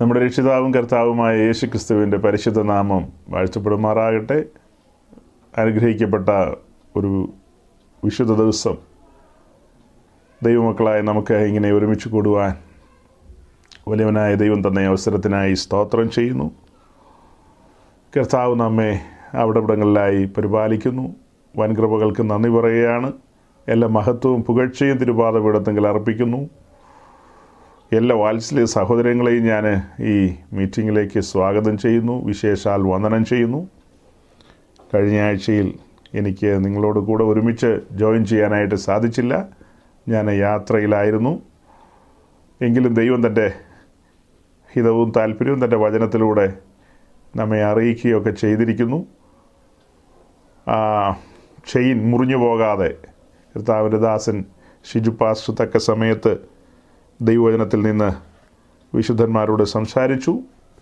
നമ്മുടെ 0.00 0.20
രക്ഷിതാവും 0.20 0.74
കർത്താവുമായ 0.74 1.38
യേശു 1.38 1.66
ക്രിസ്തുവിന്റെ 1.66 2.16
പരിശുദ്ധ 2.16 2.60
നാമം 2.60 3.08
വാഴ്ചപ്പെടുമാറാകട്ടെ 3.28 4.44
അനുഗ്രഹിക്കപ്പെട്ട 5.58 6.28
ഒരു 6.96 7.32
വിശുദ്ധ 8.04 8.32
ദിവസം 8.32 8.76
ദൈവമക്കളായ 10.42 11.00
നമുക്ക് 11.00 11.34
ഇങ്ങനെ 11.34 11.72
ഒരുമിച്ച് 11.72 12.08
കൂടുവാൻ 12.08 12.54
വലിയവനായ 13.88 14.34
ദൈവം 14.34 14.68
തന്നെ 14.68 14.82
അവസരത്തിനായി 14.86 15.54
സ്തോത്രം 15.54 16.10
ചെയ്യുന്നു. 16.10 16.50
കർത്താവ് 18.16 18.56
നമ്മെ 18.56 19.00
അവിടെ 19.34 19.58
ഇവിടങ്ങളിലായി 19.58 20.24
പരിപാലിക്കുന്നു. 20.24 21.14
വൻകൃപകൾക്ക് 21.56 22.30
നന്ദി 22.30 22.48
പറയുകയാണ്. 22.48 23.12
എല്ലാ 23.68 23.88
മഹത്വവും 23.88 24.44
പുകഴ്ചയും 24.44 24.98
തിരുപാതപീഠത്തെങ്കിൽ 24.98 25.86
അർപ്പിക്കുന്നു. 25.86 26.48
എല്ലാ 27.92 28.16
വാത്സല്യ 28.16 28.64
സഹോദരങ്ങളെയും 28.64 29.44
ഞാൻ 29.44 29.64
ഈ 30.00 30.34
മീറ്റിങ്ങിലേക്ക് 30.52 31.20
സ്വാഗതം 31.20 31.78
ചെയ്യുന്നു 31.78 32.24
വിശേഷാൽ 32.24 32.82
വന്ദനം 32.82 33.24
ചെയ്യുന്നു. 33.24 33.68
കഴിഞ്ഞ 34.94 35.20
ആഴ്ചയിൽ 35.20 35.78
എനിക്ക് 36.14 36.64
നിങ്ങളോട് 36.64 36.98
കൂടെ 36.98 37.24
ഒരുമിച്ച് 37.24 37.80
ജോയിൻ 37.92 38.24
ചെയ്യാനായിട്ട് 38.24 38.74
സാധിച്ചില്ല. 38.74 39.48
ഞാൻ 40.08 40.30
യാത്രയിലായിരുന്നു. 40.30 41.42
എങ്കിലും 42.62 42.94
ദൈവം 42.94 43.26
തന്റെ 43.26 43.52
ഹിതവും 44.72 45.12
താല്പര്യവും 45.16 45.64
തന്റെ 45.64 45.76
വചനത്തിലൂടെ 45.76 46.46
നമ്മെ 47.36 47.64
അറിയിക്കുകയൊക്കെ 47.64 48.30
ചെയ്തിരിക്കുന്നു. 48.30 49.06
ചെയിൻ 51.68 52.10
മുറിഞ്ഞു 52.10 52.36
പോകാതെ 52.36 52.94
കർത്താവിന്റെ 53.56 53.98
ദാസൻ 53.98 54.44
ഷിജു 54.92 55.10
പാസ്റ്റർ 55.10 55.54
തക്ക 55.54 55.76
സമയത്ത് 55.78 56.49
ദൈവവചനത്തിൽ 57.22 57.82
നിന്ന് 57.82 58.12
വിശുദ്ധന്മാരോട് 58.96 59.62
സംസാരിച്ചു. 59.62 60.38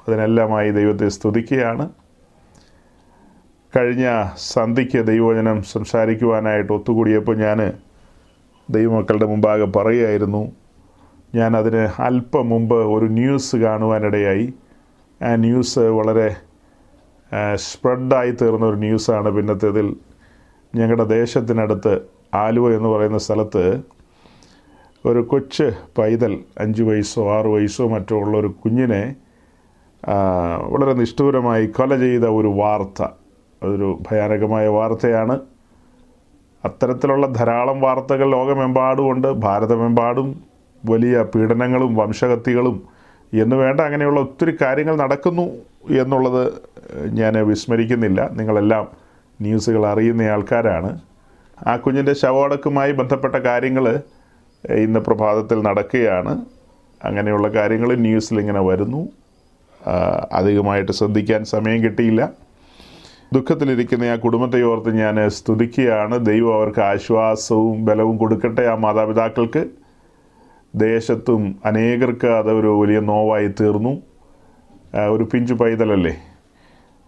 അതിനെല്ലാമായി 0.08 0.70
ദൈവത്തെ 0.70 1.08
സ്തുതിക്കുകയാണ്. 1.08 1.90
കഴിഞ്ഞ 3.76 4.28
സന്ധിക്ക് 4.36 5.06
ദൈവവചനം 5.06 5.62
സംസാരിക്കുവാനായിട്ട് 5.62 6.72
ഒത്തുകൂടിയപ്പോൾ 6.72 7.36
ഞാൻ 7.36 7.72
ദൈവമക്കളുടെ 8.70 9.26
മുമ്പാകെ 9.26 9.64
പറയുകയായിരുന്നു. 9.64 10.52
ഞാൻ 11.34 11.56
അതിന് 11.56 12.02
അല്പം 12.02 12.48
മുമ്പ് 12.48 12.76
ഒരു 12.76 13.06
ന്യൂസ് 13.06 13.56
കാണുവാനിടയായി. 13.56 14.54
ആ 15.22 15.36
ന്യൂസ് 15.36 15.78
വളരെ 15.78 16.36
സ്പ്രെഡായി 17.54 18.30
തീർന്ന 18.30 18.66
ഒരു 18.66 18.76
ന്യൂസാണ്. 18.76 19.30
പിന്നത്തേതിൽ 19.30 19.96
ഞങ്ങളുടെ 20.74 21.04
ദേശത്തിനടുത്ത് 21.04 22.00
ആലുവ 22.34 22.76
എന്ന് 22.76 22.88
പറയുന്ന 22.88 23.18
സ്ഥലത്ത് 23.18 23.82
ഒരു 25.06 25.20
കൊച്ച് 25.22 25.70
പൈതൽ 25.98 26.38
അഞ്ച് 26.58 26.82
വയസ്സോ 26.82 27.38
ആറ് 27.38 27.46
വയസ്സോ 27.46 27.88
മറ്റോ 27.88 28.16
ഉള്ള 28.18 28.38
ഒരു 28.38 28.46
കുഞ്ഞിനെ 28.46 29.14
വളരെ 30.70 30.92
നിഷ്ഠൂരമായി 30.92 31.66
കൊല 31.66 31.96
ചെയ്ത 31.96 32.20
ഒരു 32.20 32.48
വാർത്ത. 32.48 33.02
അതൊരു 33.62 33.98
ഭയാനകമായ 34.10 34.66
വാർത്തയാണ്. 34.68 35.38
അത്തരത്തിലുള്ള 36.64 37.26
ധാരാളം 37.26 37.80
വാർത്തകൾ 37.80 38.30
ലോകമെമ്പാടുമുണ്ട്. 38.30 39.28
ഭാരതമെമ്പാടും 39.28 40.40
വലിയ 40.84 41.22
പീഡനങ്ങളും 41.22 41.94
വംശഹത്യകളും 41.96 42.82
എന്ന് 43.32 43.56
വേണ്ട 43.56 43.80
അങ്ങനെയുള്ള 43.80 44.20
ഒത്തിരി 44.20 44.56
കാര്യങ്ങൾ 44.62 44.96
നടക്കുന്നു 44.96 45.46
എന്നുള്ളത് 46.02 46.52
ഞാൻ 47.10 47.46
വിസ്മരിക്കുന്നില്ല. 47.46 48.30
നിങ്ങളെല്ലാം 48.32 48.88
ന്യൂസുകൾ 49.40 49.86
അറിയുന്ന 49.86 50.22
ആൾക്കാരാണ്. 50.22 51.00
ആ 51.66 51.76
കുഞ്ഞിന്റെ 51.76 52.14
ശവോടക്കുമായി 52.14 52.92
ബന്ധപ്പെട്ട 52.92 53.34
കാര്യങ്ങൾ 53.34 54.00
ഇന്ന് 54.74 55.00
പ്രഭാതത്തിൽ 55.00 55.62
നടക്കുകയാണ്. 55.62 56.44
അങ്ങനെയുള്ള 57.04 57.48
കാര്യങ്ങൾ 57.48 57.94
ന്യൂസിൽ 57.94 58.40
ഇങ്ങനെ 58.40 58.60
വരുന്നു. 58.60 59.08
അധികമായിട്ട് 60.32 60.92
ശ്രദ്ധിക്കാൻ 60.92 61.44
സമയം 61.44 61.84
കിട്ടിയില്ല. 61.84 62.32
ദുഃഖത്തിലിരിക്കുന്ന 63.32 64.04
ആ 64.04 64.16
കുടുംബത്തെ 64.16 64.62
ഓർത്ത് 64.62 64.96
ഞാൻ 64.96 65.30
സ്തുതിക്കുകയാണ്. 65.30 66.26
ദൈവം 66.26 66.54
അവർക്ക് 66.54 66.80
ആശ്വാസവും 66.80 67.84
ബലവും 67.84 68.16
കൊടുക്കട്ടെ 68.16 68.62
ആ 68.62 68.74
മാതാപിതാക്കൾക്ക്. 68.74 69.64
ദേശത്തും 70.74 71.56
അനേകർക്ക് 71.64 72.26
അതൊരു 72.26 72.68
വലിയ 72.68 73.00
നോവായി 73.00 73.48
തീർന്നു. 73.48 74.02
ഒരു 75.10 75.28
പിഞ്ചു 75.32 75.54
പൈതലല്ലേ? 75.54 76.16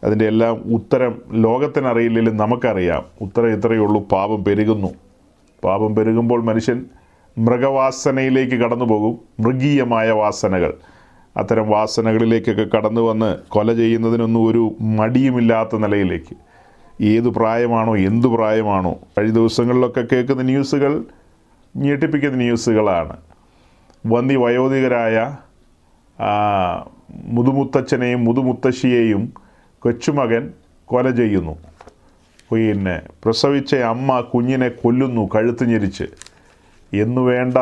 അതിന്റെ 0.05 0.27
എല്ലാം 0.27 0.55
ഉത്തരം 0.75 1.23
ലോകത്തിനറിയില്ലെങ്കിലും 1.33 2.37
നമുക്കറിയാം. 2.37 3.05
ഉത്തരം 3.21 3.53
ഇത്രയേ 3.53 3.79
ഉള്ളൂ 3.79 4.01
പാപം 4.09 4.45
പെരുകുന്നു. 4.45 4.89
പാപം 5.65 5.95
പെരുകുമ്പോൾ 5.97 6.43
മനുഷ്യൻ 6.43 6.84
മൃഗവാസനയിലേക്ക് 7.39 8.55
കടന്നു 8.55 8.85
പോകും 8.85 9.19
മൃഗീയമായ 9.41 10.11
വാസനകൾ. 10.11 10.75
അത്തരം 11.37 11.69
വാസനകളിലേക്കൊക്കെ 11.69 12.77
കടന്നു 12.77 13.01
വന്ന് 13.01 13.39
കൊല 13.49 13.73
ചെയ്യുന്നതിനൊന്നും 13.73 14.47
ഒരു 14.47 14.77
മടിയുമില്ലാത്ത 14.81 15.77
നിലയിലേക്ക്. 15.77 16.37
ഏത് 17.03 17.29
പ്രായമാണോ 17.29 17.97
എന്തു 17.97 18.29
പ്രായമാണോ 18.29 18.93
കഴിഞ്ഞ 19.19 19.35
ദിവസങ്ങളിലൊക്കെ 19.35 20.07
കേൾക്കുന്ന 20.13 20.43
ന്യൂസുകൾ 20.43 21.05
ഞെട്ടിപ്പിക്കുന്ന 21.77 22.37
ന്യൂസുകളാണ്. 22.37 23.17
വന്നി 24.07 24.35
വയോധികരായ 24.35 25.37
മുതുമുത്തച്ഛനെയും 27.11 28.25
മുതുമുത്തശ്ശിയെയും 28.25 29.33
കൊച്ചുമകൻ 29.79 30.51
കൊല 30.85 31.11
ചെയ്യുന്നു. 31.11 31.59
പിന്നെ 32.53 33.01
പ്രസവിച്ച 33.25 33.75
അമ്മ 33.75 34.21
കുഞ്ഞിനെ 34.21 34.69
കൊല്ലുന്നു 34.69 35.29
കഴുത്ത് 35.35 35.65
ഞെരിച്ച്. 35.65 36.05
എന്നു 36.93 37.21
വേണ്ട 37.21 37.59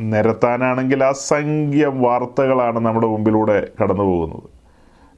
നിരത്താനാണെങ്കിൽ 0.00 1.04
അസംഖ്യം 1.04 2.02
വാർത്തകളാണ് 2.02 2.80
നമ്മുടെ 2.80 3.06
മുമ്പിലൂടെ 3.06 3.68
കടന്നു 3.82 4.02
പോകുന്നത്. 4.02 4.42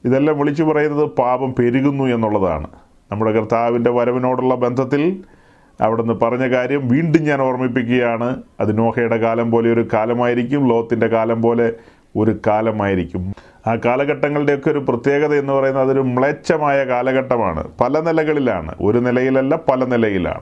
ഇതെല്ലാം 0.05 0.39
വിളിച്ചു 0.39 0.63
പറയുന്നത് 0.63 1.05
പാപം 1.05 1.55
പെരുകുന്നു 1.59 2.03
എന്നുള്ളതാണ്. 2.03 2.67
നമ്മുടെ 3.11 3.31
കർത്താവിന്റെ 3.31 3.91
വരവിനോടുള്ള 3.91 4.55
ബന്ധത്തിൽ 4.55 5.23
അവിടുന്ന് 5.81 6.13
പറഞ്ഞ 6.13 6.49
കാര്യം 6.49 6.87
വീണ്ടും 6.87 7.23
ഞാൻ 7.23 7.41
ഓർമ്മിപ്പിക്കുകയാണ്. 7.41 8.41
അത് 8.59 8.77
നോഹയുടെ 8.77 9.17
കാലം 9.17 9.51
പോലെ 9.51 9.73
ഒരു 9.73 9.87
കാലമായിരിക്കും 9.93 10.67
ലോത്തിന്റെ 10.67 11.07
കാലം 11.07 11.41
പോലെ 11.41 11.73
ഒരു 12.15 12.37
കാലമായിരിക്കും. 12.47 13.33
ആ 13.67 13.75
കാലഘട്ടങ്ങളുടെയൊക്കെ 13.75 14.69
ഒരു 14.69 14.79
പ്രത്യേകത 14.79 15.33
എന്ന് 15.35 15.53
പറയുന്നത് 15.53 15.83
അതൊരു 15.83 16.01
മ്ലേച്ഛമായ 16.01 16.83
കാലഘട്ടമാണ്. 16.83 17.67
പല 17.81 17.99
നിലകളിലാണ്. 17.99 18.75
ഒരു 18.81 18.97
നിലയിലല്ല 18.97 19.55
പല 19.55 19.85
നിലയിലാണ്. 19.85 20.41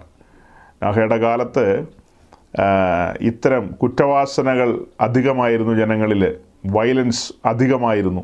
നോഹയുടെ 0.84 1.18
കാലത്ത് 1.18 1.88
ഇത്തരം 3.22 3.68
കുറ്റവാസനകൾ 3.68 4.86
അധികമായിരുന്നു 5.02 5.74
ജനങ്ങളിൽ 5.74 6.36
വയലൻസ് 6.66 7.34
അധികമായിരുന്നു. 7.46 8.22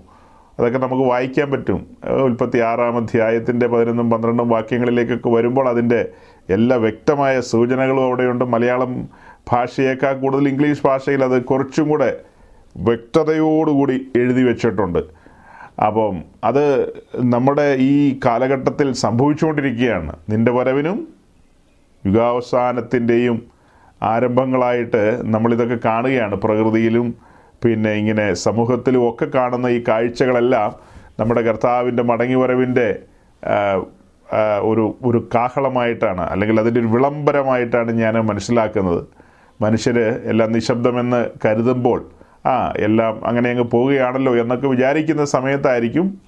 അതൊക്കെ 0.60 0.78
നമുക്ക് 0.78 1.04
വായിക്കാൻ 1.04 1.52
പറ്റും. 1.52 1.88
ഉൽപ്പത്തി 2.06 2.60
ആറാം 2.60 2.98
അധ്യായത്തിന്റെ 2.98 3.68
പതിനൊന്നും 3.68 4.10
പന്ത്രണ്ടും 4.10 4.50
വാക്യങ്ങളിലേക്കൊക്കെ 4.50 5.30
വരുമ്പോൾ 5.30 5.70
അതിന്റെ 5.70 6.10
എല്ലാ 6.50 6.78
വ്യക്തമായ 6.78 7.42
സൂചനകളും 7.42 8.04
അവിടെയുണ്ട്. 8.04 8.46
മലയാളം 8.46 9.10
ഭാഷയേക്കാൾ 9.52 10.20
കൂടുതൽ 10.20 10.50
ഇംഗ്ലീഷ് 10.50 10.82
ഭാഷയിൽ 10.86 11.24
അത് 11.24 11.44
കുറച്ചും 11.44 11.90
കൂടെ 11.90 12.18
വ്യക്തതയോടുകൂടി 12.78 14.08
എഴുതി 14.16 14.44
വെച്ചിട്ടുണ്ട്. 14.44 15.00
അപ്പം 15.82 16.22
അത് 16.44 16.94
നമ്മുടെ 17.16 17.76
ഈ 17.80 18.20
കാലഘട്ടത്തിൽ 18.26 18.94
സംഭവിച്ചുകൊണ്ടിരിക്കുകയാണ്. 18.94 20.16
നിന്റെ 20.30 20.52
വരവിനും 20.52 21.08
യുഗാവസാനത്തിന്റെയും 22.06 23.59
ആരംഭങ്ങളായിട്ട് 24.02 25.22
നമ്മളിതൊക്കെ 25.24 25.78
കാണുകയാണ്. 25.86 26.36
പ്രകൃതിയിലും 26.36 27.16
പിന്നെ 27.64 27.92
ഇങ്ങനെ 27.94 28.34
സമൂഹത്തിലും 28.34 29.10
ഒക്കെ 29.10 29.26
കാണുന്ന 29.36 29.68
ഈ 29.68 29.84
കാഴ്ചകളെല്ലാം 29.88 30.76
നമ്മുടെ 31.20 31.42
കർത്താവിന്റെ 31.42 32.04
മടങ്ങിവരവിന്റെ 32.04 32.88
ഒരു 34.62 34.98
ഒരു 35.06 35.30
കാഹളമായിട്ടാണ് 35.36 36.22
അല്ലെങ്കിൽ 36.22 36.60
അതിന്റെ 36.60 36.80
ഒരു 36.80 36.88
വിളംബരമായിട്ടാണ് 36.88 37.92
ഞാൻ 37.92 38.14
മനസ്സിലാക്കുന്നത്. 38.14 39.08
മനുഷ്യർ 39.62 39.98
എല്ലാം 40.00 40.52
നിശബ്ദമെന്ന് 40.52 41.30
കരുതുമ്പോൾ 41.46 42.00
ആ 42.46 42.74
എല്ലാം 42.78 43.26
അങ്ങനെ 43.26 43.50
അങ്ങ് 43.50 43.64
പോവുകയാണല്ലോ 43.64 44.36
എന്നൊക്കെ 44.36 44.68
വിചാരിക്കുന്ന 44.68 45.26
സമയത്തായിരിക്കും 45.26 46.22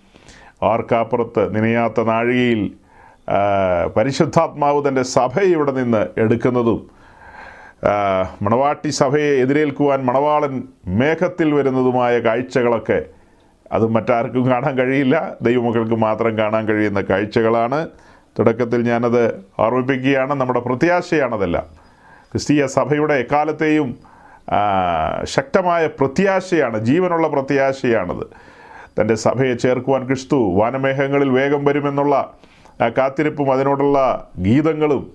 ആർക്കാപ്പുറത്ത് 0.63 1.55
നിനയാത്ത 1.55 2.01
നാഴികയിൽ 2.01 2.71
പരിശുദ്ധാത്മാവ് 3.95 4.87
തന്റെ 4.87 5.01
സഭയെ 5.01 5.47
ഇവിടെ 5.47 5.71
നിന്ന് 5.71 6.07
എടുക്കുന്നതും 6.17 7.00
മണവാട്ടി 8.41 8.89
സഭയെ 8.89 9.31
എതിരേൽക്കുവാൻ 9.41 10.05
മണവാളൻ 10.05 10.63
മേഘത്തിൽ 10.87 11.53
വരുന്നതുമായ 11.53 12.19
കാഴ്ചകളൊക്കെ 12.19 13.01
അത് 13.71 13.87
മറ്റാർക്കും 13.87 14.49
കാണാൻ 14.49 14.77
കഴിയില്ല. 14.77 15.35
ദൈവമക്കൾക്ക് 15.41 15.95
മാത്രം 15.95 16.37
കാണാൻ 16.37 16.67
കഴിയുന്ന 16.67 17.01
കാഴ്ചകളാണ്. 17.01 17.87
തുടക്കത്തിൽ 18.39 18.81
ഞാനത് 18.81 19.45
ഓർമ്മിപ്പിക്കുകയാണ്. 19.59 20.33
നമ്മുടെ 20.33 20.59
പ്രത്യാശയാണതെല്ലാം. 20.59 21.63
ക്രിസ്തീയ 22.31 22.67
സഭയുടെ 22.67 23.13
എക്കാലത്തെയും 23.13 23.97
ശക്തമായ 25.23 25.87
പ്രത്യാശയാണ് 25.87 26.77
ജീവനുള്ള 26.85 27.27
പ്രത്യാശയാണത്. 27.27 28.27
തന്റെ 28.99 29.15
സഭയെ 29.15 29.53
ചേർക്കുവാൻ 29.53 30.05
ക്രിസ്തു 30.05 30.35
വാനമേഘങ്ങളിൽ 30.35 31.29
വേഗം 31.29 31.65
വരുമെന്നുള്ള 31.65 32.33
കാത്തിരിപ്പും 32.97 33.51
അതിനോടുള്ള 33.53 34.27
ഗീതങ്ങളും 34.39 35.11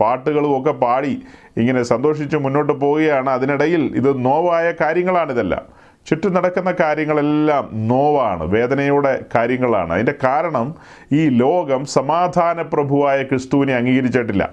പാട്ടുകളും 0.00 0.60
ഒക്കെ 0.60 0.72
പാടി 0.72 1.22
ഇങ്ങനെ 1.56 1.82
സന്തോഷിച്ച് 1.82 2.36
മുന്നോട്ട് 2.36 2.72
പോവുകയാണ്. 2.72 3.30
അതിനിടയിൽ 3.30 3.92
ഇത് 3.96 4.24
നോവായ 4.24 4.74
കാര്യങ്ങളാണിതെല്ലാം 4.80 5.82
ചുറ്റും 6.06 6.34
നടക്കുന്ന 6.34 6.74
കാര്യങ്ങളെല്ലാം 6.80 7.70
നോവാണ് 7.72 8.44
വേദനയുടെ 8.44 9.24
കാര്യങ്ങളാണ്. 9.34 9.92
അതിന്റെ 9.92 10.14
കാരണം 10.24 10.74
ഈ 11.12 11.28
ലോകം 11.28 11.84
സമാധാന 11.84 12.62
പ്രഭുവായ 12.62 13.22
ക്രിസ്തുവിനെ 13.22 13.74
അംഗീകരിച്ചിട്ടില്ല. 13.74 14.52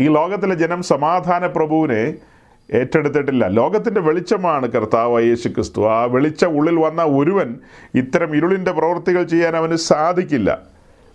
ഈ 0.00 0.08
ലോകത്തിലെ 0.08 0.54
ജനം 0.54 0.82
സമാധാന 0.82 1.46
പ്രഭുവിനെ 1.46 2.14
ഏറ്റെടുത്തിട്ടില്ല. 2.72 3.46
ലോകത്തിന്റെ 3.48 4.00
വെളിച്ചമാണ് 4.00 4.70
കർത്താവ് 4.70 5.22
യേശു 5.22 5.48
ക്രിസ്തു 5.48 5.86
ആ 5.86 6.04
വെളിച്ചം 6.04 6.48
ഉള്ളിൽ 6.48 6.78
വന്ന 6.78 7.02
ഒരുവൻ 7.02 7.54
ഇത്തരം 7.94 8.36
ഇരുളിന്റെ 8.36 8.72
പ്രവൃത്തികൾ 8.72 9.22
ചെയ്യാൻ 9.22 9.56
അവന് 9.56 9.76
സാധിക്കില്ല. 9.76 10.58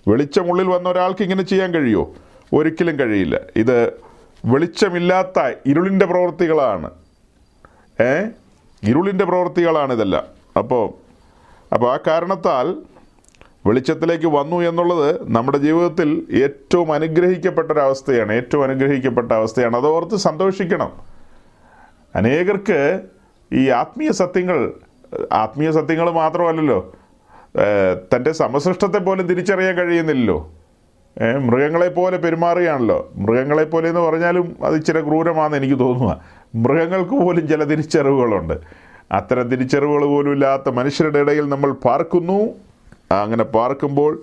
വെളിച്ചം 0.07 0.51
ഉള്ളിൽ 0.51 0.67
വന്ന 0.67 0.89
ഒരാൾക്ക് 0.89 1.23
ഇങ്ങനെ 1.23 1.41
ചെയ്യാൻ 1.41 1.73
കഴിയുമോ? 1.73 2.13
ഒരിക്കലും 2.53 2.99
കഴിയില്ല. 2.99 3.39
ഇത് 3.55 4.06
വെളിച്ചമില്ലാത്ത 4.47 5.53
ഇരുളിന്റെ 5.65 6.05
പ്രവൃത്തികളാണ്. 6.05 6.91
ഏ? 8.01 8.25
ഇരുളിന്റെ 8.83 9.25
പ്രവൃത്തികളാണ് 9.25 9.93
ഇതെല്ലാം. 9.93 10.23
അപ്പോൾ 10.57 10.93
അപ്പോൾ 11.73 11.93
ആ 11.93 11.99
കാരണത്താൽ 12.07 12.75
വെളിച്ചത്തിലേക്ക് 13.65 14.25
വന്നു 14.25 14.55
എന്നുള്ളത് 14.55 15.31
നമ്മുടെ 15.31 15.57
ജീവിതത്തിൽ 15.57 16.27
ഏറ്റവും 16.43 16.93
അനുഗ്രഹിക്കപ്പെട്ട 16.93 17.71
ഒരു 17.71 17.79
അവസ്ഥയാണ് 17.79 18.31
ഏറ്റവും 18.33 18.63
അനുഗ്രഹിക്കപ്പെട്ട 18.63 19.31
അവസ്ഥയാണ് 19.31 19.77
അതോർത്ത് 19.77 20.15
സന്തോഷിക്കണം. 20.15 20.91
അനേകർക്ക് 22.15 23.01
ഈ 23.53 23.69
ആത്മീയ 23.69 24.11
സത്യങ്ങൾ 24.11 24.73
ആത്മീയ 25.31 25.71
സത്യങ്ങൾ 25.71 26.11
മാത്രമല്ലല്ലോ 26.11 26.93
തന്റെ 28.15 28.31
സമസൃഷ്ടത്തെ 28.31 28.97
പോലും 28.97 29.27
തിരിച്ചറിയാൻ 29.27 29.75
കഴിയുന്നില്ലല്ലോ. 29.75 30.51
ഏഹ് 31.21 31.37
മൃഗങ്ങളെ 31.37 31.87
പോലെ 31.87 32.17
പെരുമാറുകയാണല്ലോ. 32.17 33.11
മൃഗങ്ങളെ 33.15 33.63
പോലെ 33.63 33.89
എന്ന് 33.89 34.01
പറഞ്ഞാലും 34.01 34.55
അത് 34.63 34.75
ഇച്ചിരി 34.75 35.01
ക്രൂരമാണെന്ന് 35.01 35.57
എനിക്ക് 35.57 35.79
തോന്നുക 35.79 36.19
മൃഗങ്ങൾക്ക് 36.55 37.11
പോലും 37.11 37.47
ചില 37.47 37.63
തിരിച്ചറിവുകളുണ്ട്. 37.63 38.53
അത്തരം 39.11 39.49
തിരിച്ചറിവുകൾ 39.49 40.05
പോലും 40.05 40.31
ഇല്ലാത്ത 40.31 40.69
മനുഷ്യരുടെ 40.69 41.19
ഇടയിൽ 41.19 41.49
നമ്മൾ 41.49 41.71
പാർക്കുന്നു. 41.71 42.39
അങ്ങനെ 43.11 43.43
പാർക്കുമ്പോൾ 43.43 44.21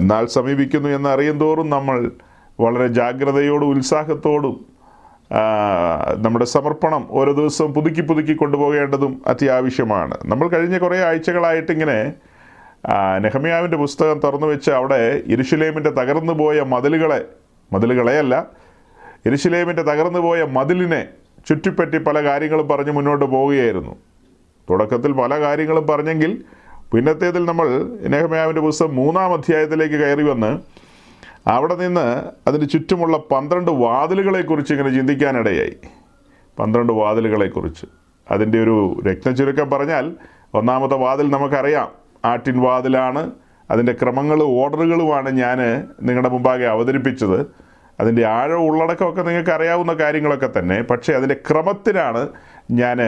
നാൾ 0.00 0.26
സമീപിക്കുന്നു 0.26 0.88
എന്ന് 0.88 1.08
അറിയും 1.08 1.40
തോറും 1.40 1.70
നമ്മൾ 1.70 2.10
വളരെ 2.60 2.86
ജാഗ്രതയോടും 2.86 3.68
ഉത്സാഹത്തോടും 3.68 4.64
നമ്മുടെ 6.22 6.44
സമർപ്പണം 6.44 7.06
ഓരോ 7.10 7.32
ദിവസവും 7.32 7.74
പുതുക്കി 7.74 8.00
പുതുക്കി 8.00 8.32
കൊണ്ടുപോകേണ്ടതും 8.32 9.22
അത്യാവശ്യമാണ്. 9.26 10.14
നമ്മൾ 10.24 10.48
കഴിഞ്ഞ 10.48 10.78
കുറേ 10.78 10.98
ആഴ്ചകളായിട്ട് 10.98 11.72
ഇങ്ങനെ 11.72 12.12
നെഹമ്യാവിന്റെ 13.18 13.76
പുസ്തകം 13.76 14.18
തുറന്നു 14.18 14.46
വെച്ച് 14.46 14.70
അവിടെ 14.70 15.22
ഇരുഷുലേമിന്റെ 15.26 15.90
തകർന്നു 15.90 16.32
പോയ 16.32 16.62
മതിലുകളെ 16.62 17.24
മതിലുകളെയല്ല 17.72 18.46
ഇരുഷുലേമിന്റെ 19.26 19.82
തകർന്നു 19.82 20.18
പോയ 20.18 20.44
മതിലിനെ 20.44 21.08
ചുറ്റിപ്പറ്റി 21.48 21.98
പല 21.98 22.22
കാര്യങ്ങളും 22.22 22.68
പറഞ്ഞ് 22.68 22.90
മുന്നോട്ട് 22.90 23.24
പോവുകയായിരുന്നു. 23.24 23.96
തുടക്കത്തിൽ 24.70 25.12
പല 25.12 25.40
കാര്യങ്ങളും 25.40 25.86
പറഞ്ഞെങ്കിൽ 25.86 26.44
പിന്നത്തേതിൽ 26.92 27.44
നമ്മൾ 27.44 27.68
നെഹമ്യാവിന്റെ 28.08 28.60
പുസ്തകം 28.60 28.96
മൂന്നാം 28.96 29.32
അധ്യായത്തിലേക്ക് 29.32 29.94
കയറി 29.94 30.22
വന്ന് 30.22 30.58
അവിടെ 31.48 31.74
നിന്ന് 31.74 32.22
അതിന് 32.48 32.68
ചുറ്റുമുള്ള 32.68 33.16
പന്ത്രണ്ട് 33.16 33.70
വാതിലുകളെക്കുറിച്ച് 33.70 34.74
ഇങ്ങനെ 34.74 34.94
ചിന്തിക്കാനിടയായി. 34.94 35.76
പന്ത്രണ്ട് 36.58 36.92
വാതിലുകളെക്കുറിച്ച്. 36.92 37.86
അതിന്റെ 38.30 38.62
ഒരു 38.62 39.02
രത്നചുരുക്കം 39.06 39.70
പറഞ്ഞാൽ 39.70 40.16
ഒന്നാമത്തെ 40.54 40.94
വാതിൽ 40.94 41.30
നമുക്കറിയാം. 41.30 42.05
ആട്ടിൻ 42.26 42.56
വാതിലാണ് 42.60 43.30
അതിന്റെ 43.70 43.92
ക്രമങ്ങളും 43.92 44.48
ഓർഡറുകളുമാണ് 44.48 45.30
ഞാൻ 45.30 45.58
നിങ്ങളുടെ 46.02 46.28
മുമ്പാകെ 46.28 46.66
അവതരിപ്പിച്ചത്. 46.66 47.38
അതിന്റെ 48.00 48.24
ആഴം 48.26 48.60
ഉള്ളടക്കമൊക്കെ 48.60 49.22
നിങ്ങൾക്ക് 49.22 49.50
അറിയാവുന്ന 49.50 49.92
കാര്യങ്ങളൊക്കെ 49.92 50.48
തന്നെ. 50.58 50.82
പക്ഷേ 50.82 51.12
അതിന്റെ 51.12 51.36
ക്രമത്തിനാണ് 51.50 52.22
ഞാൻ 52.70 52.98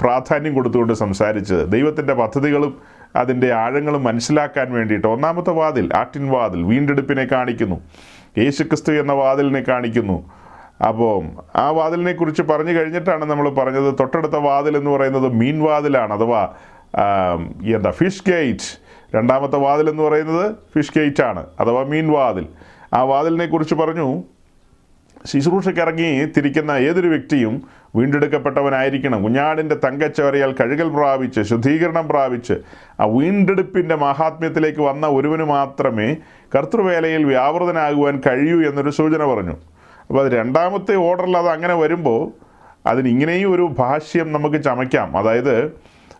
പ്രാധാന്യം 0.00 0.54
കൊടുത്തുകൊണ്ട് 0.54 0.92
സംസാരിച്ചത്. 0.92 1.72
ദൈവത്തിന്റെ 1.72 2.14
പദ്ധതികളും 2.14 2.78
അതിന്റെ 3.16 3.52
ആഴങ്ങളും 3.52 4.04
മനസ്സിലാക്കാൻ 4.04 4.72
വേണ്ടിയിട്ട്. 4.72 5.06
ഒന്നാമത്തെ 5.06 5.50
വാതിൽ 5.50 5.90
ആട്ടിൻ 5.96 6.24
വാതിൽ 6.30 6.62
വീണ്ടെടുപ്പിനെ 6.62 7.24
കാണിക്കുന്നു. 7.32 7.78
യേശുക്രിസ്തു 8.38 8.92
എന്ന 8.92 9.12
വാതിലിനെ 9.12 9.62
കാണിക്കുന്നു. 9.68 10.18
അപ്പോൾ 10.88 11.24
ആ 11.56 11.70
വാതിലിനെ 11.70 12.12
കുറിച്ച് 12.12 12.42
പറഞ്ഞു 12.42 12.72
കഴിഞ്ഞിട്ടാണ് 12.72 13.24
നമ്മൾ 13.24 13.50
പറഞ്ഞത്. 13.50 13.94
തൊട്ടടുത്ത 14.00 14.36
വാതിൽ 14.36 14.76
എന്ന് 14.76 14.90
പറയുന്നത് 14.90 15.28
മീൻ 15.32 15.58
വാതിലാണ് 15.62 16.12
അഥവാ 16.14 16.42
എന്താ 17.74 17.90
ഫിഷ് 17.90 18.30
ഗേറ്റ് 18.30 18.82
രണ്ടാമത്തെ 19.14 19.56
വാതിൽ 19.56 19.90
എന്ന് 19.90 20.02
പറയുന്നത് 20.02 20.54
ഫിഷ് 20.74 20.98
ഗേറ്റ് 20.98 21.22
ആണ് 21.22 21.46
അഥവാ 21.60 21.82
മീൻ 21.82 22.12
വാതിൽ. 22.12 22.46
ആ 22.94 23.02
വാതിലിനെ 23.02 23.46
കുറിച്ച് 23.46 23.74
പറഞ്ഞു 23.74 24.22
ശുശ്രൂഷയ്ക്ക് 25.26 25.80
ഇറങ്ങി 25.80 26.24
തിരിക്കുന്ന 26.24 26.70
ഏതൊരു 26.70 27.08
വ്യക്തിയും 27.08 27.62
വീണ്ടെടുക്കപ്പെട്ടവനായിരിക്കണം. 27.96 29.22
കുഞ്ഞാടിന്റെ 29.22 29.74
തങ്കച്ചവരയാൽ 29.74 30.52
കഴുകൽ 30.52 30.88
പ്രാപിച്ച് 30.88 31.40
ശുദ്ധീകരണം 31.40 32.08
പ്രാപിച്ച് 32.08 32.52
ആ 33.00 33.06
വീണ്ടെടുപ്പിന്റെ 33.06 33.94
മഹാത്മ്യത്തിലേക്ക് 33.94 34.80
വന്ന 34.80 35.06
ഒരുവന് 35.06 35.42
മാത്രമേ 35.42 36.16
കർത്തൃവേലയിൽ 36.54 37.24
വ്യാപൃതനാകുവാൻ 37.24 38.22
കഴിയൂ 38.26 38.68
എന്നൊരു 38.68 38.90
സൂചന 38.90 39.24
പറഞ്ഞു. 39.24 39.52
അപ്പോൾ 40.08 40.26
അത് 40.26 40.32
രണ്ടാമത്തെ 40.32 40.94
ഓർഡറിൽ 40.94 41.36
അത് 41.36 41.48
അങ്ങനെ 41.48 41.74
വരുമ്പോൾ 41.74 42.32
അതിന് 42.88 43.08
ഇങ്ങനെയും 43.08 43.54
ഒരു 43.54 43.74
ഭാഷ്യം 43.78 44.32
നമുക്ക് 44.32 44.62
ചമയ്ക്കാം. 44.62 45.18
അതായത് 45.18 45.72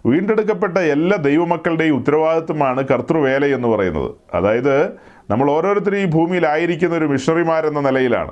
വീണ്ടെടുക്കപ്പെട്ട 0.07 0.79
എല്ലാ 0.79 1.17
ദൈവമക്കളുടെയും 1.17 1.97
ഉത്തരവാദിത്വമാണ് 1.97 2.89
കർത്തൃവേല 2.89 3.45
എന്ന് 3.45 3.69
പറയുന്നത്. 3.69 4.11
അതായത് 4.35 4.87
നമ്മൾ 5.31 5.51
ഓരോരുത്തരും 5.51 5.99
ഈ 5.99 6.05
ഭൂമിയിലായിരിക്കുന്ന 6.05 6.97
ഒരു 6.97 7.05
മിഷണറിമാരെന്ന 7.05 7.81
നിലയിലാണ്. 7.81 8.31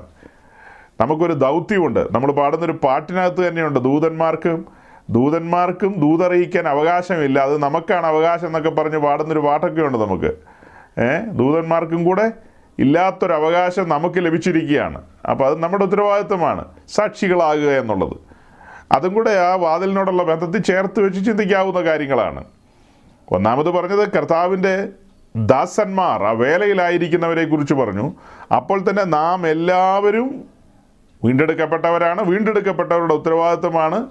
നമുക്കൊരു 1.00 1.32
ദൗത്യമുണ്ട്. 1.32 2.14
നമ്മൾ 2.14 2.32
പാടുന്നൊരു 2.32 2.72
പാട്ടിനകത്ത് 2.72 3.49
തന്നെയുണ്ട്. 3.49 3.81
ദൂതന്മാർക്കും 3.81 4.67
ദൂതന്മാർക്കും 5.11 5.94
ദൂതറിയിക്കാൻ 5.99 6.69
അവകാശമില്ല. 6.69 7.38
അത് 7.38 7.58
നമുക്കാണ് 7.58 8.06
അവകാശം 8.06 8.46
എന്നൊക്കെ 8.46 8.70
പറഞ്ഞ് 8.70 8.99
പാടുന്നൊരു 8.99 9.40
പാട്ടൊക്കെ 9.40 9.82
ഉണ്ട് 9.82 9.99
നമുക്ക്. 9.99 10.34
ഏ? 11.00 11.19
ദൂതന്മാർക്കും 11.32 12.05
കൂടെ 12.05 12.32
ഇല്ലാത്തൊരവകാശം 12.78 13.88
നമുക്ക് 13.88 14.26
ലഭിച്ചിരിക്കുകയാണ്. 14.26 15.02
അപ്പോൾ 15.31 15.46
അത് 15.46 15.62
നമ്മുടെ 15.62 15.84
ഉത്തരവാദിത്വമാണ്. 15.84 16.64
സാക്ഷികളാകുക 16.88 17.70
എന്നുള്ളത്. 17.70 18.30
അതും 18.93 19.15
കൂടെ 19.15 19.31
ആ 19.31 19.55
വാതിലിനോടുള്ള 19.55 20.23
ബന്ധത്തിൽ 20.23 20.63
ചേർത്ത് 20.63 21.01
വെച്ച് 21.01 21.27
ചിന്തിക്കാവുന്ന 21.27 21.81
കാര്യങ്ങളാണ്. 21.83 22.45
ഒന്നാമത് 23.33 23.71
പറഞ്ഞത് 23.71 24.09
കർത്താവിന്റെ 24.11 24.89
ദാസന്മാർ 25.37 26.25
ആ 26.25 26.31
വേലയിലായിരിക്കുന്നവരെ 26.31 27.45
കുറിച്ച് 27.45 27.75
പറഞ്ഞു. 27.75 28.13
അപ്പോൾ 28.57 28.79
തന്നെ 28.91 29.05
നാം 29.05 29.49
എല്ലാവരും 29.49 30.45
വീണ്ടെടുക്കപ്പെട്ടവരാണ്. 31.25 32.23
വീണ്ടെടുക്കപ്പെട്ടവരുടെ 32.23 33.15
ഉത്തരവാദിത്വമാണ് 33.15 34.07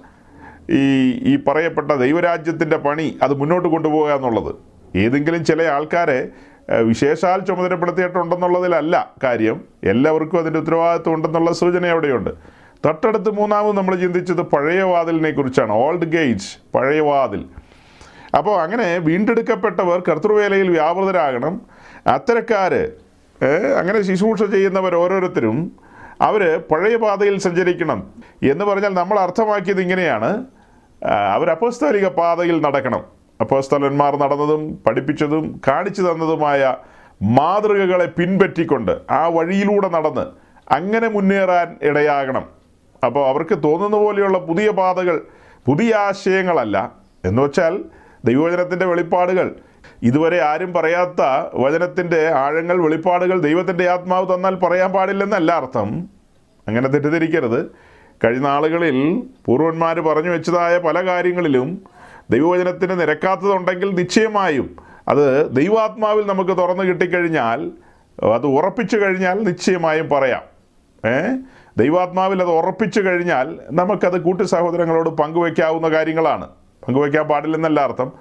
ഈ 0.70 1.10
ഈ 1.10 1.36
പറയപ്പെട്ട 1.48 1.92
ദൈവരാജ്യത്തിന്റെ 1.92 2.76
പണി 2.76 3.18
അത് 3.22 3.34
മുന്നോട്ട് 3.40 3.68
കൊണ്ടുപോകുക 3.68 4.12
എന്നുള്ളത്. 4.12 4.54
ഏതെങ്കിലും 4.96 5.44
ചില 5.44 5.62
ആൾക്കാരെ 5.62 6.28
വിശേഷാൽ 6.70 7.40
ചുമതലപ്പെടുത്തിയിട്ടുണ്ടെന്നുള്ളതിലല്ല 7.40 9.14
കാര്യം. 9.24 9.64
എല്ലാവർക്കും 9.84 10.38
അതിന്റെ 10.38 10.60
ഉത്തരവാദിത്വം 10.60 11.14
ഉണ്ടെന്നുള്ള 11.14 11.52
സൂചന 11.52 11.86
അവിടെയുണ്ട്. 11.86 12.59
തൊട്ടടുത്ത് 12.84 13.30
മൂന്നാമത് 13.30 13.76
നമ്മൾ 13.76 13.94
ചിന്തിച്ചത് 13.94 14.42
പഴയ 14.42 14.82
വാതിലിനെ 14.82 15.30
കുറിച്ചാണ് 15.30 15.72
ഓൾഡ് 15.72 16.04
ഗേറ്റ്സ് 16.04 16.58
പഴയ 16.74 17.00
വാതിൽ. 17.00 17.44
അപ്പോൾ 18.36 18.60
അങ്ങനെ 18.60 18.98
വീണ്ടെടുക്കപ്പെട്ടവർ 18.98 20.02
കർത്തൃവേലയിൽ 20.08 20.70
വ്യാപൃതരാകണം. 20.70 21.60
അത്തരക്കാർ 22.06 22.74
അങ്ങനെ 23.78 24.02
ശുശ്രൂഷ 24.02 24.42
ചെയ്യുന്നവർ 24.42 24.94
ഓരോരുത്തരും 24.94 25.72
അവർ 26.20 26.62
പഴയ 26.70 26.96
പാതയിൽ 26.96 27.38
സഞ്ചരിക്കണം. 27.38 28.14
എന്ന് 28.42 28.64
പറഞ്ഞാൽ 28.64 28.94
നമ്മൾ 28.94 29.18
അർത്ഥമാക്കിയത് 29.18 29.80
ഇങ്ങനെയാണ്. 29.80 30.44
അവർ 31.34 31.50
അപ്പോസ്തോലിക 31.50 32.08
പാതയിൽ 32.08 32.60
നടക്കണം. 32.60 33.04
അപ്പോസ്തലന്മാർ 33.40 34.16
നടന്നതും 34.16 34.78
പഠിപ്പിച്ചതും 34.86 35.60
കാണിച്ചു 35.68 36.00
തന്നതുമായ 36.00 36.76
മാതൃകകളെ 37.22 38.06
പിൻപറ്റിക്കൊണ്ട് 38.06 38.98
ആ 39.10 39.26
വഴിയിലൂടെ 39.26 39.88
നടന്ന് 39.88 40.26
അങ്ങനെ 40.72 41.08
മുന്നേറാൻ 41.08 41.76
ഇടയാകണം. 41.82 42.59
അപ്പോൾ 43.04 43.28
അവർക്ക് 43.28 43.62
തോന്നുന്ന 43.62 43.96
പോലെയുള്ള 43.96 44.38
പുതിയ 44.38 44.70
പാതകൾ 44.70 45.22
പുതിയ 45.66 45.94
ആശയങ്ങളല്ല. 45.94 46.92
എന്ന് 47.24 47.42
വെച്ചാൽ 47.42 47.84
ദൈവവചനത്തിന്റെ 48.24 48.86
വെളിപ്പാടുകൾ. 48.86 49.54
ഇതുവരെ 50.02 50.42
ആരും 50.42 50.72
പറയാത്ത 50.72 51.20
വചനത്തിന്റെ 51.54 52.28
ആഴങ്ങൾ 52.28 52.82
വെളിപ്പാടുകൾ 52.82 53.40
ദൈവത്തിന്റെ 53.40 53.88
ആത്മാവ് 53.88 54.34
തന്നാൽ 54.34 54.54
പറയാൻ 54.54 54.92
പാടില്ലെന്നല്ല 54.92 55.52
അർത്ഥം. 55.52 56.08
അങ്ങനെ 56.68 56.88
തെറ്റിദ്ധരിക്കരുത്. 56.88 57.70
കഴിഞ്ഞ 58.24 58.46
ആളുകളിൽ 58.46 59.22
പൂർവന്മാർ 59.46 60.00
പറഞ്ഞു 60.00 60.30
വെച്ചതായ 60.30 60.78
പല 60.78 61.06
കാര്യങ്ങളിലും 61.06 61.82
ദൈവവചനത്തിന് 62.30 63.00
നിരക്കാത്തതുണ്ടെങ്കിൽ 63.00 63.94
നിശ്ചയമായും 63.94 64.76
അത് 65.08 65.56
ദൈവാത്മാവിൽ 65.56 66.26
നമുക്ക് 66.26 66.50
തുറന്നു 66.50 66.82
കിട്ടിക്കഴിഞ്ഞാൽ 66.82 67.70
അത് 68.32 68.46
ഉറപ്പിച്ചു 68.46 68.96
കഴിഞ്ഞാൽ 68.96 69.42
നിശ്ചയമായും 69.42 70.08
പറയാം. 70.08 70.42
ഏ? 71.10 71.36
ദൈവാത്മാവിൽ 71.78 72.42
അത് 72.42 72.50
ഉറപ്പിച്ചു 72.50 73.00
കഴിഞ്ഞാൽ 73.00 73.58
നമുക്കത് 73.70 74.20
കൂട്ടു 74.20 74.42
സഹോദരങ്ങളോട് 74.42 75.08
പങ്കുവെക്കാവുന്ന 75.08 75.88
കാര്യങ്ങളാണ്. 75.88 76.48
പങ്കുവെക്കാൻ 76.88 77.24
പാടില്ലെന്നല്ല 77.24 77.80
അർത്ഥം. 77.80 78.12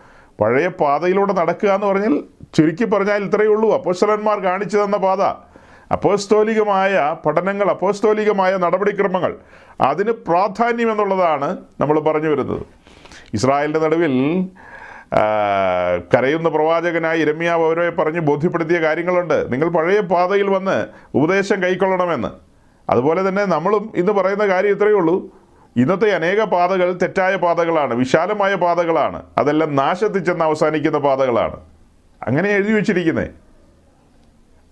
പഴയ 0.41 0.67
പാതയിലൂടെ 0.67 1.33
നടക്കുക 1.33 1.69
എന്ന് 1.69 1.87
പറഞ്ഞാൽ 1.87 2.23
ചുരുക്കി 2.53 2.85
പറഞ്ഞാൽ 2.85 3.23
ഇത്രയേ 3.23 3.47
ഉള്ളൂ. 3.47 3.73
അപ്പോസ്റ്റലന്മാർ 3.73 4.39
കാണിച്ചു 4.39 4.77
തന്ന 4.77 4.97
പാത. 4.97 5.21
അപ്പോസ്തോലികമായ 5.91 7.15
പഠനങ്ങൾ 7.25 7.69
അപ്പോസ്തോലികമായ 7.69 8.57
നടപടിക്രമങ്ങൾ 8.57 9.37
അതിന് 9.81 10.11
പ്രാധാന്യം 10.11 10.91
എന്നുള്ളതാണ് 10.91 11.57
നമ്മൾ 11.81 11.99
പറഞ്ഞു 11.99 12.29
വരുന്നത്. 12.29 12.61
ഇസ്രായേലിന്റെ 13.33 13.79
നടുവിൽ 13.79 14.45
കരയുന്ന 16.13 16.49
പ്രവാചകനായി 16.49 17.19
ഇരമ്യാവ് 17.19 17.65
അവരെ 17.65 17.89
പറഞ്ഞ് 17.89 18.19
ബോധ്യപ്പെടുത്തിയ 18.19 18.79
കാര്യങ്ങളുണ്ട്. 18.79 19.53
നിങ്ങൾ 19.53 19.69
പഴയ 19.69 19.99
പാതയിൽ 19.99 20.49
വന്ന് 20.49 20.87
ഉപദേശം 21.13 21.63
കൈക്കൊള്ളണമെന്ന്. 21.63 22.48
അതുപോലെ 22.89 23.29
തന്നെ 23.29 23.45
നമ്മളും 23.45 23.91
ഇന്ന് 23.95 24.11
പറയുന്ന 24.11 24.47
കാര്യം 24.47 24.71
ഇത്രയേ 24.71 24.93
ഉള്ളൂ. 24.93 25.39
ഇന്നത്തെ 25.77 26.11
അനേക 26.11 26.43
പാതകൾ 26.43 26.91
തെറ്റായ 26.91 27.35
പാതകളാണ് 27.35 27.93
വിശാലമായ 27.93 28.55
പാതകളാണ്. 28.55 29.23
അതെല്ലാം 29.37 29.75
നാശത്തിൽ 29.75 30.23
ചെന്ന് 30.23 30.45
അവസാനിക്കുന്ന 30.45 30.97
പാതകളാണ്. 30.97 31.55
അങ്ങനെ 32.27 32.49
എഴുതി 32.49 32.71
വെച്ചിരിക്കുന്നത് 32.71 33.29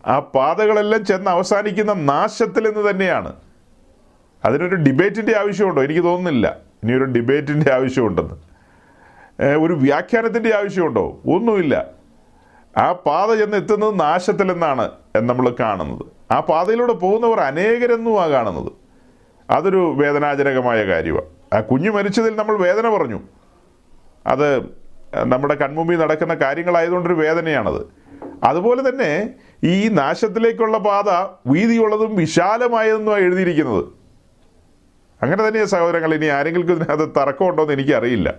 ആ 0.05 0.19
പാതകളെല്ലാം 0.19 1.05
ചെന്ന് 1.05 1.31
അവസാനിക്കുന്ന 1.31 1.93
നാശത്തിൽ 1.93 2.67
നിന്ന് 2.69 2.89
തന്നെയാണ്. 2.89 3.33
അതിനൊരു 4.45 4.75
ഡിബേറ്റിന്റെ 4.75 5.38
ആവശ്യമുണ്ടോ? 5.38 5.83
എനിക്ക് 5.83 6.03
തോന്നുന്നില്ല. 6.03 6.57
ഇനിയൊരു 6.83 7.03
ഡിബേറ്റിന്റെ 7.03 7.74
ആവശ്യമുണ്ടെന്ന്. 7.74 8.36
ഒരു 9.59 9.74
വ്യാഖ്യാനത്തിന്റെ 9.74 10.55
ആവശ്യമുണ്ടോ? 10.55 11.21
ഒന്നുമില്ല. 11.27 11.86
ആ 12.77 12.91
പാത 12.91 13.36
ചെന്ന് 13.36 13.57
എത്തുന്നത് 13.57 14.00
നാശത്തിലെന്നാണ് 14.00 14.91
നമ്മൾ 15.17 15.55
കാണുന്നത്. 15.59 16.16
ആ 16.31 16.39
പാതയിലൂടെ 16.39 16.93
പോകുന്നവർ 16.93 17.39
അനേകരെന്നുമാണ് 17.39 18.31
കാണുന്നത്. 18.31 18.72
അതൊരു 19.50 19.96
വേദനാജനകമായ 19.98 20.86
കാര്യമാണ് 20.86 21.55
ആ 21.55 21.62
കുഞ്ഞു 21.62 21.89
മരിച്ചതിൽ 21.89 22.36
നമ്മൾ 22.36 22.57
വേദന 22.57 22.89
പറഞ്ഞു. 22.89 23.19
അത് 24.27 24.60
നമ്മുടെ 25.25 25.53
കൺമുമ്പിൽ 25.53 25.98
നടക്കുന്ന 25.98 26.34
കാര്യങ്ങളായതുകൊണ്ടൊരു 26.34 27.13
വേദനയാണത്. 27.13 27.86
അതുപോലെ 28.43 28.89
തന്നെ 28.89 29.29
ഈ 29.63 29.88
നാശത്തിലേക്കുള്ള 29.88 30.77
പാത 30.77 31.10
വീതിയുള്ളതും 31.50 32.15
വിശാലമായതെന്നുമാണ് 32.15 33.22
എഴുതിയിരിക്കുന്നത്. 33.22 33.86
അങ്ങനെ 35.22 35.48
തന്നെയാണ് 35.48 35.67
സഹോദരങ്ങൾ 35.67 36.15
ഇനി 36.15 36.25
ആരെങ്കിലും 36.25 36.72
ഇതിനകത്ത് 36.72 37.19
തർക്കമുണ്ടോ 37.19 37.63
എന്ന് 37.63 37.74
എനിക്കറിയില്ല. 37.74 38.34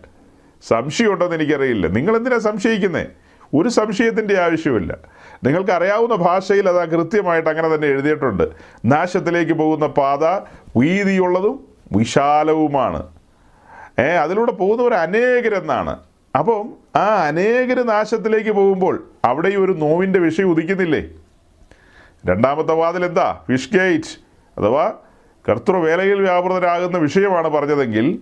സംശയമുണ്ടോ 0.68 1.26
എന്ന് 1.26 1.36
എനിക്കറിയില്ല. 1.36 1.86
നിങ്ങൾ 1.86 2.16
എന്തിനാ 2.16 2.38
സംശയിക്കുന്നേ? 2.38 3.06
ഒരു 3.54 3.68
സംശയത്തിന്റെ 3.68 4.40
ആവശ്യമില്ല 4.40 4.98
നിങ്ങൾക്ക് 5.44 5.70
അറിയാവുന്ന 5.70 6.14
ഭാഷയിൽ 6.14 6.68
അത് 6.68 6.90
കൃത്യമായിട്ട് 6.90 7.48
അങ്ങനെ 7.48 7.74
തന്നെ 7.74 7.88
എഴുതിയിട്ടുണ്ട്. 7.88 8.50
നാശത്തിലേക്ക് 8.84 9.52
പോകുന്ന 9.52 9.86
പാത 9.86 10.24
വീതിയുള്ളതും 10.76 11.68
വിശാലവുമാണ്. 11.96 13.06
ഏ 13.98 14.08
അതിലൂടെ 14.16 14.52
പോകുന്നവർ 14.52 14.94
അനേകരെന്നാണ്. 14.94 15.98
അപ്പം 16.38 16.72
ആ 16.96 17.06
അനേകര് 17.26 17.88
നാശത്തിലേക്ക് 17.88 18.50
പോകുമ്പോൾ 18.50 19.10
അവിടെ 19.24 19.48
ഒരു 19.48 19.72
നോവിന്റെ 19.72 20.18
വിഷയം 20.18 20.50
ഉദിക്കുന്നില്ലേ? 20.50 21.08
രണ്ടാമത്തെ 22.26 22.72
വാതിൽ 22.72 23.04
എന്താ? 23.04 23.40
ഫിഷ് 23.48 23.74
ഗേറ്റ് 23.74 24.12
അഥവാ 24.58 24.92
കർത്തൃവേലയിൽ 25.48 26.20
വ്യാപൃതരാകുന്ന 26.20 26.98
വിഷയമാണ് 26.98 27.48
പറഞ്ഞതെങ്കിൽ 27.48 28.18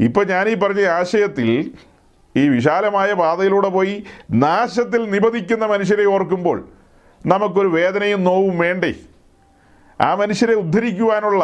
ഇപ്പം 0.00 0.26
ഞാൻ 0.26 0.48
ഈ 0.48 0.54
പറഞ്ഞ 0.54 0.84
ആശയത്തിൽ 0.84 1.70
ഈ 2.38 2.48
വിശാലമായ 2.48 3.10
പാതയിലൂടെ 3.12 3.68
പോയി 3.76 3.94
നാശത്തിൽ 4.44 5.02
നിപതിക്കുന്ന 5.10 5.64
മനുഷ്യരെ 5.66 6.04
ഓർക്കുമ്പോൾ 6.14 6.58
നമുക്കൊരു 7.26 7.68
വേദനയും 7.68 8.24
നോവും 8.24 8.58
വേണ്ടേ? 8.58 8.92
ആ 10.00 10.14
മനുഷ്യരെ 10.14 10.54
ഉദ്ധരിക്കുവാനുള്ള 10.62 11.42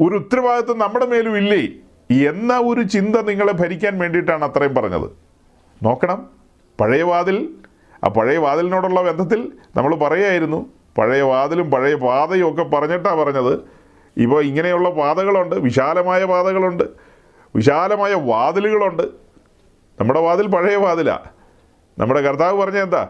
ഒരു 0.00 0.14
ഉത്തരവാദിത്വം 0.16 0.78
നമ്മുടെ 0.78 1.06
മേലും 1.06 1.36
ഇല്ലേ? 1.36 1.62
എന്ന 2.28 2.52
ഒരു 2.58 2.82
ചിന്ത 2.94 3.16
നിങ്ങളെ 3.16 3.52
ഭരിക്കാൻ 3.52 3.98
വേണ്ടിയിട്ടാണ് 3.98 4.44
അത്രയും 4.44 4.74
പറഞ്ഞത്. 4.74 5.08
നോക്കണം. 5.82 6.20
പഴയ 6.80 7.02
വാതിൽ 7.02 7.36
ആ 8.04 8.08
പഴയ 8.08 8.36
വാതിലിനോടുള്ള 8.36 9.02
ബന്ധത്തിൽ 9.02 9.40
നമ്മൾ 9.76 9.94
പറയായിരുന്നു. 9.96 10.60
പഴയ 10.98 11.22
വാതിലും 11.22 11.70
പഴയ 11.70 11.94
പാതയും 11.94 12.46
ഒക്കെ 12.50 12.62
പറഞ്ഞിട്ടാണ് 12.62 13.16
പറഞ്ഞത്. 13.20 13.54
ഇപ്പോൾ 14.16 14.40
ഇങ്ങനെയുള്ള 14.44 14.90
പാതകളുണ്ട് 14.90 15.56
വിശാലമായ 15.56 16.24
പാതകളുണ്ട്. 16.24 16.84
വിശാലമായ 17.56 18.14
വാതിലുകളുണ്ട്. 18.14 19.02
നമ്മുടെ 20.00 20.20
വാതിൽ 20.20 20.46
പഴയ 20.46 20.76
വാതിലാണ് 20.76 21.28
നമ്മുടെ 21.98 22.20
കർത്താവ് 22.20 22.62
പറഞ്ഞ 22.62 22.78
എന്താ? 22.78 23.08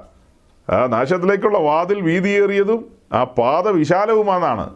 ആ 0.71 0.87
നാശത്തിലേക്കുള്ള 0.87 1.59
വാതിൽ 1.59 2.01
വീതിയേറിയതും 2.01 2.81
ആ 3.13 3.25
പാത 3.25 3.69
വിശാലവുമാണെന്നാണ്. 3.69 4.75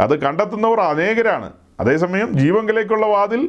അത് 0.00 0.20
കണ്ടെത്തുന്നവർ 0.20 0.80
അനേകരാണ്. 0.80 1.52
അതേസമയം 1.80 2.32
ജീവങ്കിലേക്കുള്ള 2.38 3.06
വാതിൽ 3.06 3.42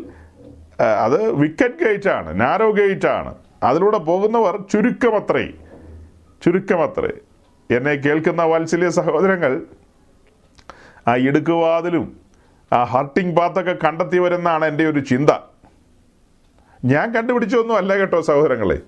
അത് 0.82 1.32
വിക്കറ്റ് 1.32 1.86
ഗേറ്റാണ് 1.86 2.42
നാരോ 2.42 2.72
ഗേറ്റാണ്. 2.72 3.36
അതിലൂടെ 3.64 3.98
പോകുന്നവർ 3.98 4.58
ചുരുക്കമത്രേ 4.72 5.46
ചുരുക്കമത്രേ. 6.44 7.12
എന്നെ 7.76 7.92
കേൾക്കുന്ന 7.92 8.44
വാത്സല്യ 8.44 8.90
സഹോദരങ്ങൾ 8.90 9.62
ആ 11.08 11.16
ഇടുക്കുവാതിലും 11.16 12.29
ആ 12.74 12.84
ഹർട്ടിംഗ് 12.84 13.36
പാത്തൊക്കെ 13.36 13.78
കണ്ടെത്തിയവരെന്നാണ് 13.86 14.66
എന്റെ 14.66 14.90
ഒരു 14.90 15.00
ചിന്ത. 15.00 15.30
ഞാൻ 16.86 17.14
കണ്ടുപിടിച്ചൊന്നും 17.14 17.78
അല്ല 17.78 17.96
കേട്ടോ 17.98 18.22
സഹോദരങ്ങളെ. 18.22 18.80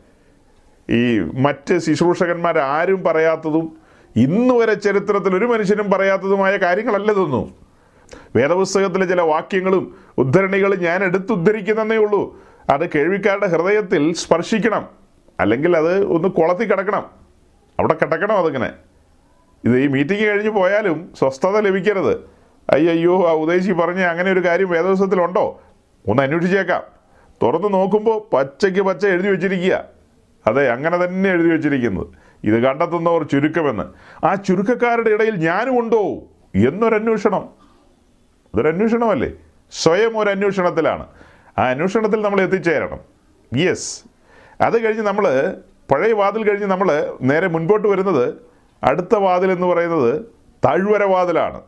ഈ 0.89 1.19
മറ്റ് 1.19 1.77
ശുശ്രൂഷകന്മാർ 1.77 2.59
ആരും 2.59 3.03
പറയാത്തതും 3.03 3.77
ഇന്ന് 4.15 4.53
വരെ 4.53 4.73
ചരിത്രത്തിൽ 4.73 5.35
ഒരു 5.35 5.45
മനുഷ്യനും 5.45 5.91
പറയാത്തതുമായ 5.91 6.57
കാര്യങ്ങളല്ല 6.57 7.11
ഇതൊന്നും. 7.11 7.55
വേദപുസ്തകത്തിലെ 8.35 9.05
ചില 9.05 9.21
വാക്യങ്ങളും 9.21 9.95
ഉദ്ധരണികളും 10.17 10.79
ഞാൻ 10.79 11.03
എടുത്തുദ്ധരിക്കുന്നതേ 11.03 11.97
ഉള്ളൂ. 11.97 12.39
അത് 12.69 12.89
കേൾവിക്കാരുടെ 12.89 13.47
ഹൃദയത്തിൽ 13.47 14.13
സ്പർശിക്കണം. 14.13 14.89
അല്ലെങ്കിൽ 15.39 15.77
അത് 15.77 16.05
ഒന്ന് 16.05 16.27
കുളത്തി 16.27 16.63
കിടക്കണം. 16.63 17.05
അവിടെ 17.79 17.93
കിടക്കണം 17.93 18.37
അതിങ്ങനെ? 18.37 18.73
ഇത് 19.65 19.77
ഈ 19.77 19.87
മീറ്റിംഗ് 19.87 20.27
കഴിഞ്ഞ് 20.27 20.49
പോയാലും 20.49 21.11
സ്വസ്ഥത 21.19 21.59
ലഭിക്കരുത്. 21.59 22.40
അയ്യോ 22.71 23.29
ആ 23.29 23.31
ഉദ്ദേശി 23.31 23.71
പറഞ്ഞ 23.71 24.01
അങ്ങനെ 24.01 24.31
ഒരു 24.31 24.45
കാര്യം 24.45 24.69
വേദപുസ്തകത്തിലുണ്ടോ 24.69 25.61
ഒന്ന് 26.07 26.23
അന്വേഷിച്ചേക്കാം. 26.23 26.83
തുറന്ന് 27.43 27.73
നോക്കുമ്പോൾ 27.73 28.35
പച്ചയ്ക്ക് 28.35 28.81
പച്ച 28.81 29.05
എഴുതി 29.05 29.27
വെച്ചിരിക്കുക. 29.27 29.83
അതെ 30.47 30.71
അങ്ങനെ 30.71 31.05
തന്നെ 31.05 31.29
എഴുതി 31.29 31.49
വെച്ചിരിക്കുന്നത് 31.49 32.07
ഇത് 32.43 32.63
കണ്ടെത്തുന്നവർ 32.63 33.23
ചുരുക്കമെന്ന്. 33.23 33.83
ആ 34.25 34.35
ചുരുക്കക്കാരുടെ 34.35 35.09
ഇടയിൽ 35.09 35.35
ഞാനും 35.35 35.79
ഉണ്ടോ 35.79 36.01
എന്നൊരന്വേഷണം. 36.55 37.49
അതൊരു 38.53 38.67
അന്വേഷണമല്ലേ 38.67 39.31
സ്വയം 39.71 40.17
ഒരു 40.17 40.29
അന്വേഷണത്തിലാണ്. 40.29 41.07
ആ 41.57 41.63
അന്വേഷണത്തിൽ 41.63 42.21
നമ്മൾ 42.21 42.41
എത്തിച്ചേരണം. 42.41 42.99
യെസ് 43.59 44.03
അത് 44.61 44.83
കഴിഞ്ഞ് 44.83 45.01
നമ്മൾ 45.01 45.55
പഴയ 45.91 46.13
വാതിൽ 46.13 46.49
കഴിഞ്ഞ് 46.49 46.65
നമ്മൾ 46.65 47.13
നേരെ 47.21 47.47
മുൻപോട്ട് 47.47 47.87
വരുന്നത് 47.87 48.33
അടുത്ത 48.83 49.15
വാതിൽ 49.15 49.51
എന്ന് 49.51 49.67
പറയുന്നത് 49.67 50.25
താഴ്വര 50.65 51.03
വാതിലാണ്. 51.03 51.61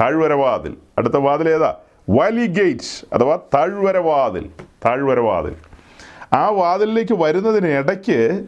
താഴ്വരവാതിൽ. 0.00 0.76
അടുത്ത 0.98 1.16
വാതിൽ 1.16 1.48
ഏതാ? 1.48 1.76
വലി 2.10 2.46
ഗേറ്റ് 2.46 3.14
അഥവാ 3.14 3.38
താഴ്വരവാതിൽ. 3.54 4.50
താഴ്വരവാതിൽ. 4.50 4.50
താഴ്വര 4.84 5.18
വാതിൽ 5.18 5.54
ആ 6.32 6.48
വാതിലിലേക്ക് 6.48 7.14
വരുന്നതിന് 7.14 7.68
ഇടയ്ക്ക് 7.68 8.44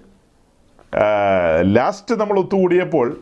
ലാസ്റ്റ് 1.63 2.15
നമ്മൾ 2.15 2.39
ഒത്തുകൂടിയപ്പോൾ 2.39 3.21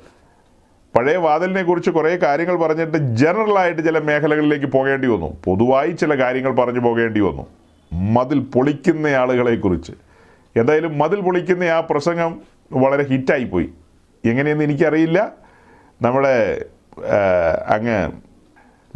പഴയ 0.97 1.17
വാതിലിനെ 1.17 1.63
കുറിച്ച് 1.63 1.91
കുറേ 1.91 2.17
കാര്യങ്ങൾ 2.17 2.57
പറഞ്ഞിട്ട് 2.57 2.99
ജനറലായിട്ട് 3.17 3.83
ചില 3.83 3.99
മേഖലകളിലേക്ക് 3.99 4.67
പോകേണ്ടി 4.67 5.09
വന്നു. 5.09 5.37
പൊതുവായി 5.45 5.91
ചില 5.91 6.15
കാര്യങ്ങൾ 6.15 6.53
പറഞ്ഞു 6.53 6.81
പോകേണ്ടി 6.81 7.21
വന്നു. 7.21 7.47
മതിൽ 7.93 8.39
പൊളിക്കുന്ന 8.39 9.07
ആളുകളെക്കുറിച്ച് 9.07 9.93
എന്തായാലും 10.57 10.99
മതിൽ 10.99 11.21
പൊളിക്കുന്ന 11.21 11.65
ആ 11.65 11.81
പ്രസംഗം 11.81 12.41
വളരെ 12.73 13.03
ഹിറ്റായിപ്പോയി 13.03 13.69
എങ്ങനെയെന്ന് 14.25 14.65
എനിക്കറിയില്ല. 14.65 15.33
നമ്മുടെ 16.03 16.65
അങ്ങ് 17.67 18.13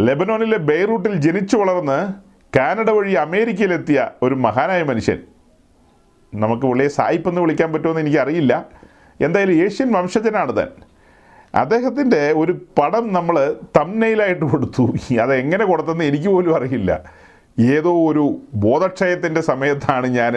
ലെബനോണിലെ 0.01 0.57
ബെയ്റൂട്ടിൽ 0.59 1.15
ജനിച്ചു 1.15 1.57
വളർന്ന് 1.57 2.13
കാനഡ 2.59 2.91
വഴി 2.91 3.13
അമേരിക്കയിലെത്തിയ 3.13 4.09
ഒരു 4.23 4.35
മഹാനായ 4.35 4.83
മനുഷ്യൻ. 4.83 5.19
നമുക്ക് 6.35 6.63
പുള്ളിയെ 6.63 6.89
സായിപ്പ് 6.89 7.29
എന്ന് 7.29 7.41
വിളിക്കാൻ 7.41 7.73
പറ്റുമെന്ന് 7.73 8.01
എനിക്കറിയില്ല. 8.01 8.67
എന്തായാലും 9.21 9.53
ഏഷ്യൻ 9.53 9.93
വംശജനാണ് 9.93 10.57
താൻ. 10.57 10.69
അദ്ദേഹത്തിന്റെ 11.55 12.33
ഒരു 12.33 12.53
പടം 12.53 13.13
നമ്മൾ 13.13 13.57
തമ്മനയിലായിട്ട് 13.77 14.45
കൊടുത്തു. 14.45 15.15
അതെങ്ങനെ 15.21 15.65
കൊടുത്തെന്ന് 15.65 16.05
എനിക്ക് 16.05 16.29
പോലും 16.29 16.57
അറിയില്ല. 16.57 17.01
ഏതോ 17.61 18.11
ഒരു 18.11 18.37
ബോധക്ഷയത്തിന്റെ 18.55 19.41
സമയത്താണ് 19.41 20.07
ഞാൻ 20.07 20.37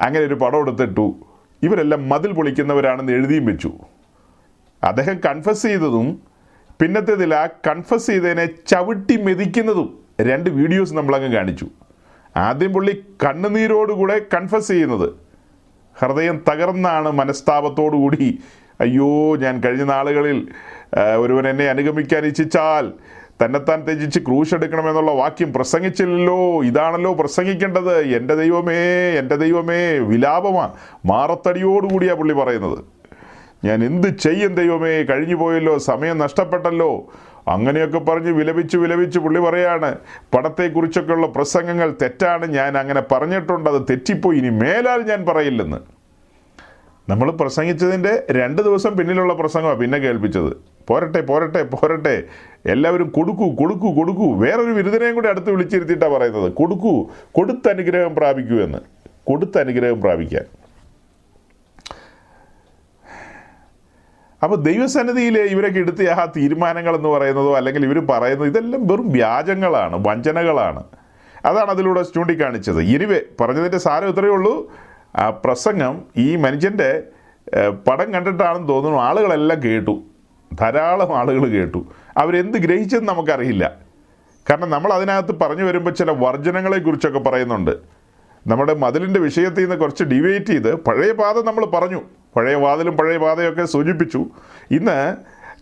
അങ്ങനെ 0.00 0.24
ഒരു 0.24 0.34
പടം 0.34 0.58
എടുത്തിട്ടു. 0.58 1.14
ഇവരെല്ലാം 1.62 2.08
മതിൽ 2.08 2.32
പൊളിക്കുന്നവരാണെന്ന് 2.32 3.12
എഴുതിയും 3.12 3.46
വെച്ചു. 3.46 3.72
അദ്ദേഹം 4.84 5.20
കൺഫസ് 5.26 5.62
ചെയ്തതും 5.62 6.35
പിന്നത്തേതിൽ 6.80 7.34
ആ 7.34 7.46
കൺഫസ് 7.66 8.06
ചെയ്തതിനെ 8.06 8.46
ചവിട്ടി 8.68 9.16
മെതിക്കുന്നതും 9.16 9.88
രണ്ട് 10.20 10.50
വീഡിയോസ് 10.50 10.94
നമ്മളങ്ങ് 10.94 11.32
കാണിച്ചു. 11.32 11.66
ആദ്യം 12.36 12.72
പുള്ളി 12.72 13.04
കണ്ണുനീരോടുകൂടെ 13.24 14.20
കൺഫസ് 14.34 14.68
ചെയ്യുന്നത്. 14.68 15.08
ഹൃദയം 16.00 16.44
തകർന്നാണ് 16.48 17.10
മനസ്താപത്തോടുകൂടി 17.10 18.38
അയ്യോ 18.80 19.36
ഞാൻ 19.36 19.60
കഴിഞ്ഞ 19.60 19.84
നാളുകളിൽ 19.84 20.48
ഒരുവൻ 21.18 21.48
എന്നെ 21.48 21.68
അനുഗമിക്കാൻ 21.68 22.24
ഇച്ഛിച്ചാൽ 22.26 22.92
തന്നെത്താൻ 23.42 23.78
ത്യജിച്ച് 23.86 24.18
ക്രൂശ് 24.18 24.54
എടുക്കണമെന്നുള്ള 24.54 25.10
വാക്യം 25.10 25.52
പ്രസംഗിച്ചില്ലല്ലോ 25.52 26.62
ഇതാണല്ലോ 26.62 27.12
പ്രസംഗിക്കേണ്ടത്. 27.12 27.96
എന്റെ 28.18 28.34
ദൈവമേ 28.34 28.78
എന്റെ 29.20 29.36
ദൈവമേ 29.36 29.80
വിലാപമാണ് 29.98 30.72
മാറത്തടിയോടുകൂടിയാണ് 31.06 32.18
പുള്ളി 32.18 32.34
പറയുന്നത്. 32.34 32.78
ഞാൻ 33.66 33.84
എന്ത് 33.84 34.08
ചെയ്യും 34.18 34.54
ദൈവമേ? 34.54 34.94
കഴിഞ്ഞു 35.02 35.36
പോയല്ലോ 35.36 35.78
സമയം 35.78 36.18
നഷ്ടപ്പെട്ടല്ലോ. 36.18 36.90
അങ്ങനെയൊക്കെ 37.48 37.98
പറഞ്ഞ് 37.98 38.32
വിലപിച്ച് 38.32 38.76
വിലപിച്ച് 38.76 39.18
പുള്ളി 39.18 39.40
പറയാണ് 39.40 39.90
പണത്തെക്കുറിച്ചൊക്കെയുള്ള 40.34 41.26
പ്രസംഗങ്ങൾ 41.26 41.94
തെറ്റാണ് 42.02 42.46
ഞാൻ 42.46 42.78
അങ്ങനെ 42.78 43.02
പറഞ്ഞിട്ടുണ്ട് 43.12 43.70
അത് 43.70 43.82
തെറ്റിപ്പോയി 43.90 44.38
ഇനി 44.38 44.50
മേലാൽ 44.50 45.02
ഞാൻ 45.02 45.24
പറയില്ലെന്ന്. 45.24 45.78
നമ്മൾ 47.08 47.30
പ്രസംഗിച്ചതിന്റെ 47.30 48.26
രണ്ട് 48.30 48.62
ദിവസം 48.62 48.96
പിന്നിലുള്ള 48.96 49.34
പ്രസംഗമാണ് 49.34 49.78
പിന്നെ 49.78 49.98
കേൾപ്പിച്ചത്. 49.98 50.52
പോരട്ടെ 50.88 51.20
പോരട്ടെ 51.20 51.62
പോരട്ടെ. 51.62 52.22
എല്ലാവരും 52.66 53.08
കൊടുക്കൂ 53.08 53.54
കൊടുക്കൂ 53.54 53.94
കൊടുക്കൂ. 53.94 54.34
വേറൊരു 54.34 54.72
ബിരുദനെയും 54.72 55.14
കൂടി 55.14 55.28
അടുത്ത് 55.28 55.50
വിളിച്ചിരുത്തിയിട്ടാണ് 55.50 56.12
പറയുന്നത്. 56.12 56.52
കൊടുക്കൂ 56.52 56.94
കൊടുത്തനുഗ്രഹം 57.32 58.14
പ്രാപിക്കൂ 58.14 58.56
എന്ന്. 58.56 58.78
കൊടുത്തനുഗ്രഹം 59.26 60.00
പ്രാപിക്കാൻ. 60.00 60.65
അപ്പോൾ 64.42 64.56
ദൈവസന്നിധിയിൽ 64.56 65.38
ഇവരൊക്കെ 65.38 65.78
എടുത്തിയ 65.78 66.08
ആ 66.08 66.32
തീരുമാനങ്ങൾ 66.36 66.96
എന്ന് 66.96 67.08
പറയുന്നതോ 67.08 67.56
അല്ലെങ്കിൽ 67.56 67.84
ഇവർ 67.84 68.06
പറയുന്നത് 68.06 68.48
ഇതെല്ലാം 68.48 68.86
വെറും 68.86 69.12
വ്യാജങ്ങളാണ് 69.12 70.08
വഞ്ചനകളാണ്. 70.08 70.84
അതാണ് 71.44 71.70
അതിലൂടെ 71.70 72.02
ചൂണ്ടിക്കാണിച്ചത്. 72.02 72.80
ഇനിവേ 72.80 73.20
പറഞ്ഞതിന്റെ 73.40 73.78
സാരം 73.78 74.08
ഇത്രയേ 74.08 74.30
ഉള്ളൂ. 74.30 74.72
ആ 75.16 75.30
പ്രസംഗം 75.30 76.02
ഈ 76.16 76.36
മനുഷ്യന്റെ 76.36 77.02
പടം 77.88 78.14
കണ്ടിട്ടാണെന്ന് 78.14 78.68
തോന്നുന്നു 78.68 78.98
ആളുകളെല്ലാം 78.98 79.62
കേട്ടു. 79.62 80.02
ധാരാളം 80.60 81.18
ആളുകൾ 81.18 81.48
കേട്ടു. 81.48 81.86
അവരെന്ത് 82.16 82.58
ഗ്രഹിച്ചെന്ന് 82.58 83.08
നമുക്കറിയില്ല. 83.08 83.72
കാരണം 84.50 84.70
നമ്മൾ 84.70 84.92
അതിനകത്ത് 84.92 85.40
പറഞ്ഞു 85.40 85.64
വരുമ്പോൾ 85.64 85.90
ചില 85.90 86.10
വർജനങ്ങളെക്കുറിച്ചൊക്കെ 86.10 87.18
പറയുന്നുണ്ട്. 87.18 87.70
നമ്മുടെ 88.46 88.74
മതിലിന്റെ 88.74 89.20
വിഷയത്തിൽ 89.20 89.62
നിന്ന് 89.62 89.76
കുറച്ച് 89.76 90.04
ഡിവേറ്റ് 90.04 90.46
ചെയ്ത് 90.46 90.74
പഴയ 90.74 91.12
പാത 91.12 91.44
നമ്മൾ 91.44 91.64
പറഞ്ഞു. 91.64 92.02
പഴയ 92.36 92.54
വാതിലും 92.54 92.96
പഴയ 92.96 93.16
പാതയൊക്കെ 93.16 93.64
സൂചിപ്പിച്ചു. 93.64 94.26
ഇന്ന് 94.70 94.98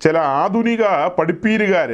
ചില 0.01 0.19
ആധുനിക 0.19 0.83
പഠിപ്പീരുകാർ 1.19 1.91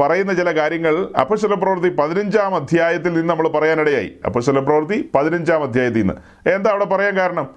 പറയുന്ന 0.00 0.32
ചില 0.34 0.50
കാര്യങ്ങൾ 0.58 0.94
അപ്പശ്വല 1.20 1.54
പ്രവൃത്തി 1.54 1.88
പതിനഞ്ചാം 1.96 2.54
അധ്യായത്തിൽ 2.54 3.12
നിന്ന് 3.12 3.30
നമ്മൾ 3.30 3.48
പറയാനിടയായി. 3.48 4.10
അപ്പശ്വല 4.26 4.58
പ്രവൃത്തി 4.58 5.10
പതിനഞ്ചാം 5.14 5.62
അധ്യായത്തിൽ 5.62 6.00
നിന്ന്. 6.00 6.48
എന്താ 6.50 6.70
അവിടെ 6.70 6.84
പറയാൻ 6.84 7.16
കാരണം? 7.16 7.48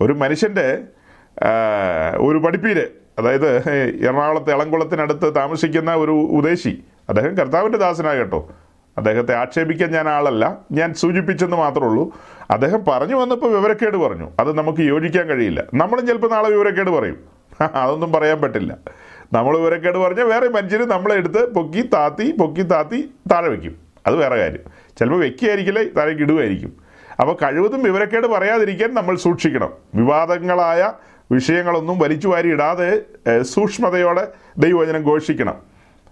ഒരു 0.00 0.12
മനുഷ്യന്റെ 0.12 0.78
ഒരു 2.16 2.38
പഠിപ്പീര് 2.38 2.84
അതായത് 3.18 3.48
എറണാകുളത്തെ 4.08 4.52
എളംകുളത്തിനടുത്ത് 4.52 5.34
താമസിക്കുന്ന 5.36 5.94
ഒരു 5.94 6.10
ഉദ്ദേശി 6.10 6.84
അദ്ദേഹം 7.08 7.36
കർത്താവിന്റെ 7.36 7.78
ദാസനാകട്ടോ 7.78 8.40
അദ്ദേഹത്തെ 8.98 9.34
ആക്ഷേപിക്കാൻ 9.34 9.90
ഞാൻ 9.90 10.08
ആളല്ല. 10.08 10.58
ഞാൻ 10.72 10.94
സൂചിപ്പിച്ചെന്ന് 10.94 11.56
മാത്രമേ 11.56 11.86
ഉള്ളൂ 11.86 12.18
അദ്ദേഹം 12.50 12.84
പറഞ്ഞു 12.88 13.16
വന്നപ്പോൾ 13.16 13.50
വിവരക്കേട് 13.52 13.96
പറഞ്ഞു. 13.96 14.30
അത് 14.40 14.58
നമുക്ക് 14.58 14.80
യോജിക്കാൻ 14.80 15.26
കഴിയില്ല. 15.26 15.64
നമ്മളും 15.74 16.06
ചിലപ്പോൾ 16.06 16.30
നാളെ 16.30 16.50
വിവരക്കേട് 16.50 16.90
പറയും. 16.90 17.16
അതൊന്നും 17.74 18.12
പറയാൻ 18.12 18.40
പറ്റില്ല. 18.40 18.76
നമ്മൾ 19.32 19.58
വിവരക്കേട് 19.58 19.98
പറഞ്ഞാൽ 19.98 20.24
വേറെ 20.24 20.48
മനുഷ്യർ 20.48 20.88
നമ്മളെ 20.88 21.14
എടുത്ത് 21.14 21.52
പൊക്കി 21.52 21.82
താത്തി 21.82 22.34
പൊക്കി 22.40 22.62
താത്തി 22.62 23.10
താഴെ 23.32 23.48
വയ്ക്കും 23.48 23.76
അത് 24.06 24.16
വേറെ 24.16 24.36
കാര്യം. 24.36 24.60
ചിലപ്പോൾ 24.98 25.20
വെക്കുകയായിരിക്കില്ല 25.20 25.82
താഴേക്ക് 25.82 26.22
ഇടുമായിരിക്കും 26.22 26.72
അപ്പോൾ 27.20 27.36
കഴിവതും 27.42 27.82
വിവരക്കേട് 27.82 28.26
പറയാതിരിക്കാൻ 28.26 28.94
നമ്മൾ 28.94 29.16
സൂക്ഷിക്കണം. 29.16 29.70
വിവാദങ്ങളായ 29.94 30.92
വിഷയങ്ങളൊന്നും 31.32 31.98
വലിച്ചു 31.98 32.28
വാരി 32.28 32.52
ഇടാതെ 32.52 33.02
സൂക്ഷ്മതയോടെ 33.42 34.28
ദൈവവചനം 34.58 35.02
ഘോഷിക്കണം. 35.02 35.54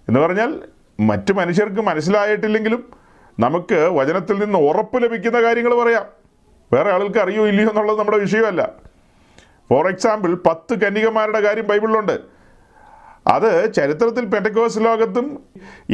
എന്ന് 0.09 0.21
പറഞ്ഞാൽ 0.21 0.61
മറ്റു 1.01 1.33
മനുഷ്യർക്ക് 1.33 1.81
മനസ്സിലായിട്ടില്ലെങ്കിലും 1.81 2.91
നമുക്ക് 3.41 3.75
വചനത്തിൽ 3.75 4.45
നിന്ന് 4.45 4.59
ഉറപ്പ് 4.59 5.03
ലഭിക്കുന്ന 5.03 5.43
കാര്യങ്ങൾ 5.43 5.75
പറയാം. 5.75 6.05
വേറെ 6.73 6.93
ആളുകൾക്ക് 6.93 7.19
അറിയോ 7.19 7.47
ഇല്ലയോ 7.47 7.69
എന്നുള്ളത് 7.69 7.99
നമ്മുടെ 7.99 8.19
വിഷയമല്ല. 8.19 8.73
ഫോർ 9.71 9.89
എക്സാമ്പിൾ 9.89 10.35
പത്ത് 10.35 10.79
കന്യകമാരുടെ 10.79 11.41
കാര്യം 11.41 11.67
ബൈബിളിലുണ്ട്. 11.67 12.21
അത് 13.27 13.75
ചരിത്രത്തിൽ 13.75 14.25
പെന്റക്കോസ് 14.25 14.79
ലോകത്തും 14.79 15.45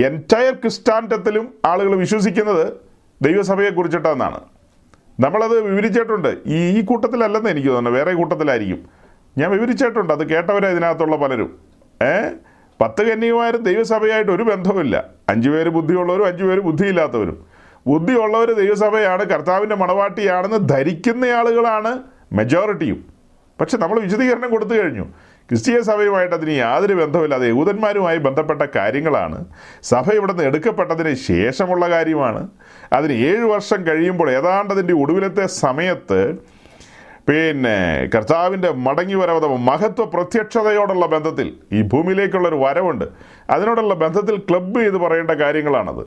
എന്റയർ 0.04 0.54
ക്രിസ്റ്റാന്റത്തിലും 0.54 1.54
ആളുകൾ 1.64 1.96
വിശ്വസിക്കുന്നത് 1.96 2.72
ദൈവസഭയെ 3.22 3.70
കുറിച്ചിട്ടാണെന്നാണ് 3.70 4.40
നമ്മളത് 5.20 5.60
വിവരിച്ചിട്ടുണ്ട്. 5.60 6.36
ഈ 6.46 6.78
ഈ 6.78 6.84
കൂട്ടത്തിലല്ലെന്ന് 6.84 7.50
എനിക്ക് 7.50 7.68
തോന്നുന്നു. 7.68 7.98
വേറെ 7.98 8.14
കൂട്ടത്തിലായിരിക്കും. 8.14 8.88
ഞാൻ 9.38 9.50
വിവരിച്ചിട്ടുണ്ട്. 9.50 10.12
അത് 10.12 10.28
കേട്ടവരെ 10.28 10.68
ഇതിനകത്തുള്ള 10.68 11.16
പലരും. 11.16 11.58
ഏ? 12.02 12.30
പത്ത് 12.82 13.02
കന്യകുമാരും 13.02 13.62
ദൈവസഭയായിട്ട് 13.62 14.30
ഒരു 14.30 14.42
ബന്ധവുമില്ല. 14.42 15.04
അഞ്ചു 15.28 15.50
പേര് 15.50 15.68
ബുദ്ധിയുള്ളവരും 15.68 16.26
അഞ്ചു 16.26 16.44
പേര് 16.44 16.60
ബുദ്ധിയില്ലാത്തവരും. 16.60 17.46
ബുദ്ധിയുള്ളവർ 17.86 18.52
ദൈവസഭയാണ് 18.52 19.24
കർത്താവിന്റെ 19.24 19.76
മണവാട്ടിയാണെന്ന് 19.76 20.68
ധരിക്കുന്ന 20.68 21.24
ആളുകളാണ് 21.24 21.98
മെജോറിറ്റിയും 22.32 23.04
പക്ഷെ 23.60 23.76
നമ്മൾ 23.78 24.00
വിശദീകരണം 24.00 24.50
കൊടുത്തു 24.50 24.74
കഴിഞ്ഞു. 24.74 25.02
ക്രിസ്തീയ 25.48 25.80
സഭയുമായിട്ട് 25.80 26.34
അതിന് 26.34 26.50
യാതൊരു 26.50 26.94
ബന്ധവുമില്ല 26.94 27.34
അത് 27.34 27.42
യഹൂദന്മാരുമായി 27.42 28.18
ബന്ധപ്പെട്ട 28.18 28.62
കാര്യങ്ങളാണ്. 28.76 29.44
സഭ 29.82 30.12
ഇവിടെ 30.12 30.32
നിന്ന് 30.32 30.44
എടുക്കപ്പെട്ടതിന് 30.44 31.14
ശേഷമുള്ള 31.14 31.90
കാര്യമാണ്. 31.90 32.48
അതിന് 32.92 33.12
ഏഴ് 33.12 33.44
വർഷം 33.44 33.86
കഴിയുമ്പോൾ 33.86 34.30
ഏതാണ്ട് 34.30 34.74
അതിന്റെ 34.74 34.94
ഒടുവിലത്തെ 34.94 35.46
സമയത്ത് 35.46 36.38
പിന്നെ 37.28 38.08
കർത്താവിന്റെ 38.14 38.72
മടങ്ങി 38.72 39.14
വരവ് 39.14 39.56
മഹത്വ 39.56 40.04
പ്രത്യക്ഷതയോടുള്ള 40.04 41.06
ബന്ധത്തിൽ 41.06 41.56
ഈ 41.72 41.82
ഭൂമിയിലേക്കുള്ളൊരു 41.82 42.54
വരവുണ്ട്. 42.54 43.04
അതിനോടുള്ള 43.50 43.94
ബന്ധത്തിൽ 43.94 44.38
ക്ലബ്ബ് 44.38 44.80
ചെയ്ത് 44.80 44.94
പറയേണ്ട 44.94 45.30
കാര്യങ്ങളാണത്. 45.30 46.00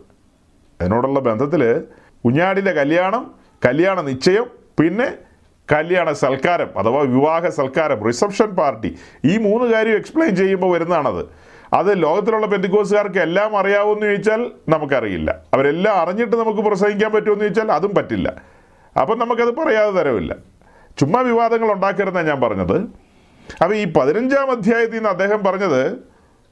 അതിനോടുള്ള 0.82 1.20
ബന്ധത്തിൽ 1.20 1.84
കുഞ്ഞാടിന്റെ 2.26 2.72
കല്യാണം 2.72 3.34
കല്യാണ 3.66 4.02
നിശ്ചയം 4.02 4.46
പിന്നെ 4.80 5.14
കല്യാണ 5.72 6.12
സൽക്കാരം 6.12 6.80
അഥവാ 6.80 7.02
വിവാഹ 7.02 7.48
സൽക്കാരം 7.48 8.04
റിസപ്ഷൻ 8.04 8.46
പാർട്ടി 8.46 8.96
ഈ 9.26 9.38
മൂന്ന് 9.38 9.74
കാര്യം 9.74 9.96
എക്സ്പ്ലെയിൻ 9.96 10.36
ചെയ്യുമ്പോൾ 10.36 10.74
വരുന്നതാണത്. 10.74 11.26
അത് 11.74 12.04
ലോകത്തിലുള്ള 12.04 12.48
പെന്തിക്കോസുകാർക്ക് 12.48 13.20
എല്ലാം 13.20 13.58
അറിയാവുമെന്ന് 13.58 14.06
ചോദിച്ചാൽ 14.06 14.52
നമുക്കറിയില്ല. 14.70 15.36
അവരെല്ലാം 15.54 15.96
അറിഞ്ഞിട്ട് 15.96 16.36
നമുക്ക് 16.36 16.60
പ്രസംഗിക്കാൻ 16.60 17.12
പറ്റുമെന്ന് 17.12 17.44
ചോദിച്ചാൽ 17.44 17.72
അതും 17.72 17.94
പറ്റില്ല. 17.96 18.34
അപ്പം 19.02 19.20
നമുക്കത് 19.20 19.56
പറയാതെ 19.56 19.92
തരവില്ല. 19.92 20.55
ചുമ്മാ 20.98 21.22
വിവാദങ്ങൾ 21.22 21.72
ഉണ്ടാക്കരുതെന്നാണ് 21.72 22.28
ഞാൻ 22.28 22.42
പറഞ്ഞത്. 22.42 22.78
അപ്പോൾ 23.64 23.76
ഈ 23.76 23.94
പതിനഞ്ചാം 23.94 24.52
അധ്യായത്തിൽ 24.52 24.96
നിന്ന് 24.96 25.10
അദ്ദേഹം 25.10 25.44
പറഞ്ഞത് 25.44 25.96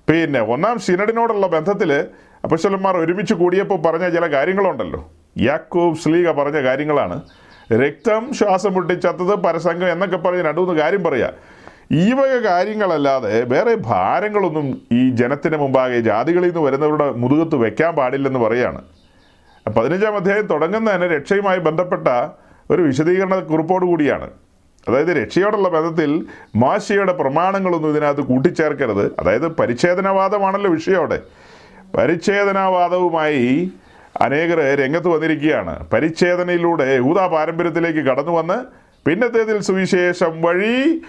പിന്നെ 0.09 0.41
ഒന്നാം 0.41 0.79
സിനഡിനോടുള്ള 0.79 1.47
ബന്ധത്തിൽ 1.47 2.05
അപ്പശലന്മാർ 2.43 2.97
ഒരുമിച്ച് 2.97 3.33
കൂടിയപ്പോൾ 3.33 3.81
പറഞ്ഞ 3.81 4.09
ചില 4.09 4.27
കാര്യങ്ങളുണ്ടല്ലോ. 4.27 5.11
യാക്കോബ് 5.41 5.97
സ്ലീഗ 5.97 6.31
പറഞ്ഞ 6.31 6.59
കാര്യങ്ങളാണ്. 6.61 7.21
രക്തം 7.73 8.33
ശ്വാസം 8.33 8.73
മുട്ടിച്ചത്തത് 8.73 9.35
പരസംഗം 9.35 9.91
എന്നൊക്കെ 9.91 10.17
പറഞ്ഞ് 10.17 10.41
രണ്ടു 10.41 10.61
മൂന്ന് 10.61 10.81
കാര്യം 10.81 11.03
പറയാ. 11.03 11.31
ഈ 11.91 12.13
വക 12.13 12.37
കാര്യങ്ങളല്ലാതെ 12.37 13.43
വേറെ 13.43 13.75
ഭാരങ്ങളൊന്നും 13.75 14.81
ഈ 14.91 15.09
ജനത്തിന് 15.09 15.57
മുമ്പാകെ 15.57 15.99
ജാതികളിൽ 15.99 16.47
നിന്ന് 16.47 16.59
വരുന്നവരുടെ 16.59 17.11
മുതുകത്ത് 17.11 17.55
വെക്കാൻ 17.55 17.95
പാടില്ലെന്ന് 17.95 18.39
പറയാണ്. 18.39 18.81
പതിനഞ്ചാം 19.67 20.15
അധ്യായം 20.15 20.47
തുടങ്ങുന്നതിന് 20.47 21.03
രക്ഷയുമായി 21.03 21.59
ബന്ധപ്പെട്ട 21.59 22.07
ഒരു 22.71 22.81
വിശദീകരണ 22.81 23.39
കുറിപ്പോട് 23.39 23.85
കൂടിയാണ്. 23.85 24.29
അതായത് 24.89 25.07
രക്ഷയോടുള്ള 25.07 25.69
ബന്ധത്തിൽ 25.69 26.25
മാശയുടെ 26.55 27.13
പ്രമാണങ്ങളൊന്നും 27.13 27.89
ഇതിനകത്ത് 27.89 28.21
കൂട്ടിച്ചേർക്കരുത്. 28.21 29.11
അതായത് 29.19 29.47
പരിച്ഛേദനവാദമാണല്ലോ 29.47 30.71
വിഷയം 30.71 30.97
അവിടെ. 30.97 31.19
പരിച്ഛേദനവാദവുമായി 31.97 33.71
അനേകർ 34.21 34.75
രംഗത്ത് 34.75 35.07
വന്നിരിക്കുകയാണ്. 35.07 35.87
പരിച്ഛേദനയിലൂടെ 35.89 36.95
യൂതാ 36.95 37.27
പാരമ്പര്യത്തിലേക്ക് 37.27 37.99
കടന്നു 37.99 38.31
വന്ന് 38.31 38.57
പിന്നത്തേതിൽ 39.05 39.59
സുവിശേഷം 39.59 40.41
വഴി 40.41 41.01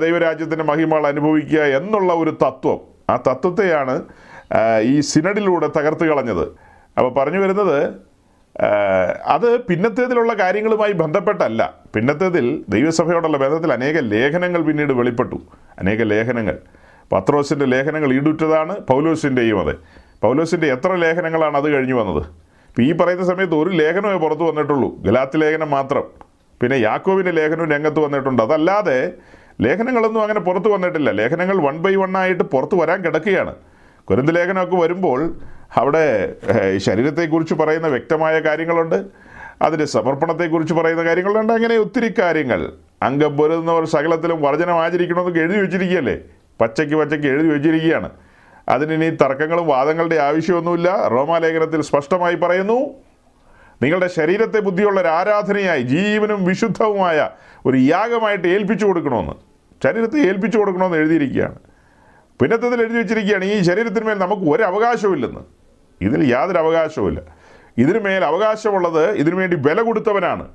ദൈവരാജ്യത്തിന്റെ 0.00 0.64
മഹിമകൾ 0.64 1.06
അനുഭവിക്കുക 1.06 1.60
എന്നുള്ള 1.60 2.12
ഒരു 2.12 2.30
തത്വം. 2.30 2.80
ആ 3.10 3.16
തത്വത്തെയാണ് 3.16 4.02
ഈ 4.82 5.00
സിനഡിലൂടെ 5.00 5.66
തകർത്ത് 5.66 6.04
കളഞ്ഞത്. 6.04 6.48
അപ്പോൾ 6.98 7.14
പറഞ്ഞു 7.14 7.38
വരുന്നത് 7.38 8.07
അത് 9.26 9.60
പിന്നത്തേതിലുള്ള 9.60 10.34
കാര്യങ്ങളുമായി 10.34 10.92
ബന്ധപ്പെട്ടല്ല. 10.92 11.74
പിന്നത്തേതിൽ 11.94 12.64
ദൈവസഭയോടുള്ള 12.68 13.38
ബന്ധത്തിൽ 13.38 13.72
അനേക 13.72 13.98
ലേഖനങ്ങൾ 13.98 14.62
പിന്നീട് 14.62 14.92
വെളിപ്പെട്ടു. 14.92 15.36
അനേക 15.78 16.02
ലേഖനങ്ങൾ. 16.02 16.58
പത്രോസിന്റെ 17.12 17.64
ലേഖനങ്ങൾ 17.64 18.12
ഈടുറ്റതാണ് 18.12 18.80
പൗലോസിന്റെയും 18.80 19.60
അതെ. 19.60 19.74
പൗലോസിന്റെ 20.22 20.72
എത്ര 20.72 20.94
ലേഖനങ്ങളാണ് 20.94 21.56
അത് 21.56 21.70
കഴിഞ്ഞു 21.70 21.94
വന്നത്? 21.94 22.22
ഇപ്പം 22.68 22.82
ഈ 22.82 22.92
പറയുന്ന 22.92 23.24
സമയത്ത് 23.24 23.54
ഒരു 23.54 23.70
ലേഖനമേ 23.70 24.16
പുറത്തു 24.16 24.42
വന്നിട്ടുള്ളൂ. 24.42 25.02
ഗലാത്ത് 25.02 25.40
ലേഖനം 25.40 25.70
മാത്രം. 25.70 26.02
പിന്നെ 26.60 26.76
യാക്കോവിന്റെ 26.76 27.30
ലേഖനവും 27.30 27.70
രംഗത്ത് 27.70 28.00
വന്നിട്ടുണ്ട്. 28.00 28.42
അതല്ലാതെ 28.42 29.12
ലേഖനങ്ങളൊന്നും 29.60 30.22
അങ്ങനെ 30.22 30.40
പുറത്തു 30.40 30.68
വന്നിട്ടില്ല. 30.68 31.10
ലേഖനങ്ങൾ 31.10 31.56
വൺ 31.56 31.78
ബൈ 31.78 31.94
വൺ 31.94 32.16
ആയിട്ട് 32.16 32.42
പുറത്തു 32.42 32.76
വരാൻ 32.76 33.04
കിടക്കുകയാണ്. 33.04 33.54
കുരുന്ത് 34.04 34.36
ലേഖനമൊക്കെ 34.36 34.76
വരുമ്പോൾ 34.76 35.34
അവിടെ 35.76 36.34
ശരീരത്തെക്കുറിച്ച് 36.78 37.54
പറയുന്ന 37.54 37.86
വ്യക്തമായ 37.86 38.40
കാര്യങ്ങളുണ്ട്. 38.40 39.04
അതിന്റെ 39.62 39.84
സമർപ്പണത്തെക്കുറിച്ച് 39.84 40.74
പറയുന്ന 40.74 41.04
കാര്യങ്ങളുണ്ട്. 41.04 41.52
അങ്ങനെ 41.52 41.76
ഒത്തിരി 41.76 42.14
കാര്യങ്ങൾ. 42.18 42.72
അംഗം 43.02 43.36
പൊരുന്നവർ 43.36 43.84
സകലത്തിലും 43.84 44.42
വർജനം 44.42 44.82
ആചരിക്കണമെന്നൊക്കെ 44.82 45.40
എഴുതി 45.40 45.58
വെച്ചിരിക്കുകയല്ലേ? 45.58 46.18
പച്ചയ്ക്ക് 46.60 46.94
പച്ചയ്ക്ക് 46.94 47.26
എഴുതി 47.26 47.48
വെച്ചിരിക്കുകയാണ്. 47.48 48.10
അതിനി 48.68 49.10
തർക്കങ്ങളും 49.10 49.66
വാദങ്ങളുടെ 49.66 50.16
ആവശ്യമൊന്നുമില്ല. 50.16 51.08
റോമാലേഖനത്തിൽ 51.08 51.82
സ്പഷ്ടമായി 51.82 52.34
പറയുന്നു 52.34 52.94
നിങ്ങളുടെ 53.82 54.06
ശരീരത്തെ 54.06 54.60
ബുദ്ധിയുള്ള 54.60 55.00
ഒരു 55.00 55.08
ആരാധനയായി 55.08 55.82
ജീവനും 55.82 56.44
വിശുദ്ധവുമായ 56.44 57.30
ഒരു 57.66 57.76
യാഗമായിട്ട് 57.76 58.48
ഏൽപ്പിച്ചു 58.48 58.86
കൊടുക്കണമെന്ന് 58.86 59.32
ശരീരത്തെ 59.84 60.20
ഏൽപ്പിച്ചു 60.20 60.58
കൊടുക്കണമെന്ന് 60.58 60.98
എഴുതിയിരിക്കുകയാണ്. 60.98 61.58
പിന്നത്തതിൽ 62.40 62.80
എഴുതി 62.80 62.96
വെച്ചിരിക്കുകയാണ് 62.96 63.44
ഈ 63.44 63.62
ശരീരത്തിന്മേൽ 63.62 64.18
നമുക്ക് 64.18 64.42
ഒരു 64.42 64.62
അവകാശവുമില്ലെന്ന് 64.62 65.40
ഇതിൽ 66.00 66.32
യാതൊരു 66.32 66.58
അവകാശവുമില്ല. 66.58 67.20
ഇതിനു 67.78 67.98
മേൽ 67.98 68.24
അവകാശമുള്ളത് 68.24 69.10
ഇതിനു 69.10 69.36
വേണ്ടി 69.36 69.56
ബല 69.56 69.82
കൊടുത്തവനാണ്. 69.82 70.48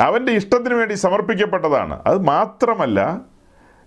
അവന്റെ 0.00 0.32
ഇഷ്ടത്തിന് 0.32 0.74
വേണ്ടി 0.74 0.94
സമർപ്പിക്കപ്പെട്ടതാണ്. 0.94 2.02
അത് 2.06 2.18
മാത്രമല്ല 2.22 3.20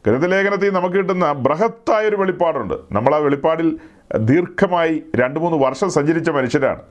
ഗ്രന്ഥലേഖനത്തിൽ 0.08 0.70
നമുക്ക് 0.70 0.96
കിട്ടുന്ന 0.96 1.32
ബൃഹത്തായ 1.34 2.06
ഒരു 2.06 2.16
വെളിപ്പാടുണ്ട്. 2.16 2.74
നമ്മൾ 2.92 3.16
ആ 3.16 3.18
വെളിപ്പാടിൽ 3.18 3.80
ദീർഘമായി 4.18 5.04
രണ്ട് 5.16 5.40
മൂന്ന് 5.40 5.58
വർഷം 5.58 5.90
സഞ്ചരിച്ച 5.90 6.30
മനുഷ്യരാണ്. 6.30 6.82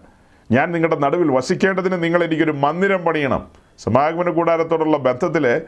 ഞാൻ 0.51 0.73
നിങ്ങളുടെ 0.73 0.97
നടുവിൽ 0.97 1.31
വസിക്കേണ്ടതിന് 1.31 2.03
നിങ്ങൾ 2.03 2.25
എനിക്കൊരു 2.25 2.53
മന്ദിരം 2.53 3.05
പണിയണം. 3.05 3.49
സമാഗമന 3.79 4.31
കൂടാരത്തോടുള്ള 4.31 4.97
ബന്ധത്തിലെ 4.97 5.62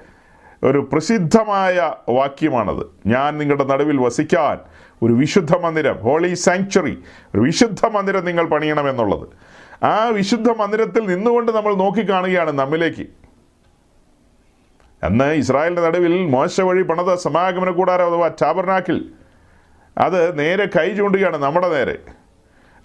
ഒരു 0.64 0.88
പ്രസിദ്ധമായ 0.92 1.92
വാക്യമാണത്. 2.08 2.86
ഞാൻ 3.06 3.38
നിങ്ങളുടെ 3.38 3.64
നടുവിൽ 3.64 3.96
വസിക്കാൻ 3.96 4.58
ഒരു 5.02 5.12
വിശുദ്ധ 5.12 5.56
മന്ദിരം 5.56 5.96
ഹോളി 5.98 6.34
സാങ്ച്വറി 6.34 6.98
ഒരു 7.34 7.40
വിശുദ്ധ 7.40 7.86
മന്ദിരം 7.86 8.24
നിങ്ങൾ 8.24 8.46
പണിയണമെന്നുള്ളത് 8.46 9.28
ആ 9.84 10.08
വിശുദ്ധ 10.08 10.50
മന്ദിരത്തിൽ 10.50 11.06
നിന്നുകൊണ്ട് 11.06 11.52
നമ്മൾ 11.52 11.74
നോക്കിക്കാണുകയാണ് 11.74 12.52
നമ്മിലേക്ക്. 12.52 13.06
അന്ന് 15.04 15.32
ഇസ്രായേലിന്റെ 15.32 15.82
നടുവിൽ 15.82 16.26
മോശ 16.26 16.60
വഴി 16.60 16.82
പണത 16.82 17.14
സമാഗമന 17.14 17.70
കൂടാരം 17.70 18.06
അഥവാ 18.06 18.28
ടാബർനാക്കിൽ 18.42 19.10
അത് 19.98 20.38
നേരെ 20.38 20.66
കൈ 20.66 20.94
ചൂണ്ടുകയാണ് 20.94 21.36
നമ്മുടെ 21.36 21.68
നേരെ. 21.68 21.98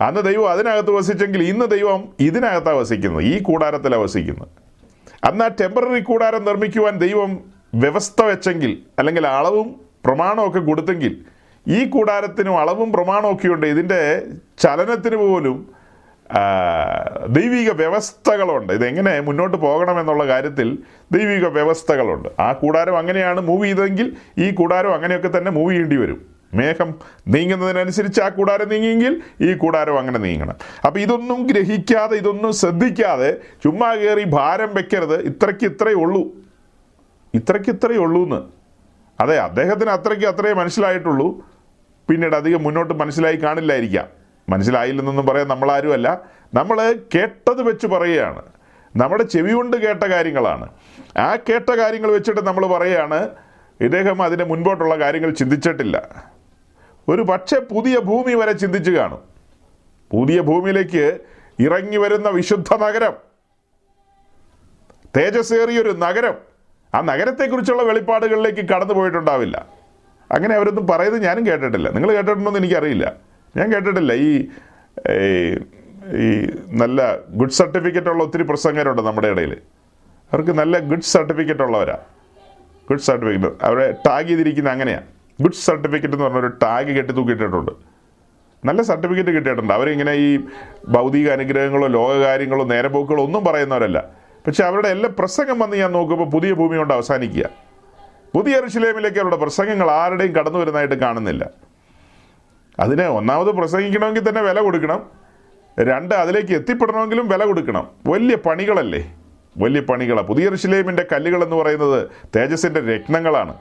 അന്ന് 0.01 0.21
ദൈവം 0.21 0.51
അതിനകത്ത് 0.51 0.91
വസിച്ചെങ്കിൽ 0.91 1.43
ഇന്ന് 1.43 1.65
ദൈവം 1.65 2.09
ഇതിനകത്താണ് 2.19 2.77
വസിക്കുന്നത് 2.77 3.23
ഈ 3.23 3.41
കൂടാരത്തിലാണ് 3.41 4.03
വസിക്കുന്നത്. 4.03 4.47
അന്ന് 5.23 5.45
ആ 5.45 5.47
ടെമ്പററി 5.47 5.99
കൂടാരം 5.99 6.45
നിർമ്മിക്കുവാൻ 6.45 6.97
ദൈവം 6.97 7.56
വ്യവസ്ഥ 7.77 8.21
വെച്ചെങ്കിൽ 8.21 8.71
അല്ലെങ്കിൽ 8.99 9.27
അളവും 9.27 9.67
പ്രമാണമൊക്കെ 10.05 10.59
കൊടുത്തെങ്കിൽ 10.59 11.13
ഈ 11.67 11.89
കൂടാരത്തിനും 11.89 12.59
അളവും 12.59 12.93
പ്രമാണമൊക്കെ 12.93 13.47
ഉണ്ട് 13.47 13.65
ഇതിന്റെ 13.67 14.01
ചലനത്തിന് 14.59 15.15
പോലും 15.15 15.57
ദൈവിക 17.27 17.71
വ്യവസ്ഥകളുണ്ട്. 17.71 18.73
ഇതെങ്ങനെ 18.73 19.19
മുന്നോട്ട് 19.19 19.57
പോകണമെന്നുള്ള 19.57 20.27
കാര്യത്തിൽ 20.27 20.77
ദൈവിക 21.11 21.45
വ്യവസ്ഥകളുണ്ട്. 21.47 22.29
ആ 22.39 22.51
കൂടാരം 22.51 22.97
അങ്ങനെയാണ് 22.97 23.41
മൂവ് 23.41 23.65
ചെയ്തതെങ്കിൽ 23.65 24.07
ഈ 24.37 24.51
കൂടാരം 24.51 24.93
അങ്ങനെയൊക്കെ 24.93 25.37
തന്നെ 25.37 25.51
മൂവ് 25.51 25.71
ചെയ്യേണ്ടി 25.71 25.95
വരും. 25.95 26.19
മേഘം 26.53 26.89
നീങ്ങുന്നതിനനുസരിച്ച് 27.27 28.21
ആ 28.21 28.29
കൂടാരം 28.29 28.69
നീങ്ങിയെങ്കിൽ 28.69 29.21
ഈ 29.41 29.53
കൂടാരം 29.53 29.99
അങ്ങനെ 29.99 30.19
നീങ്ങണം. 30.19 30.57
അപ്പോൾ 30.85 30.99
ഇതൊന്നും 30.99 31.47
ഗ്രഹിക്കാതെ 31.47 32.17
ഇതൊന്നും 32.17 32.53
ശ്രദ്ധിക്കാതെ 32.53 33.37
ചുമ്മാ 33.63 33.95
കയറി 33.95 34.23
ഭാരം 34.23 34.73
വെക്കരുത്. 34.73 35.17
ഇത്രയ്ക്ക് 35.31 35.65
ഇത്രയേ 35.65 35.95
ഉള്ളൂ. 35.95 36.23
ഇത്രയ്ക്ക് 37.37 37.69
ഇത്രയേ 37.69 37.97
ഉള്ളൂ 37.97 38.23
എന്ന് 38.23 38.41
അതെ 39.19 39.39
അദ്ദേഹത്തിന് 39.39 39.89
അത്രയ്ക്ക് 39.89 40.25
അത്രയേ 40.25 40.53
മനസ്സിലായിട്ടുള്ളൂ. 40.53 41.45
പിന്നീട് 42.09 42.35
അധികം 42.35 42.63
മുന്നോട്ട് 42.63 42.93
മനസ്സിലായി 42.93 43.35
കാണില്ലായിരിക്കാം. 43.35 44.07
മനസ്സിലായില്ലെന്നൊന്നും 44.49 45.25
പറയാൻ 45.25 45.47
നമ്മളാരുമല്ല. 45.47 46.21
നമ്മൾ 46.53 46.95
കേട്ടത് 47.15 47.61
വെച്ച് 47.61 47.87
പറയുകയാണ്. 47.87 48.41
നമ്മുടെ 48.95 49.23
ചെവി 49.23 49.53
കൊണ്ട് 49.53 49.77
കേട്ട 49.77 50.03
കാര്യങ്ങളാണ്. 50.03 50.69
ആ 51.17 51.35
കേട്ട 51.35 51.69
കാര്യങ്ങൾ 51.69 52.11
വെച്ചിട്ട് 52.11 52.41
നമ്മൾ 52.41 52.67
പറയുകയാണ് 52.67 53.29
ഇദ്ദേഹം 53.81 54.21
അതിന് 54.21 54.43
മുൻപോട്ടുള്ള 54.43 54.95
കാര്യങ്ങൾ 54.95 55.31
ചിന്തിച്ചിട്ടില്ല. 55.31 56.25
ഒരു 57.07 57.21
പക്ഷേ 57.21 57.59
പുതിയ 57.59 57.99
ഭൂമി 57.99 58.33
വരെ 58.33 58.51
ചിന്തിച്ചു 58.51 58.91
കാണും. 58.91 59.19
പുതിയ 60.11 60.41
ഭൂമിയിലേക്ക് 60.41 61.19
ഇറങ്ങി 61.59 61.97
വരുന്ന 61.97 62.29
വിശുദ്ധ 62.29 62.75
നഗരം. 62.75 63.13
തേജസ്സേറിയൊരു 65.17 65.91
നഗരം. 65.91 66.56
ആ 66.97 67.01
നഗരത്തെക്കുറിച്ചുള്ള 67.01 67.83
വെളിപ്പാടുകളിലേക്ക് 67.83 68.69
കടന്നു 68.69 68.93
പോയിട്ടുണ്ടാവില്ല. 68.93 69.65
അങ്ങനെ 70.31 70.55
അവരൊന്നും 70.55 70.87
പറയുന്നത് 70.87 71.23
ഞാനും 71.23 71.47
കേട്ടിട്ടില്ല. 71.47 71.89
നിങ്ങൾ 71.89 72.11
കേട്ടിട്ടുണ്ടോയെന്ന് 72.11 72.59
എനിക്കറിയില്ല. 72.59 73.13
ഞാൻ 73.57 73.73
കേട്ടിട്ടില്ല. 73.73 74.13
ഈ 74.13 74.47
ഈ- 76.17 76.47
നല്ല 76.67 77.17
ഗുഡ് 77.29 77.49
സർട്ടിഫിക്കറ്റ് 77.49 78.07
ഉള്ള 78.07 78.23
ഒത്തിരി 78.23 78.43
പ്രസംഗരുണ്ട് 78.43 79.01
നമ്മുടെ 79.01 79.27
ഇടയിൽ. 79.27 79.57
അവർക്ക് 80.33 80.51
നല്ല 80.51 80.79
ഗുഡ് 80.79 81.01
സർട്ടിഫിക്കറ്റ് 81.01 81.61
ഉള്ളവരാ. 81.61 81.97
Good 82.89 82.99
certificate. 82.99 83.55
അവരെ 83.61 83.91
ടാഗ് 83.91 84.27
ചെയ്തിരിക്കുന്ന 84.27 84.69
അങ്ങനെയാണ് 84.69 85.03
ഗുഡ് 85.41 85.53
സർട്ടിഫിക്കറ്റ് 85.53 86.13
എന്ന് 86.13 86.25
പറഞ്ഞൊരു 86.25 86.47
ടാഗ് 86.47 86.87
കെട്ടി 86.87 87.13
തൂക്കിയിട്ടിട്ടുണ്ട്. 87.13 87.71
നല്ല 88.65 88.81
സർട്ടിഫിക്കറ്റ് 88.81 89.29
കിട്ടിയിട്ടുണ്ട്. 89.29 89.73
അവരിങ്ങനെ 89.73 90.11
ഈ 90.11 90.39
ഭൗതിക 90.89 91.29
അനുഗ്രഹങ്ങളോ 91.29 91.87
ലോകകാര്യങ്ങളോ 91.87 92.65
നേരപോക്കുകളോ 92.65 93.23
ഒന്നും 93.23 93.45
പറയുന്നവരല്ല. 93.45 94.26
പക്ഷെ 94.47 94.63
അവരുടെ 94.63 94.87
എല്ലാ 94.87 95.09
പ്രസംഗം 95.19 95.59
വന്ന് 95.59 95.77
ഞാൻ 95.77 95.91
നോക്കുമ്പോൾ 95.91 96.29
പുതിയ 96.29 96.53
ഭൂമി 96.53 96.77
കൊണ്ട് 96.77 96.93
അവസാനിക്കുക. 96.93 97.49
പുതിയ 98.35 98.61
ഋഷിലേമിലേക്ക് 98.67 99.17
അവരുടെ 99.17 99.35
പ്രസംഗങ്ങൾ 99.35 99.91
ആരുടെയും 99.91 100.35
കടന്നു 100.35 100.59
വരുന്നതായിട്ട് 100.59 100.95
കാണുന്നില്ല. 100.95 101.49
അതിന് 102.79 103.03
ഒന്നാമത് 103.03 103.47
പ്രസംഗിക്കണമെങ്കിൽ 103.47 104.29
തന്നെ 104.29 104.41
വില 104.41 104.61
കൊടുക്കണം. 104.61 105.09
രണ്ട് 105.79 106.15
അതിലേക്ക് 106.15 106.53
എത്തിപ്പെടണമെങ്കിലും 106.53 107.29
വില 107.29 107.45
കൊടുക്കണം. 107.45 107.87
വലിയ 108.07 108.35
പണികളല്ലേ? 108.35 109.15
വലിയ 109.57 109.81
പണികളാണ് 109.81 110.27
പുതിയ 110.27 110.49
ഋഷിലേമിന്റെ 110.55 111.05
കല്ലുകൾ 111.11 111.43
എന്ന് 111.43 111.55
പറയുന്നത് 111.55 112.09
തേജസ്സിന്റെ 112.35 112.79
രത്നങ്ങളാണ്. 112.79 113.55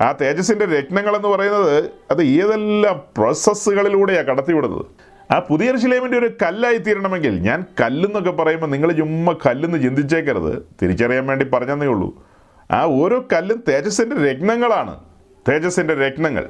ആ 0.00 0.12
തേജസ്സിന്റെ 0.12 0.64
രത്നങ്ങൾ 0.64 1.16
എന്ന് 1.16 1.28
പറയുന്നത് 1.28 1.90
അത് 2.10 2.22
ഏതെല്ലാം 2.22 3.02
പ്രോസസ്സുകളിലൂടെയാണ് 3.16 4.26
കടത്തിവിടുന്നത്? 4.26 4.86
ആ 5.30 5.38
പുതിയ 5.38 5.76
ശിലേമിന്റെ 5.76 6.18
ഒരു 6.18 6.30
കല്ലായി 6.42 6.78
തീരണമെങ്കിൽ 6.78 7.38
ഞാൻ 7.38 7.64
കല്ലെന്നൊക്കെ 7.80 8.30
പറയുമ്പോൾ 8.30 8.66
നിങ്ങൾ 8.66 8.92
ചുമ്മാ 8.92 9.32
കല്ലെന്ന് 9.46 9.82
ചിന്തിച്ചേക്കരുത്. 9.82 10.66
തിരിച്ചറിയാൻ 10.82 11.26
വേണ്ടി 11.26 11.44
പറഞ്ഞതേ 11.44 11.86
ഉള്ളൂ. 11.86 12.26
ആ 12.70 12.84
ഓരോ 12.84 13.24
കല്ലും 13.32 13.62
തേജസ്സിന്റെ 13.68 14.16
രത്നങ്ങളാണ്. 14.16 15.00
തേജസ്സിന്റെ 15.48 15.94
രത്നങ്ങൾ. 15.94 16.48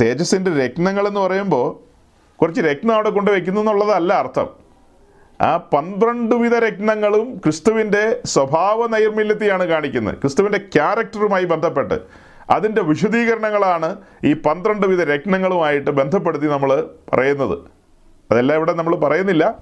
തേജസ്സിന്റെ 0.00 0.50
രത്നങ്ങൾ 0.50 1.08
എന്ന് 1.08 1.20
പറയുമ്പോൾ 1.20 1.84
കുറച്ച് 2.40 2.60
രത്നം 2.60 2.94
അവിടെ 2.94 3.10
കൊണ്ട് 3.10 3.30
വെക്കുന്നു 3.30 3.60
എന്നുള്ളതല്ല 3.60 4.14
അർത്ഥം. 4.14 4.48
ആ 5.40 5.56
പന്ത്രണ്ട് 5.56 6.34
വിധ 6.34 6.54
രത്നങ്ങളും 6.54 7.36
ക്രിസ്തുവിന്റെ 7.36 8.20
സ്വഭാവ 8.24 8.86
നൈർമല്യത്തെയാണ് 8.86 9.64
കാണിക്കുന്നത്. 9.64 10.14
ക്രിസ്തുവിന്റെ 10.14 10.58
ക്യാരക്ടറുമായി 10.58 11.44
ബന്ധപ്പെട്ട്. 11.44 12.00
അതിന്റെ 12.50 12.82
വിശദീകരണങ്ങളാണ് 12.82 13.96
ഈ 14.24 14.32
പന്ത്രണ്ട് 14.32 14.86
വിധ 14.86 15.02
രത്നങ്ങളുമായിട്ട് 15.02 15.90
ബന്ധപ്പെടുത്തി 15.90 16.46
നമ്മൾ 16.46 16.90
പറയുന്നത്. 17.12 17.73
അതെല്ലാം 18.30 18.56
ഇവിടെ 18.56 18.72
നമ്മൾ 18.72 18.96
പറയുന്നില്ല. 18.96 19.58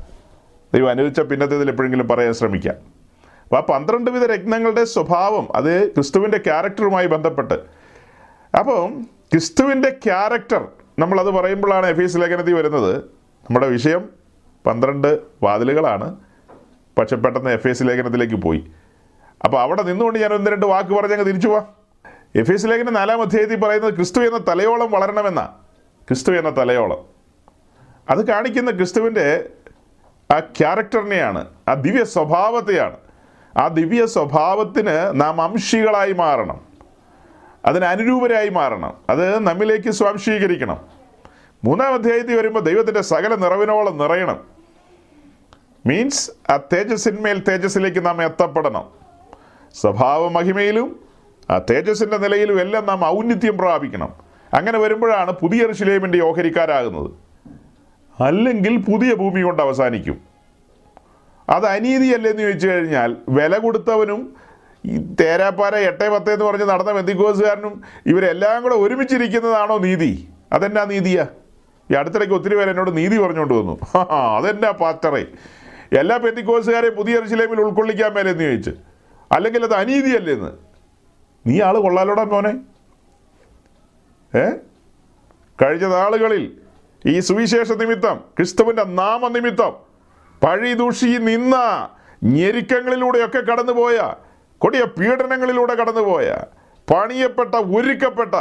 ദൈവം 0.75 0.91
അനുവദിച്ച 0.91 1.21
പിന്നത്തേതിൽ 1.21 1.69
എപ്പോഴെങ്കിലും 1.69 2.09
പറയാൻ 2.09 2.33
ശ്രമിക്കാം. 2.33 2.75
അപ്പോൾ 3.43 3.57
ആ 3.57 3.61
പന്ത്രണ്ട് 3.61 4.11
വിധ 4.11 4.25
രത്നങ്ങളുടെ 4.25 4.85
സ്വഭാവം 4.85 5.49
അത് 5.57 5.95
ക്രിസ്തുവിന്റെ 5.95 6.39
ക്യാരക്ടറുമായി 6.39 7.07
ബന്ധപ്പെട്ട്. 7.07 7.55
അപ്പം 8.59 9.03
ക്രിസ്തുവിന്റെ 9.03 9.91
ക്യാരക്ടർ 9.91 10.69
നമ്മളത് 10.99 11.27
പറയുമ്പോഴാണ് 11.27 11.87
എഫ് 11.87 12.01
എസ് 12.01 12.17
ലേഖനത്തിൽ 12.17 12.55
വരുന്നത്. 12.55 12.97
നമ്മുടെ 13.45 13.69
വിഷയം 13.69 14.09
പന്ത്രണ്ട് 14.67 15.21
വാതിലുകളാണ്. 15.43 16.17
പക്ഷെ 16.99 17.17
പെട്ടെന്ന് 17.17 17.51
എഫ് 17.51 17.69
എസ് 17.69 17.83
ലേഖനത്തിലേക്ക് 17.83 18.35
പോയി. 18.35 18.67
അപ്പോൾ 19.45 19.61
അവിടെ 19.61 19.83
നിന്നുകൊണ്ട് 19.83 20.19
ഞാൻ 20.19 20.35
ഒന്ന് 20.35 20.51
രണ്ട് 20.51 20.67
വാക്ക് 20.67 20.91
പറഞ്ഞങ്ങ് 20.91 21.27
തിരിച്ചു 21.27 21.49
പോവാം. 21.49 21.69
എഫ് 22.37 22.53
എസ് 22.53 22.67
ലേഖനം 22.67 22.95
നാലാം 22.95 23.23
അധ്യായത്തിൽ 23.23 23.61
പറയുന്നത് 23.61 23.95
ക്രിസ്തു 23.95 24.21
എന്ന 24.21 24.39
തലയോളം 24.49 24.91
വളരണമെന്നാണ് 24.91 25.49
ക്രിസ്തു 26.09 26.33
എന്ന 26.33 26.57
തലയോളം. 26.59 27.12
അത് 28.11 28.27
കാണിക്കുന്ന 28.27 28.71
ക്രിസ്തുവിന്റെ 28.71 29.49
ആ 30.35 30.41
ക്യാരക്ടറിനെയാണ് 30.41 31.49
ആ 31.69 31.75
ദിവ്യ 31.75 32.05
സ്വഭാവത്തെയാണ്. 32.05 32.97
ആ 33.57 33.69
ദിവ്യ 33.69 34.07
സ്വഭാവത്തിന് 34.07 35.21
നാം 35.21 35.43
അംശികളായി 35.43 36.13
മാറണം. 36.13 36.61
അതിന് 37.67 37.85
അനുരൂപരായി 37.85 38.49
മാറണം. 38.49 38.95
അത് 39.11 39.39
നമ്മിലേക്ക് 39.39 39.91
സ്വാംശീകരിക്കണം. 39.91 40.81
മൂന്നാം 41.65 41.95
അധ്യായത്തിൽ 41.95 42.39
വരുമ്പോൾ 42.39 42.61
ദൈവത്തിന്റെ 42.61 43.01
സകല 43.01 43.35
നിറവിനോളം 43.35 43.99
നിറയണം. 43.99 44.45
മീൻസ് 45.87 46.31
ആ 46.51 46.57
തേജസ്സിന്മേൽ 46.57 47.43
തേജസ്സിലേക്ക് 47.45 48.07
നാം 48.07 48.25
എത്തപ്പെടണം. 48.25 48.91
സ്വഭാവ 49.81 50.29
മഹിമയിലും 50.29 51.01
ആ 51.51 51.59
തേജസ്സിന്റെ 51.59 52.17
നിലയിലും 52.17 52.61
എല്ലാം 52.61 52.87
നാം 52.87 53.05
ഔന്നിത്യം 53.05 53.59
പ്രാപിക്കണം. 53.59 54.15
അങ്ങനെ 54.55 54.79
വരുമ്പോഴാണ് 54.79 55.33
പുതിയ 55.33 55.71
ഋഷിലേമിന്റെ 55.71 56.21
ഓഹരിക്കാരാകുന്നത്. 56.21 57.32
അല്ലെങ്കിൽ 58.21 58.77
പുതിയ 58.77 59.15
ഭൂമി 59.15 59.43
കൊണ്ട് 59.43 59.63
അവസാനിക്കും. 59.63 60.21
അത് 61.51 61.67
അനീതിയല്ലേ 61.67 62.31
എന്ന് 62.31 62.43
ചോദിച്ചു 62.43 62.69
കഴിഞ്ഞാൽ 62.69 63.17
വില 63.29 63.59
കൊടുത്തവനും 63.59 64.37
ഈ 64.87 64.99
തേരാപ്പാര 65.21 65.77
എട്ടേ 65.77 66.09
പത്ത് 66.09 66.33
എന്ന് 66.33 66.45
പറഞ്ഞ് 66.45 66.65
നടന്ന 66.65 66.93
ബന്ധിക്കോസുകാരനും 66.93 67.83
ഇവരെല്ലാം 68.07 68.63
കൂടെ 68.63 68.75
ഒരുമിച്ചിരിക്കുന്നതാണോ 68.75 69.79
നീതി? 69.79 70.29
അതെന്നാ 70.53 70.85
നീതിയാ? 70.85 71.27
ഈ 71.91 71.95
അടുത്തിടയ്ക്ക് 71.95 72.35
ഒത്തിരി 72.35 72.57
പേര് 72.57 72.71
എന്നോട് 72.71 72.97
നീതി 72.97 73.19
പറഞ്ഞുകൊണ്ട് 73.19 73.55
വന്നു. 73.55 73.79
ആ 73.97 74.37
അതെന്നാ 74.37 74.71
പാസ്റ്ററേ 74.71 75.27
എല്ലാ 75.99 76.17
പെന്തിക്കോസുകാരെയും 76.17 76.95
പുതിയ 76.95 77.21
ഋഷിലേമിൽ 77.27 77.61
ഉൾക്കൊള്ളിക്കാൻ 77.61 78.13
മേലെന്ന് 78.13 78.45
ചോദിച്ച്. 78.45 78.71
അല്ലെങ്കിൽ 79.33 79.65
അത് 79.65 79.75
അനീതിയല്ലേ 79.75 80.33
എന്ന്? 80.33 80.53
നീ 81.47 81.61
ആൾ 81.61 81.79
കൊള്ളാലോടാ 81.79 82.25
മോനെ. 82.25 82.53
ഏ? 84.39 84.51
കഴിഞ്ഞ 85.63 85.87
നാളുകളിൽ 85.87 86.62
ഈ 87.05 87.21
സുവിശേഷ 87.21 87.73
നിമിത്തം 87.73 88.17
ക്രിസ്തുവിന്റെ 88.37 88.85
നാമനിമിത്തം. 88.99 89.73
പഴിദൂഷി 90.43 91.19
നിന്ന 91.29 91.57
ഞെരുക്കങ്ങളിലൂടെയൊക്കെ 92.33 93.41
കടന്നുപോയ 93.41 93.97
കൊടിയ 94.61 94.83
പീഡനങ്ങളിലൂടെ 94.97 95.75
കടന്നുപോയ 95.75 96.27
പണിയപ്പെട്ട 96.89 97.55
ഒരുക്കപ്പെട്ട 97.79 98.35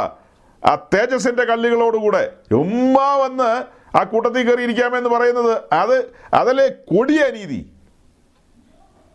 ആ 0.62 0.72
തേജസ്സിന്റെ 0.94 1.44
കല്ലുകളോടുകൂടെ 1.44 2.24
ഉമ്മ 2.54 2.96
വന്ന് 3.22 3.50
ആ 3.98 4.02
കൂട്ടത്തിൽ 4.02 4.42
കയറിയിരിക്കാമെന്ന് 4.42 5.10
പറയുന്നത് 5.10 5.62
അത് 5.72 5.96
അതല്ലേ 6.34 6.66
കൊടിയ 6.90 7.22
നീതി? 7.32 7.60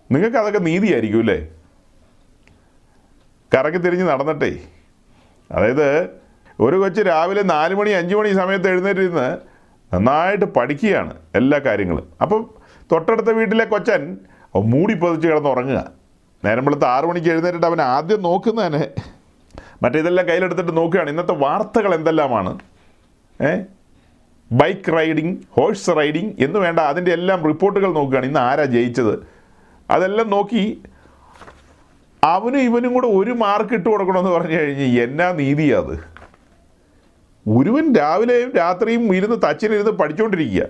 നിങ്ങൾക്ക് 0.10 0.38
അതൊക്കെ 0.38 0.60
നീതിയായിരിക്കും 0.60 1.20
അല്ലേ 1.20 1.40
കറക്കി 3.52 3.78
തിരിഞ്ഞ് 3.78 4.06
നടന്നിട്ടേ 4.06 4.52
അതായത് 5.50 5.88
ഒരു 6.60 6.78
കൊച്ച് 6.78 7.02
രാവിലെ 7.02 7.42
നാല് 7.42 7.76
മണി 7.76 7.90
അഞ്ച് 7.90 8.16
മണി 8.16 8.34
സമയത്ത് 8.34 8.70
എഴുന്നേറ്റിരുന്ന് 8.70 9.38
നന്നായിട്ട് 9.94 10.46
പഠിക്കുകയാണ് 10.46 11.14
എല്ലാ 11.36 11.60
കാര്യങ്ങളും. 11.60 12.10
അപ്പം 12.22 12.50
തൊട്ടടുത്ത 12.92 13.28
വീട്ടിലെ 13.28 13.66
കൊച്ചൻ 13.66 14.18
മൂടി 14.56 14.94
പൊതിച്ച് 14.94 15.28
കിടന്ന് 15.28 15.50
ഉറങ്ങുക. 15.50 15.92
നേരം 16.46 16.66
വെളുത്ത് 16.66 16.86
ആറു 16.86 17.08
മണിക്ക് 17.08 17.28
എഴുന്നേറ്റിട്ട് 17.28 17.66
അവൻ 17.66 17.82
ആദ്യം 17.82 18.22
നോക്കുന്നതന്നെ 18.22 18.90
മറ്റേതെല്ലാം 19.84 20.28
കയ്യിലെടുത്തിട്ട് 20.28 20.78
നോക്കുകയാണ്. 20.78 21.10
ഇന്നത്തെ 21.10 21.32
വാർത്തകൾ 21.32 21.96
എന്തെല്ലാമാണ്? 21.96 22.60
ഏ? 23.44 23.56
ബൈക്ക് 24.52 24.94
റൈഡിങ് 24.94 25.38
ഹോഴ്സ് 25.52 25.90
റൈഡിങ് 25.98 26.32
എന്ന് 26.40 26.60
വേണ്ട 26.60 26.80
അതിന്റെ 26.80 27.12
എല്ലാം 27.12 27.48
റിപ്പോർട്ടുകൾ 27.48 27.94
നോക്കുകയാണ്. 27.94 28.26
ഇന്ന് 28.26 28.40
ആരാ 28.40 28.64
ജയിച്ചത്? 28.64 29.28
അതെല്ലാം 29.90 30.30
നോക്കി 30.30 30.82
അവനും 32.24 32.60
ഇവനും 32.60 32.94
കൂടെ 32.94 33.08
ഒരു 33.08 33.32
മാർക്ക് 33.32 33.74
ഇട്ട് 33.74 33.90
കൊടുക്കണമെന്ന് 33.90 34.32
പറഞ്ഞു 34.32 34.56
കഴിഞ്ഞ് 34.56 35.02
എന്നാ 35.02 35.32
നീതിയാ 35.32 35.80
അത് 37.48 37.56
ഒരുവൻ 37.56 37.86
രാവിലെയും 37.96 38.50
രാത്രിയും 38.58 39.04
ഇരുന്ന് 39.18 39.38
തച്ചിലിരുന്ന് 39.46 39.94
പഠിച്ചുകൊണ്ടിരിക്കുക 40.00 40.64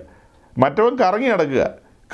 മറ്റവൻ 0.62 0.92
കറങ്ങി 1.00 1.28
നടക്കുക. 1.32 1.62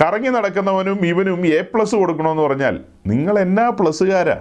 കറങ്ങി 0.00 0.30
നടക്കുന്നവനും 0.36 0.98
ഇവനും 1.10 1.40
എ 1.46 1.60
പ്ലസ് 1.72 1.94
കൊടുക്കണമെന്ന് 2.00 2.42
പറഞ്ഞാൽ 2.42 2.74
നിങ്ങൾ 3.10 3.34
എന്നാ 3.38 3.66
പ്ലസ്സുകാരാ? 3.78 4.36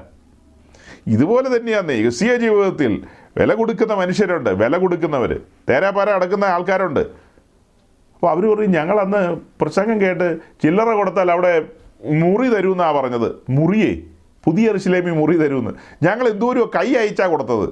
ഇതുപോലെ 1.16 1.48
തന്നെയാണ് 1.56 1.94
യസിയ 2.06 2.32
ജീവിതത്തിൽ 2.44 2.92
വില 3.40 3.52
കൊടുക്കുന്ന 3.60 3.94
മനുഷ്യരുണ്ട് 4.02 4.50
വില 4.62 4.78
കൊടുക്കുന്നവർ 4.84 5.32
തേരാപാര 5.70 6.10
അടക്കുന്ന 6.18 6.46
ആൾക്കാരുണ്ട്. 6.56 7.04
അപ്പോൾ 8.16 8.30
അവർ 8.34 8.44
പറയും 8.52 8.72
ഞങ്ങളന്ന് 8.80 9.22
പ്രസംഗം 9.62 9.98
കേട്ട് 10.02 10.28
ചില്ലറ 10.64 10.90
കൊടുത്താൽ 11.00 11.30
അവിടെ 11.36 11.54
മുറി 12.22 12.48
തരുമെന്നാണ് 12.54 12.96
പറഞ്ഞത്. 13.00 13.30
മുറിയേ 13.58 13.92
പുതിയ 14.46 14.72
ഋഷിലേമി 14.76 15.12
മുറി 15.22 15.36
തരുമെന്ന് 15.42 15.74
ഞങ്ങൾ 16.08 16.26
എന്തോരോ 16.34 16.64
കൈ 16.76 16.88
അയച്ചാ 17.02 17.28
കൊടുത്തത്. 17.34 17.68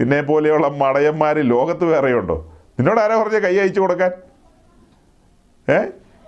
നിന്നെ 0.00 0.22
പോലെയുള്ള 0.22 0.68
മടയന്മാർ 0.68 1.38
ലോകത്ത് 1.38 1.84
വേറെയുണ്ടോ? 1.84 2.52
നിന്നോട് 2.70 3.00
ആരാ 3.00 3.22
പറഞ്ഞ 3.22 3.38
കൈ 3.38 3.56
അയച്ചു 3.56 3.80
കൊടുക്കാൻ? 3.80 4.10
ഏ? 5.68 5.78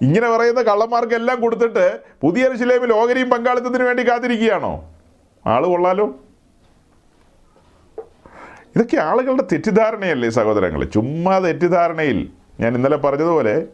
ഇങ്ങനെ 0.02 0.36
പറയുന്ന 0.36 0.62
കള്ളന്മാർക്കെല്ലാം 0.62 1.40
കൊടുത്തിട്ട് 1.40 2.00
പുതിയ 2.20 2.54
ശിലേമിൽ 2.56 2.92
ഓഹരിയും 2.92 3.30
പങ്കാളിത്തത്തിന് 3.30 3.82
വേണ്ടി 3.84 4.08
കാത്തിരിക്കുകയാണോ? 4.08 4.94
ആൾ 5.46 5.66
കൊള്ളാലോ? 5.66 6.06
ഇതൊക്കെ 8.76 8.96
ആളുകളുടെ 8.96 9.42
തെറ്റിദ്ധാരണയല്ലേ 9.52 10.28
സഹോദരങ്ങൾ 10.28 10.84
ചുമ്മാ 10.84 11.38
തെറ്റിദ്ധാരണയിൽ 11.38 12.28
ഞാൻ 12.60 12.74
ഇന്നലെ 12.74 12.96
പറഞ്ഞതുപോലെ 12.96 13.66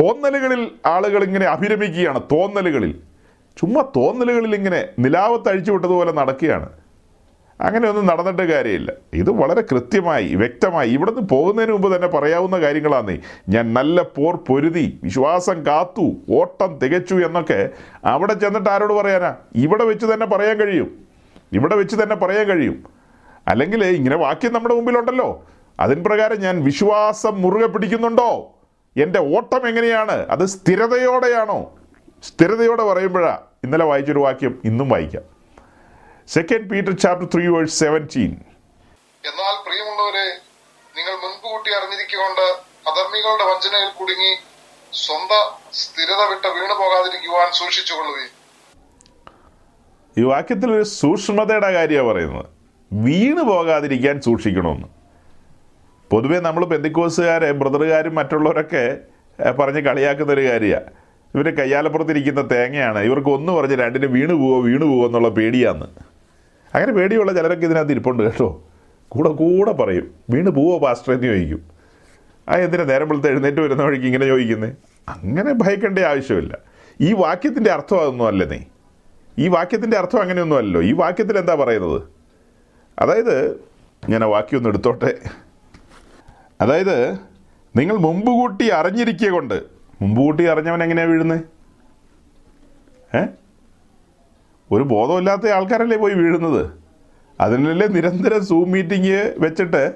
തോന്നലുകളിൽ 0.00 0.70
ആളുകൾ 0.86 1.24
ഇങ്ങനെ 1.24 1.46
അഭിരമിക്കുകയാണ് 1.46 2.20
തോന്നലുകളിൽ. 2.32 3.00
ചുമ്മാ 3.60 3.82
തോന്നലുകളിൽ 3.96 4.54
ഇങ്ങനെ 4.54 4.88
നിലാവത്ത് 4.98 5.48
അഴിച്ചു 5.48 5.72
വിട്ടതുപോലെ 5.72 6.12
നടക്കുകയാണ്. 6.12 6.68
അങ്ങനെയൊന്നും 7.62 8.06
നടന്നിട്ട് 8.06 8.42
കാര്യമില്ല. 8.42 8.92
ഇത് 9.14 9.30
വളരെ 9.30 9.60
കൃത്യമായി 9.60 10.34
വ്യക്തമായി 10.34 10.90
ഇവിടുന്ന് 10.90 11.20
പോകുന്നതിന് 11.20 11.72
മുമ്പ് 11.72 11.96
തന്നെ 11.96 12.08
പറയാവുന്ന 12.08 12.60
കാര്യങ്ങളാണ് 12.60 13.18
ഞാൻ 13.48 13.74
നല്ല 13.74 14.02
പോർ 14.02 14.36
പൊരുതി 14.36 15.00
വിശ്വാസം 15.04 15.66
കാത്തു 15.66 16.12
ഓട്ടം 16.30 16.78
തികച്ചു 16.78 17.14
എന്നൊക്കെ 17.14 17.70
അവിടെ 18.04 18.34
ചെന്നിട്ട് 18.34 18.70
ആരോട് 18.70 18.92
പറയാനാ? 18.92 19.34
ഇവിടെ 19.54 19.84
വെച്ച് 19.84 20.06
തന്നെ 20.06 20.26
പറയാൻ 20.26 20.56
കഴിയും. 20.56 20.90
ഇവിടെ 21.52 21.76
വെച്ച് 21.76 22.02
തന്നെ 22.02 22.16
പറയാൻ 22.16 22.46
കഴിയും. 22.46 22.84
അല്ലെങ്കിൽ 23.48 23.84
ഇങ്ങനെ 23.84 24.16
വാക്യം 24.16 24.52
നമ്മുടെ 24.52 24.74
മുമ്പിലുണ്ടല്ലോ. 24.74 25.44
അതിന് 25.80 26.04
പ്രകാരം 26.04 26.40
ഞാൻ 26.40 26.64
വിശ്വാസം 26.64 27.42
മുറുകെ 27.42 27.66
പിടിക്കുന്നുണ്ടോ? 27.66 28.54
എന്റെ 28.96 29.18
ഓട്ടം 29.36 29.68
എങ്ങനെയാണ്? 29.68 30.26
അത് 30.30 30.46
സ്ഥിരതയോടെയാണോ? 30.46 31.72
സ്ഥിരതയോടെ 32.22 32.82
പറയുമ്പോഴാണ് 32.82 33.38
ഇന്നലെ 33.64 33.84
വായിച്ചൊരു 33.84 34.18
വാക്യം 34.18 34.58
ഇന്നും 34.64 34.88
വായിക്കാം. 34.88 35.31
Second 36.28 36.68
Peter 36.70 36.94
chapter 37.04 37.26
three 37.34 37.44
verse 37.54 37.78
seventeen 37.82 38.32
എന്നാൽ 39.24 39.54
പ്രിയമുള്ളവരെ 39.66 40.26
നിങ്ങൾ 40.94 41.14
മുൻകൂട്ടി 41.24 41.70
അറിഞ്ഞിരിക്കൊണ്ട് 41.78 42.46
അധർമ്മികളുടെ 42.90 43.44
വഞ്ചനയിൽ 43.50 43.90
കുടുങ്ങി 43.98 44.32
സ്വന്ത 44.92 45.32
സ്ഥിരത 45.80 46.22
വിട്ട് 46.30 46.48
വീണു 46.56 46.74
പോകാതിരിക്കുവാൻ 46.80 47.48
സൂക്ഷിച്ചുകൊള്ളുകയും 47.58 48.32
ഈ 50.16 50.22
വാക്യത്തിൽ 50.30 50.70
ഒരു 50.76 50.86
സൂക്ഷ്മതയുടെ 51.00 51.70
കാര്യമാണ് 51.76 52.08
പറയുന്നത്. 52.08 52.48
വീണ് 52.90 53.42
പോകാതിരിക്കാൻ 53.50 54.16
സൂക്ഷിക്കണമെന്ന്. 54.26 54.88
പൊതുവെ 56.10 56.38
നമ്മൾ 56.46 56.62
പെന്തിക്കോസുകാരെ 56.72 57.50
ബ്രദറുകാരും 57.60 58.14
മറ്റുള്ളവരൊക്കെ 58.18 58.84
പറഞ്ഞ് 59.60 59.82
കളിയാക്കുന്ന 59.86 60.32
ഒരു 60.36 60.44
കാര്യമാണ് 60.48 60.90
ഇവർ 61.34 61.46
കയ്യാലപ്പുറത്തിരിക്കുന്ന 61.60 62.42
തേങ്ങയാണ്. 62.54 63.00
ഇവർക്ക് 63.08 63.30
ഒന്ന് 63.36 63.52
പറഞ്ഞ് 63.58 63.76
രണ്ടിന് 63.82 64.08
വീണ് 64.16 64.34
പോവോ 64.42 64.58
വീണ് 64.68 64.84
പോവോ 64.90 65.06
എന്നുള്ള 65.06 65.28
പേടിയാന്ന്. 65.38 65.88
അങ്ങനെ 66.74 66.92
പേടിയുള്ള 66.92 67.32
ചിലരൊക്കെ 67.32 67.66
ഇതിനകത്ത് 67.66 67.90
ഇരിപ്പുണ്ട് 67.90 68.22
കേട്ടോ. 68.22 68.68
കൂടെ 69.08 69.28
കൂടെ 69.28 69.72
പറയും. 69.72 70.14
വീണ് 70.30 70.50
പോവോ 70.50 70.78
പാസ്റ്റർ 70.78 71.12
എന്ന് 71.12 71.26
ചോദിക്കും. 71.26 71.66
ആ 72.48 72.56
എന്തിനാ 72.56 72.84
നേരം 72.84 73.08
വെളുത്ത് 73.08 73.28
എഴുന്നേറ്റ് 73.28 73.60
വരുന്ന 73.60 73.82
വഴിക്ക് 73.82 74.06
ഇങ്ങനെ 74.06 74.26
ചോദിക്കുന്നത് 74.26 74.76
അങ്ങനെ 75.08 75.52
ഭയക്കേണ്ട 75.52 75.98
ആവശ്യമില്ല. 75.98 76.58
ഈ 77.00 77.12
വാക്യത്തിന്റെ 77.12 77.70
അർത്ഥം 77.70 78.00
അതൊന്നും 78.00 78.26
അല്ലെന്നേ. 78.26 78.64
ഈ 79.38 79.48
വാക്യത്തിന്റെ 79.48 79.96
അർത്ഥം 79.96 80.22
അങ്ങനെയൊന്നും 80.22 80.56
അല്ലല്ലോ. 80.56 80.82
ഈ 80.82 80.92
വാക്യത്തിൽ 80.92 81.38
എന്താ 81.38 81.54
പറയുന്നത്? 81.54 82.02
അതായത് 82.98 83.64
ഞാൻ 84.08 84.24
ആ 84.24 84.26
വാക്യം 84.26 84.56
ഒന്ന് 84.56 84.68
എടുത്തോട്ടെ. 84.68 85.14
അതായത് 86.60 87.12
നിങ്ങൾ 87.76 87.96
മുമ്പ് 87.96 88.26
കൂട്ടി 88.26 88.68
അറിഞ്ഞിരിക്കുക 88.68 89.28
കൊണ്ട്. 89.28 89.62
മുമ്പ് 90.02 90.20
കൂട്ടി 90.20 90.44
അറിഞ്ഞവൻ 90.44 90.82
എങ്ങനെയാണ് 90.82 91.10
വീഴുന്നത് 91.10 91.40
ഏ? 93.16 93.20
ഒരു 94.72 94.82
ബോധമില്ലാത്ത 94.82 95.48
ആൾക്കാരല്ലേ 95.48 95.96
പോയി 95.96 96.14
വീഴുന്നത്? 96.14 96.70
അതിനല്ലേ 97.40 97.86
നിരന്തരം 97.86 98.44
സൂം 98.44 98.70
മീറ്റിംഗ് 98.70 99.34
വെച്ചിട്ട് 99.38 99.94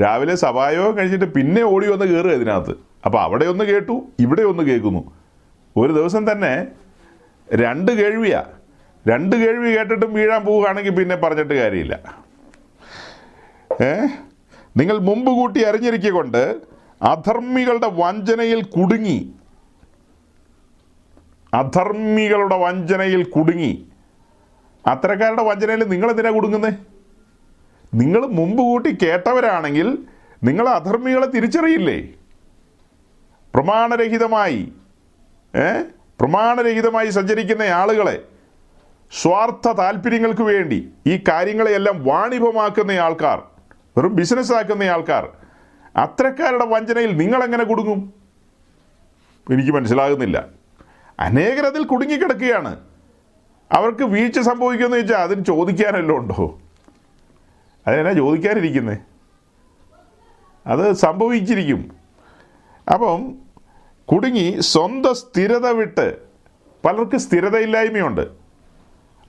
രാവിലെ 0.00 0.34
സഭായോഗം 0.34 0.98
കഴിച്ചിട്ട് 0.98 1.24
പിന്നെ 1.24 1.62
ഓടി 1.62 1.88
വന്ന് 1.88 2.04
കയറുക 2.04 2.30
ഇതിനകത്ത്. 2.30 2.74
അപ്പോൾ 3.06 3.18
അവിടെ 3.18 3.44
ഒന്ന് 3.44 3.64
കേട്ടു 3.64 4.08
ഇവിടെ 4.20 4.42
ഒന്ന് 4.42 4.62
കേൾക്കുന്നു. 4.62 5.12
ഒരു 5.76 5.92
ദിവസം 5.92 6.32
തന്നെ 6.32 6.66
രണ്ട് 7.54 7.92
കേൾവിയാ. 7.92 8.44
രണ്ട് 9.08 9.36
കേൾവി 9.36 9.76
കേട്ടിട്ടും 9.76 10.12
വീഴാൻ 10.12 10.44
പോവുകയാണെങ്കിൽ 10.44 10.96
പിന്നെ 10.96 11.16
പറഞ്ഞിട്ട് 11.16 11.54
കാര്യമില്ല. 11.54 12.24
ഏ? 13.82 14.06
നിങ്ങൾ 14.76 14.98
മുമ്പ് 14.98 15.30
കൂട്ടി 15.30 15.62
അറിഞ്ഞിരിക്കൊണ്ട് 15.62 16.56
അധർമ്മികളുടെ 17.02 17.88
വഞ്ചനയിൽ 17.88 18.62
കുടുങ്ങി. 18.62 19.34
അധർമ്മികളുടെ 21.54 22.58
വഞ്ചനയിൽ 22.58 23.24
കുടുങ്ങി. 23.24 23.86
അത്തരക്കാരുടെ 24.86 25.42
വഞ്ചനയിൽ 25.42 25.84
നിങ്ങൾ 25.84 26.10
എന്തിനാ 26.10 26.30
കുടുങ്ങുന്നത് 26.30 26.74
നിങ്ങൾ 27.94 28.26
മുമ്പ് 28.26 28.62
കൂട്ടി 28.62 28.98
കേട്ടവരാണെങ്കിൽ 29.02 29.98
നിങ്ങൾ 30.44 30.68
അധർമ്മികളെ 30.68 31.26
തിരിച്ചറിയില്ലേ? 31.26 32.08
പ്രമാണരഹിതമായി 33.54 34.72
ഏ? 35.56 35.82
പ്രമാണരഹിതമായി 36.20 37.10
സഞ്ചരിക്കുന്ന 37.10 37.62
ആളുകളെ 37.62 38.22
സ്വാർത്ഥ 39.22 39.68
താല്പര്യങ്ങൾക്ക് 39.68 40.42
വേണ്ടി 40.42 40.92
ഈ 41.06 41.24
കാര്യങ്ങളെയെല്ലാം 41.28 42.04
വാണിഭമാക്കുന്ന 42.04 42.92
ആൾക്കാർ 42.92 43.42
വെറും 43.96 44.16
ബിസിനസ് 44.16 44.52
ആക്കുന്ന 44.52 44.84
ആൾക്കാർ 44.84 45.28
അത്തരക്കാരുടെ 45.96 46.64
വഞ്ചനയിൽ 46.64 47.16
നിങ്ങൾ 47.16 47.44
എങ്ങനെ 47.44 47.64
കുടുങ്ങും? 47.64 48.12
എനിക്ക് 49.52 49.70
മനസ്സിലാകുന്നില്ല. 49.70 50.46
അനേകരതിൽ 51.20 51.84
കുടുങ്ങിക്കിടക്കുകയാണ്. 51.84 52.95
അവർക്ക് 53.72 54.02
വീഴ്ച 54.02 54.40
സംഭവിക്കുമെന്ന് 54.40 54.96
ചോദിച്ചാൽ 54.96 55.16
അതിന് 55.16 55.44
ചോദിക്കാനല്ലോ 55.44 56.16
ഉണ്ടോ? 56.16 56.58
അതിനാ 57.86 58.12
ചോദിക്കാനിരിക്കുന്നത് 58.12 58.98
അത് 60.66 60.92
സംഭവിച്ചിരിക്കും. 60.92 61.92
അപ്പം 62.92 63.34
കുടുങ്ങി 64.12 64.56
സ്വന്തം 64.60 65.14
സ്ഥിരത 65.14 65.66
വിട്ട് 65.66 66.16
പലർക്ക് 66.84 67.16
സ്ഥിരതയില്ലായ്മയുണ്ട്. 67.16 68.28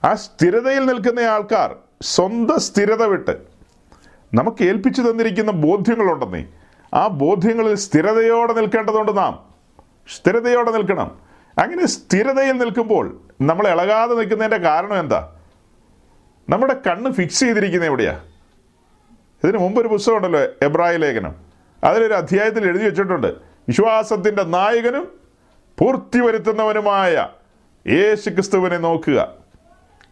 ആ 0.04 0.14
സ്ഥിരതയിൽ 0.14 0.86
നിൽക്കുന്ന 0.86 1.20
ആൾക്കാർ 1.20 1.76
സ്വന്തം 2.02 2.60
സ്ഥിരത 2.60 3.02
വിട്ട് 3.02 3.38
നമുക്ക് 4.34 4.64
ഏൽപ്പിച്ചു 4.64 5.02
തന്നിരിക്കുന്ന 5.02 5.50
ബോധ്യങ്ങളുണ്ടെന്നേ. 5.50 6.46
ആ 6.94 7.06
ബോധ്യങ്ങളിൽ 7.06 7.74
സ്ഥിരതയോടെ 7.74 8.52
നിൽക്കേണ്ടതുണ്ട് 8.52 9.18
നാം. 9.18 9.44
സ്ഥിരതയോടെ 10.14 10.70
നിൽക്കണം. 10.70 11.18
അങ്ങനെ 11.58 11.86
സ്ഥിരതയിൽ 11.86 12.52
നിൽക്കുമ്പോൾ 12.52 13.20
നമ്മൾ 13.40 13.68
ഇളകാതെ 13.68 14.14
നിൽക്കുന്നതിന്റെ 14.14 14.68
കാരണം 14.68 15.00
എന്താ? 15.00 15.34
നമ്മുടെ 16.48 16.76
കണ്ണ് 16.86 17.12
ഫിക്സ് 17.12 17.40
ചെയ്തിരിക്കുന്നത് 17.40 17.88
എവിടെയാ? 17.88 18.20
ഇതിന് 19.44 19.58
മുമ്പ് 19.58 19.80
ഒരു 19.80 19.88
പുസ്തകം 19.88 20.16
ഉണ്ടല്ലോ 20.16 20.40
എബ്രായ 20.62 20.96
ലേഖനം. 20.96 21.34
അതിലൊരു 21.84 22.14
അധ്യായത്തിൽ 22.14 22.64
എഴുതി 22.64 22.84
വെച്ചിട്ടുണ്ട്. 22.84 23.26
വിശ്വാസത്തിന്റെ 23.68 24.42
നായകനും 24.42 25.12
പൂർത്തി 25.78 26.18
വരുത്തുന്നവനുമായ 26.18 27.28
യേശു 27.86 28.30
ക്രിസ്തുവിനെ 28.30 28.78
നോക്കുക. 28.78 29.32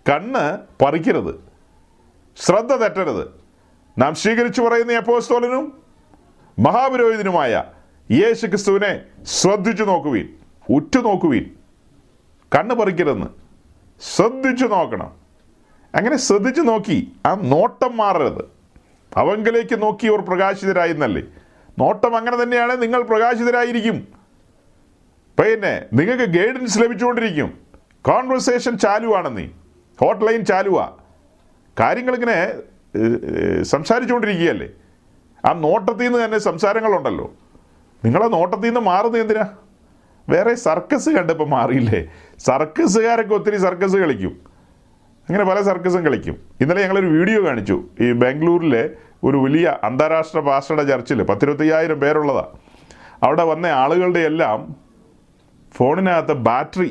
കണ്ണ് 0.09 0.59
പറിക്കരുത്. 0.85 1.45
ശ്രദ്ധ 2.37 2.75
തെറ്റരുത്. 2.75 3.29
നാം 3.99 4.15
സ്വീകരിച്ചു 4.15 4.63
പറയുന്ന 4.63 4.93
അപ്പോസ്തോലനും 4.93 5.83
മഹാപുരോഹിതനുമായ 6.59 7.65
യേശു 8.11 8.47
ക്രിസ്തുവിനെ 8.47 9.01
ശ്രദ്ധിച്ചു 9.23 9.85
നോക്കുവീൻ 9.85 10.29
ഉറ്റു 10.71 10.99
നോക്കുവീൻ 10.99 11.56
കണ്ണ് 12.55 12.75
പറിക്കരുതെന്ന്. 12.75 13.27
ശ്രദ്ധിച്ചു 14.17 14.67
നോക്കണം. 14.67 15.13
അങ്ങനെ 15.95 16.17
ശ്രദ്ധിച്ചു 16.17 16.61
നോക്കി 16.61 17.13
ആ 17.27 17.35
നോട്ടം 17.35 17.97
മാറരുത്. 17.97 18.45
അവങ്കിലേക്ക് 19.17 19.83
നോക്കി 19.83 20.07
അവർ 20.07 20.21
പ്രകാശിതരായിരുന്നല്ലേ? 20.21 21.23
നോട്ടം 21.79 22.17
അങ്ങനെ 22.17 22.43
തന്നെയാണ് 22.43 22.83
നിങ്ങൾ 22.83 23.03
പ്രകാശിതരായിരിക്കും. 23.03 24.09
പിന്നെ 25.41 25.87
നിങ്ങൾക്ക് 25.93 26.23
ഗൈഡൻസ് 26.23 26.79
ലഭിച്ചുകൊണ്ടിരിക്കും. 26.79 27.59
കോൺവെർസേഷൻ 28.03 28.79
ചാലുവാണ് 28.79 29.39
നീ 29.39 29.49
ഹോട്ട് 30.01 30.27
ലൈൻ 30.27 30.45
ചാലുവാ 30.45 30.93
കാര്യങ്ങളിങ്ങനെ 31.81 32.55
സംസാരിച്ചുകൊണ്ടിരിക്കുകയല്ലേ? 33.63 34.69
ആ 35.45 35.53
നോട്ടത്തിൽ 35.53 36.05
നിന്ന് 36.05 36.25
തന്നെ 36.25 36.39
സംസാരങ്ങളുണ്ടല്ലോ. 36.39 37.33
നിങ്ങളെ 38.05 38.27
നോട്ടത്തിൽ 38.27 38.67
നിന്ന് 38.67 38.81
മാറുന്നത് 38.81 39.21
എന്തിനാ? 39.21 39.47
വേറെ 40.29 40.55
സർക്കസ് 40.55 41.11
കണ്ടപ്പോൾ 41.11 41.49
മാറിയില്ലേ? 41.49 42.01
സർക്കസുകാരൊക്കെ 42.39 43.35
ഒത്തിരി 43.35 43.57
സർക്കസ് 43.57 43.97
കളിക്കും. 43.97 44.33
അങ്ങനെ 45.29 45.45
പല 45.45 45.63
സർക്കസും 45.63 46.05
കളിക്കും. 46.05 46.37
ഇന്നലെ 46.61 46.83
ഞങ്ങളൊരു 46.83 47.07
വീഡിയോ 47.07 47.47
കാണിച്ചു. 47.47 47.85
ഈ 48.01 48.13
ബാംഗ്ലൂരിലെ 48.13 48.91
ഒരു 49.25 49.37
വലിയ 49.37 49.79
അന്താരാഷ്ട്ര 49.85 50.41
പാസ്റ്ററുടെ 50.41 50.85
ചർച്ചിൽ 50.85 51.23
പത്തിരുപത്തയ്യായിരം 51.23 52.01
പേരുള്ളതാണ് 52.01 52.53
അവിടെ 53.23 53.45
വന്ന 53.45 53.67
ആളുകളുടെ 53.67 54.21
എല്ലാം 54.21 54.77
ഫോണിനകത്ത് 55.77 56.33
ബാറ്ററി 56.33 56.91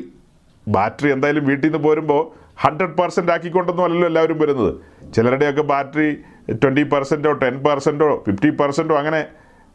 ബാറ്ററി 0.68 1.12
എന്തായാലും 1.12 1.44
വീട്ടിൽ 1.46 1.66
നിന്ന് 1.66 1.78
പോരുമ്പോൾ 1.78 2.22
ഹൺഡ്രഡ് 2.56 2.96
പെർസെന്റ് 2.96 3.32
ആക്കിക്കൊണ്ടൊന്നും 3.32 3.84
അല്ലല്ലോ 3.84 4.06
എല്ലാവരും 4.06 4.38
വരുന്നത്. 4.38 4.74
ചിലരുടെയൊക്കെ 5.14 5.62
ബാറ്ററി 5.62 6.10
ട്വന്റി 6.52 6.82
പെർസെന്റോ 6.82 7.32
ടെൻ 7.32 7.64
പെർസെന്റോ 7.64 8.24
ഫിഫ്റ്റി 8.26 8.50
പെർസെന്റോ 8.50 8.94
അങ്ങനെ 8.96 9.26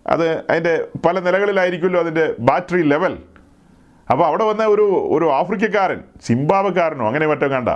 അത് 0.08 0.28
അതിന്റെ 0.50 0.88
പല 1.06 1.20
നിലകളിലായിരിക്കുമല്ലോ 1.20 2.00
അതിന്റെ 2.00 2.36
ബാറ്ററി 2.40 2.82
ലെവൽ. 2.82 3.18
അപ്പോൾ 4.12 4.26
അവിടെ 4.26 4.44
വന്ന 4.44 4.64
ഒരു 4.66 4.86
ഒരു 5.16 5.26
ആഫ്രിക്കക്കാരൻ 5.32 6.00
സിംബാബക്കാരനോ 6.28 7.08
അങ്ങനെ 7.08 7.28
മറ്റോ 7.28 7.48
കണ്ട. 7.48 7.70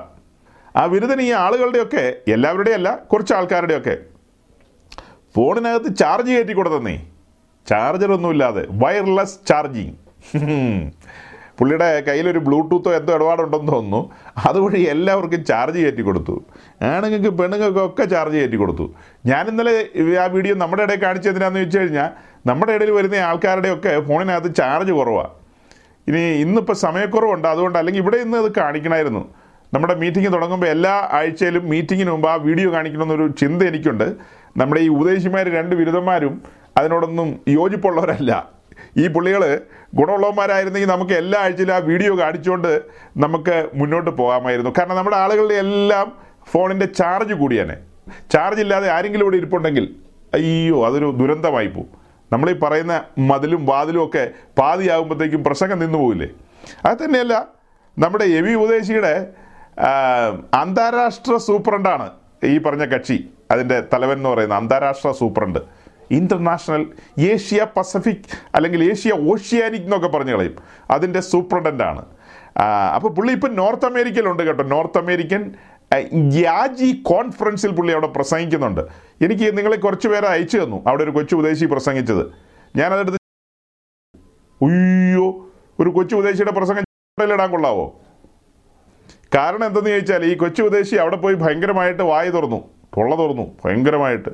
ആ 0.77 0.85
വിരുദ്ധൻ 0.85 1.21
ഈ 1.21 1.31
ആളുകളുടെയൊക്കെ 1.31 2.03
എല്ലാവരുടെയും 2.27 2.75
അല്ല 2.75 2.89
കുറച്ച് 3.11 3.33
ആൾക്കാരുടെയൊക്കെ. 3.33 3.95
ഫോണിനകത്ത് 5.35 5.95
ചാർജ് 5.97 6.31
കയറ്റി 6.31 6.53
കൊടുത്തന്നേ. 6.53 6.95
ചാർജറൊന്നുമില്ലാതെ 7.67 8.65
വയർലെസ് 8.83 9.39
ചാർജിങ്. 9.51 9.95
പുള്ളിയുടെ 11.57 12.03
കയ്യിലൊരു 12.07 12.39
ബ്ലൂടൂത്തോ 12.39 12.91
എന്തോ 12.93 13.11
ഇടപാടുണ്ടെന്ന് 13.15 13.71
തോന്നുന്നു. 13.71 14.11
അതുവഴി 14.47 14.81
എല്ലാവർക്കും 14.93 15.45
ചാർജ് 15.45 15.79
കയറ്റി 15.79 16.01
കൊടുത്തു. 16.01 16.35
ആണുങ്ങൾക്ക് 16.81 17.31
പെണ്ണുങ്ങൾക്കും 17.39 17.85
ഒക്കെ 17.85 18.05
ചാർജ് 18.05 18.37
കയറ്റി 18.37 18.55
കൊടുത്തു. 18.55 18.95
ഞാൻ 19.25 19.47
ഇന്നലെ 19.47 19.75
ആ 20.23 20.25
വീഡിയോ 20.25 20.55
നമ്മുടെ 20.55 20.83
ഇടയിൽ 20.83 21.01
കാണിച്ചതിനാന്ന് 21.01 21.59
വെച്ച് 21.59 21.77
കഴിഞ്ഞാൽ 21.77 22.09
നമ്മുടെ 22.47 22.71
ഇടയിൽ 22.71 22.91
വരുന്ന 22.91 23.15
ആൾക്കാരുടെയൊക്കെ 23.15 23.93
ഫോണിനകത്ത് 24.07 24.55
ചാർജ് 24.55 24.91
കുറവാണ് 24.91 25.44
ഇനി 26.07 26.21
ഇന്നിപ്പോൾ 26.43 26.73
സമയക്കുറവുണ്ട്. 26.73 27.47
അതുകൊണ്ട് 27.47 27.77
അല്ലെങ്കിൽ 27.79 28.01
ഇവിടെ 28.01 28.17
ഇന്ന് 28.17 28.37
അത് 28.37 28.51
കാണിക്കണമായിരുന്നു 28.55 29.23
നമ്മുടെ 29.73 29.93
മീറ്റിംഗ് 29.93 30.33
തുടങ്ങുമ്പോൾ 30.33 30.67
എല്ലാ 30.67 31.09
ആഴ്ചയിലും 31.11 31.69
മീറ്റിങ്ങിന് 31.69 32.11
മുമ്പ് 32.11 32.27
ആ 32.29 32.35
വീഡിയോ 32.35 32.73
കാണിക്കണമെന്നൊരു 32.73 33.27
ചിന്ത 33.41 33.63
എനിക്കുണ്ട്. 33.63 34.07
നമ്മുടെ 34.57 34.81
ഈ 34.81 34.87
ഉപദേശിമാർ 34.87 35.49
രണ്ട് 35.49 35.75
ബിരുദന്മാരും 35.75 36.41
അതിനോടൊന്നും 36.77 37.39
യോജിപ്പുള്ളവരല്ല. 37.47 38.31
ഈ 38.97 39.07
പുള്ളികൾ 39.07 39.43
ഗുണമുള്ളവന്മാരായിരുന്നെങ്കിൽ 39.95 40.89
നമുക്ക് 40.89 41.13
എല്ലാ 41.13 41.39
ആഴ്ചയിലും 41.39 41.73
ആ 41.75 41.77
വീഡിയോ 41.77 42.19
കാണിച്ചുകൊണ്ട് 42.19 42.81
നമുക്ക് 43.17 43.69
മുന്നോട്ട് 43.73 44.09
പോകാമായിരുന്നു. 44.09 44.71
കാരണം 44.77 44.95
നമ്മുടെ 44.95 45.17
ആളുകളുടെ 45.17 45.53
എല്ലാം 45.53 46.07
ഫോണിന്റെ 46.51 46.85
ചാർജ് 46.85 47.33
കൂടിയാണ്. 47.33 47.75
ചാർജ് 48.31 48.61
ഇല്ലാതെ 48.61 48.89
ആരെങ്കിലും 48.89 49.25
ഇവിടെ 49.25 49.37
ഇരിപ്പുണ്ടെങ്കിൽ 49.37 49.95
അയ്യോ 50.33 50.85
അതൊരു 50.87 51.15
ദുരന്തമായി 51.19 51.67
പോകും 51.67 52.04
നമ്മൾ 52.31 52.49
ഈ 52.49 52.53
പറയുന്ന 52.53 53.03
മതിലും 53.19 53.65
വാതിലും 53.65 54.05
ഒക്കെ 54.05 54.31
പാതിയാകുമ്പോഴത്തേക്കും 54.57 55.43
പ്രസംഗം 55.43 55.79
നിന്നു 55.79 55.97
പോകില്ലേ 55.97 56.29
അത് 56.85 56.97
തന്നെയല്ല 56.97 57.47
നമ്മുടെ 57.99 58.23
എവി 58.23 58.53
ഉപദേശിയുടെ 58.53 59.27
അന്താരാഷ്ട്ര 60.53 61.38
സൂപ്രണ്ടാണ് 61.38 62.11
ഈ 62.43 62.57
പറഞ്ഞ 62.57 62.85
കക്ഷി 62.85 63.29
അതിന്റെ 63.51 63.83
തലവൻ 63.93 64.17
എന്ന് 64.17 64.29
പറയുന്ന 64.29 64.55
അന്താരാഷ്ട്ര 64.55 65.11
സൂപ്രണ്ട്. 65.11 65.59
ഇന്റർനാഷണൽ 66.11 66.88
ഏഷ്യ 67.19 67.67
പസഫിക് 67.77 68.29
അല്ലെങ്കിൽ 68.55 68.91
ഏഷ്യ 68.91 69.11
ഓഷ്യാനിക് 69.11 69.81
എന്നൊക്കെ 69.81 70.07
പറഞ്ഞു 70.07 70.33
കളയും. 70.33 70.55
അതിന്റെ 70.91 71.19
സൂപ്രണ്ടന്റാണ്. 71.19 72.05
അപ്പോൾ 72.95 73.07
പുള്ളി 73.13 73.31
ഇപ്പം 73.33 73.55
നോർത്ത് 73.55 73.85
അമേരിക്കയിലുണ്ട് 73.85 74.43
കേട്ടോ. 74.43 74.63
നോർത്ത് 74.63 74.97
അമേരിക്കൻ 74.97 75.51
യാജി 76.31 77.01
കോൺഫറൻസിൽ 77.05 77.71
പുള്ളി 77.71 77.93
അവിടെ 77.93 78.08
പ്രസംഗിക്കുന്നുണ്ട്. 78.08 78.81
എനിക്ക് 79.21 79.58
നിങ്ങളെ 79.58 79.77
കുറച്ച് 79.77 80.08
പേരെ 80.08 80.27
അയച്ചു 80.27 80.58
തന്നു. 80.58 80.84
അവിടെ 80.88 81.03
ഒരു 81.03 81.12
കൊച്ചു 81.12 81.36
ഉദ്ദേശി 81.36 81.65
പ്രസംഗിച്ചത്. 81.65 82.31
ഞാനതെടുത്ത് 82.77 83.17
അയ്യോ 84.63 85.51
ഒരു 85.79 85.89
കൊച്ചു 85.89 86.15
ഉദ്ദേശിയുടെ 86.15 86.51
പ്രസംഗം 86.51 86.84
ഇടാൻ 87.34 87.51
കൊള്ളാവോ? 87.51 87.99
കാരണം 89.36 89.65
എന്തെന്ന് 89.65 89.89
ചോദിച്ചാൽ 89.89 90.25
ഈ 90.25 90.36
കൊച്ചു 90.36 90.62
ഉദ്ദേശി 90.62 90.95
അവിടെ 90.95 91.15
പോയി 91.15 91.36
ഭയങ്കരമായിട്ട് 91.36 92.03
വായി 92.03 92.29
തുറന്നു. 92.29 92.69
തൊള്ള 92.97 93.15
തുറന്നു. 93.15 93.58
ഭയങ്കരമായിട്ട്. 93.65 94.29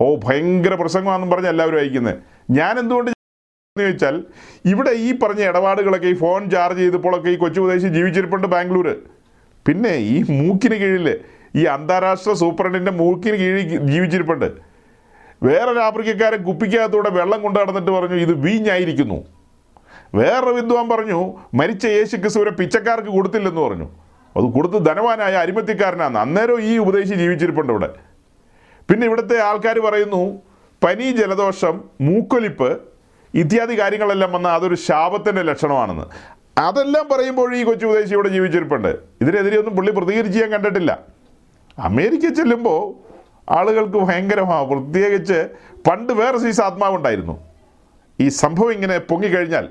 ഓ 0.00 0.16
ഭയങ്കര 0.16 0.74
പ്രസംഗമാണെന്നും 0.74 1.30
പറഞ്ഞ് 1.30 1.48
എല്ലാവരും 1.48 1.78
അയക്കുന്നത് 1.78 2.18
ഞാൻ 2.50 2.78
എന്തുകൊണ്ട് 2.78 3.10
എന്ന് 3.10 3.86
ചോദിച്ചാൽ 3.86 4.24
ഇവിടെ 4.64 4.90
ഈ 4.90 5.18
പറഞ്ഞ 5.18 5.42
ഇടപാടുകളൊക്കെ 5.42 6.06
ഈ 6.06 6.14
ഫോൺ 6.14 6.50
ചാർജ് 6.50 6.78
ചെയ്തപ്പോഴൊക്കെ 6.78 7.30
ഈ 7.30 7.36
കൊച്ചു 7.36 7.60
ഉദ്ദേശി 7.60 7.88
ജീവിച്ചിരിപ്പുണ്ട് 7.88 8.46
ബാംഗ്ലൂർ 8.46 9.02
പിന്നെ 9.66 9.92
ഈ 9.92 10.22
മൂക്കിന് 10.28 10.74
കീഴിൽ 10.74 11.20
ഈ 11.56 11.64
അന്താരാഷ്ട്ര 11.64 12.32
സൂപ്രണ്ടിന്റെ 12.32 12.92
മൂക്കിന് 12.92 13.36
കീഴിൽ 13.36 13.86
ജീവിച്ചിരിപ്പുണ്ട്. 13.92 14.48
വേറൊരു 15.42 15.78
ആഫ്രിക്കക്കാരൻ 15.78 16.42
കുപ്പിക്കകത്തൂടെ 16.42 17.10
വെള്ളം 17.10 17.42
കൊണ്ടു 17.42 17.58
നടന്നിട്ട് 17.60 17.90
പറഞ്ഞു 17.90 18.14
ഇത് 18.14 18.32
വീഞ്ഞായിരിക്കുന്നു. 18.32 19.24
വേറൊരു 20.14 20.54
വിദ്വാൻ 20.54 20.88
പറഞ്ഞു 20.88 21.34
മരിച്ച 21.54 21.86
യേശു 21.86 22.16
ക്രിസ്തുവിനെ 22.16 22.50
പിച്ചക്കാർക്ക് 22.50 23.08
കൊടുത്തില്ലെന്ന് 23.08 23.60
പറഞ്ഞു. 23.60 23.88
അത് 24.36 24.44
കൊടുത്ത് 24.44 24.86
ധനവാനായ 24.86 25.34
അരിമത്തിക്കാരനാണ് 25.34 26.18
അന്നേരം 26.18 26.60
ഈ 26.60 26.78
ഉപദേശി 26.78 27.14
ജീവിച്ചിരിപ്പുണ്ട് 27.14 27.72
ഇവിടെ. 27.72 27.88
പിന്നെ 28.90 29.06
ഇവിടുത്തെ 29.06 29.40
ആൾക്കാർ 29.40 29.78
പറയുന്നു 29.78 30.42
പനി 30.84 31.10
ജലദോഷം 31.10 31.80
മൂക്കൊലിപ്പ് 32.00 32.80
ഇത്യാദി 33.34 33.80
കാര്യങ്ങളെല്ലാം 33.80 34.32
വന്ന 34.32 34.48
അതൊരു 34.48 34.74
ശാപത്തിന്റെ 34.74 35.42
ലക്ഷണമാണെന്ന്. 35.42 36.35
അതെല്ലാം 36.58 37.08
പറയുമ്പോൾ 37.08 37.54
ഈ 37.56 37.62
കൊച്ചു 37.62 37.86
ഉദ്ദേശി 37.86 38.14
ഇവിടെ 38.14 38.28
ജീവിച്ചിരിപ്പുണ്ട്. 38.28 38.98
ഇതിനെതിരെ 39.22 39.58
ഒന്നും 39.58 39.76
പുള്ളി 39.76 39.90
പ്രതികരിച്ച് 39.90 40.38
ഞാൻ 40.42 40.50
കണ്ടിട്ടില്ല. 40.50 40.92
അമേരിക്ക 41.78 42.26
ചെല്ലുമ്പോൾ 42.34 42.80
ആളുകൾക്ക് 43.56 43.98
ഭയങ്കരമാണ് 43.98 44.68
പ്രത്യേകിച്ച് 44.68 45.48
പണ്ട് 45.88 46.12
വേറെ 46.12 46.38
സീസ് 46.38 46.60
ആത്മാവുണ്ടായിരുന്നു. 46.60 47.34
ഈ 48.20 48.28
സംഭവം 48.28 48.72
ഇങ്ങനെ 48.72 48.98
പൊങ്ങിക്കഴിഞ്ഞാൽ 48.98 49.68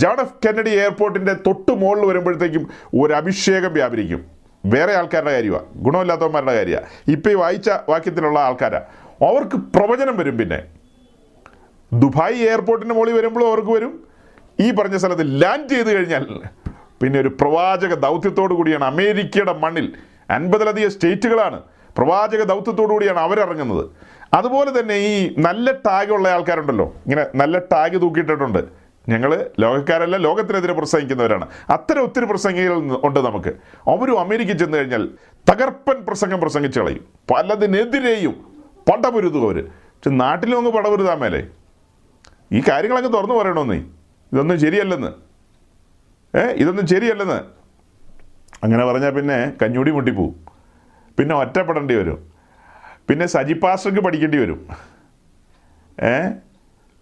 ജോൺ 0.00 0.20
എഫ് 0.20 0.34
കെന്നഡി 0.46 0.70
എയർപോർട്ടിന്റെ 0.70 1.34
തൊട്ട് 1.46 1.72
മുകളിൽ 1.80 2.04
വരുമ്പോഴത്തേക്കും 2.10 2.64
ഒരു 3.00 3.12
അഭിഷേകം 3.12 3.72
വ്യാപരിക്കും. 3.72 4.20
വേറെ 4.66 4.92
ആൾക്കാരുടെ 4.94 5.32
കാര്യമാണ് 5.32 5.66
ഗുണമില്ലാത്തവന്മാരുടെ 5.84 6.54
കാര്യമാണ് 6.58 6.86
ഇപ്പം 7.14 7.30
ഈ 7.30 7.34
വായിച്ച 7.34 7.70
വാക്യത്തിലുള്ള 7.88 8.38
ആൾക്കാരാണ് 8.38 8.84
അവർക്ക് 9.28 9.56
പ്രവചനം 9.74 10.16
വരും 10.16 10.38
പിന്നെ. 10.38 10.60
ദുബായ് 11.92 12.38
എയർപോർട്ടിന്റെ 12.50 12.94
മുകളിൽ 12.94 13.16
വരുമ്പോഴും 13.18 13.48
അവർക്ക് 13.48 13.72
വരും. 13.76 13.92
ഈ 14.60 14.70
പറഞ്ഞ 14.70 14.96
സ്ഥലത്ത് 14.96 15.42
ലാൻഡ് 15.42 15.68
ചെയ്ത് 15.68 15.96
കഴിഞ്ഞാൽ 15.96 16.26
പിന്നെ 17.02 17.20
ഒരു 17.20 17.28
പ്രവാചക 17.40 17.94
ദൗത്യത്തോടു 17.94 18.54
കൂടിയാണ് 18.54 18.84
അമേരിക്കയുടെ 18.84 19.52
മണ്ണിൽ 19.52 19.92
അൻപതിലധികം 20.30 20.90
സ്റ്റേറ്റുകളാണ്. 20.90 21.62
പ്രവാചക 21.98 22.42
ദൗത്യത്തോടു 22.42 22.92
കൂടിയാണ് 22.92 23.18
അവരിറങ്ങുന്നത്. 23.18 23.90
അതുപോലെ 24.34 24.80
തന്നെ 24.80 24.94
ഈ 24.94 25.34
നല്ല 25.38 25.72
ടാഗ് 25.72 26.12
ഉള്ള 26.12 26.28
ആൾക്കാരുണ്ടല്ലോ. 26.28 26.86
ഇങ്ങനെ 27.06 27.26
നല്ല 27.34 27.58
ടാഗ് 27.58 28.02
തൂക്കിയിട്ടിട്ടുണ്ട്. 28.02 28.58
ഞങ്ങൾ 29.08 29.50
ലോകക്കാരല്ല 29.60 30.16
ലോകത്തിനെതിരെ 30.16 30.72
പ്രസംഗിക്കുന്നവരാണ്. 30.72 31.48
അത്തരം 31.70 32.02
ഒത്തിരി 32.02 32.24
പ്രസംഗികൾ 32.24 32.74
ഉണ്ട് 33.04 33.20
നമുക്ക്. 33.20 33.52
അവരും 33.88 34.20
അമേരിക്ക 34.20 34.52
ചെന്ന് 34.52 34.78
കഴിഞ്ഞാൽ 34.78 35.08
തകർപ്പൻ 35.50 36.04
പ്രസംഗം 36.04 36.40
പ്രസംഗിച്ച് 36.40 36.80
കളയും. 36.80 37.04
പലതിനെതിരെയും 37.34 38.34
പടപൊരുതും 38.90 39.42
അവർ 39.42 39.62
പക്ഷെ 39.68 40.10
നാട്ടിലും 40.10 40.58
അങ്ങ് 40.58 40.72
പടപൊരുതാൻ 40.72 41.18
മേലെ. 41.18 41.46
ഈ 42.52 42.62
കാര്യങ്ങളങ്ങ് 42.68 43.12
തുറന്നു 43.12 43.34
പറയണമെന്നേ 43.34 43.84
ഇതൊന്നും 44.32 44.60
ശരിയല്ലെന്ന്. 44.60 45.08
ഏ? 46.38 46.40
ഇതൊന്നും 46.40 46.86
ശരിയല്ലെന്ന്. 46.86 47.40
അങ്ങനെ 48.64 48.84
പറഞ്ഞാൽ 48.84 49.10
പിന്നെ 49.10 49.52
കഞ്ഞൂടി 49.62 49.90
മുട്ടിപ്പോവും 49.90 50.46
പിന്നെ 51.18 51.34
ഒറ്റപ്പെടേണ്ടി 51.34 51.94
വരും. 51.94 52.30
പിന്നെ 53.08 53.26
സജി 53.26 53.52
പാസ്റ്റർക്ക് 53.52 54.00
പഠിക്കേണ്ടി 54.00 54.38
വരും. 54.38 54.68
ഏ? 56.02 56.28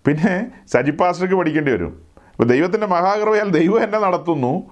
പിന്നെ 0.06 0.52
സജി 0.66 0.90
പാസ്റ്റർക്ക് 0.90 1.34
പഠിക്കേണ്ടി 1.34 1.72
വരും. 1.72 2.06
ഇപ്പോൾ 2.32 2.44
ദൈവത്തിന്റെ 2.44 2.86
മഹാകൃപയാൽ 2.86 3.48
ദൈവം 3.48 3.82
എന്നെ 3.82 3.98
നടത്തുന്നു. 3.98 4.70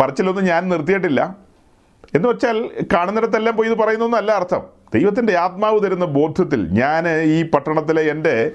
പറച്ചിലൊന്നും 0.00 0.44
ഞാൻ 0.44 0.68
നിർത്തിയിട്ടില്ല. 0.68 1.36
എന്ന് 2.14 2.28
വെച്ചാൽ 2.28 2.70
കാണുന്നിടത്തെല്ലാം 2.92 3.56
പോയി 3.56 3.68
ഇത് 3.68 3.78
പറയുന്നൊന്നല്ല 3.78 4.32
അർത്ഥം. 4.32 4.62
ദൈവത്തിന്റെ 4.94 5.38
ആത്മാവ് 5.38 5.82
തരുന്ന 5.82 6.04
ബോധ്യത്തിൽ 6.04 6.68
ഞാൻ 6.68 7.08
ഈ 7.20 7.50
പട്ടണത്തിലെ 7.50 8.02
എന്റെ 8.02 8.52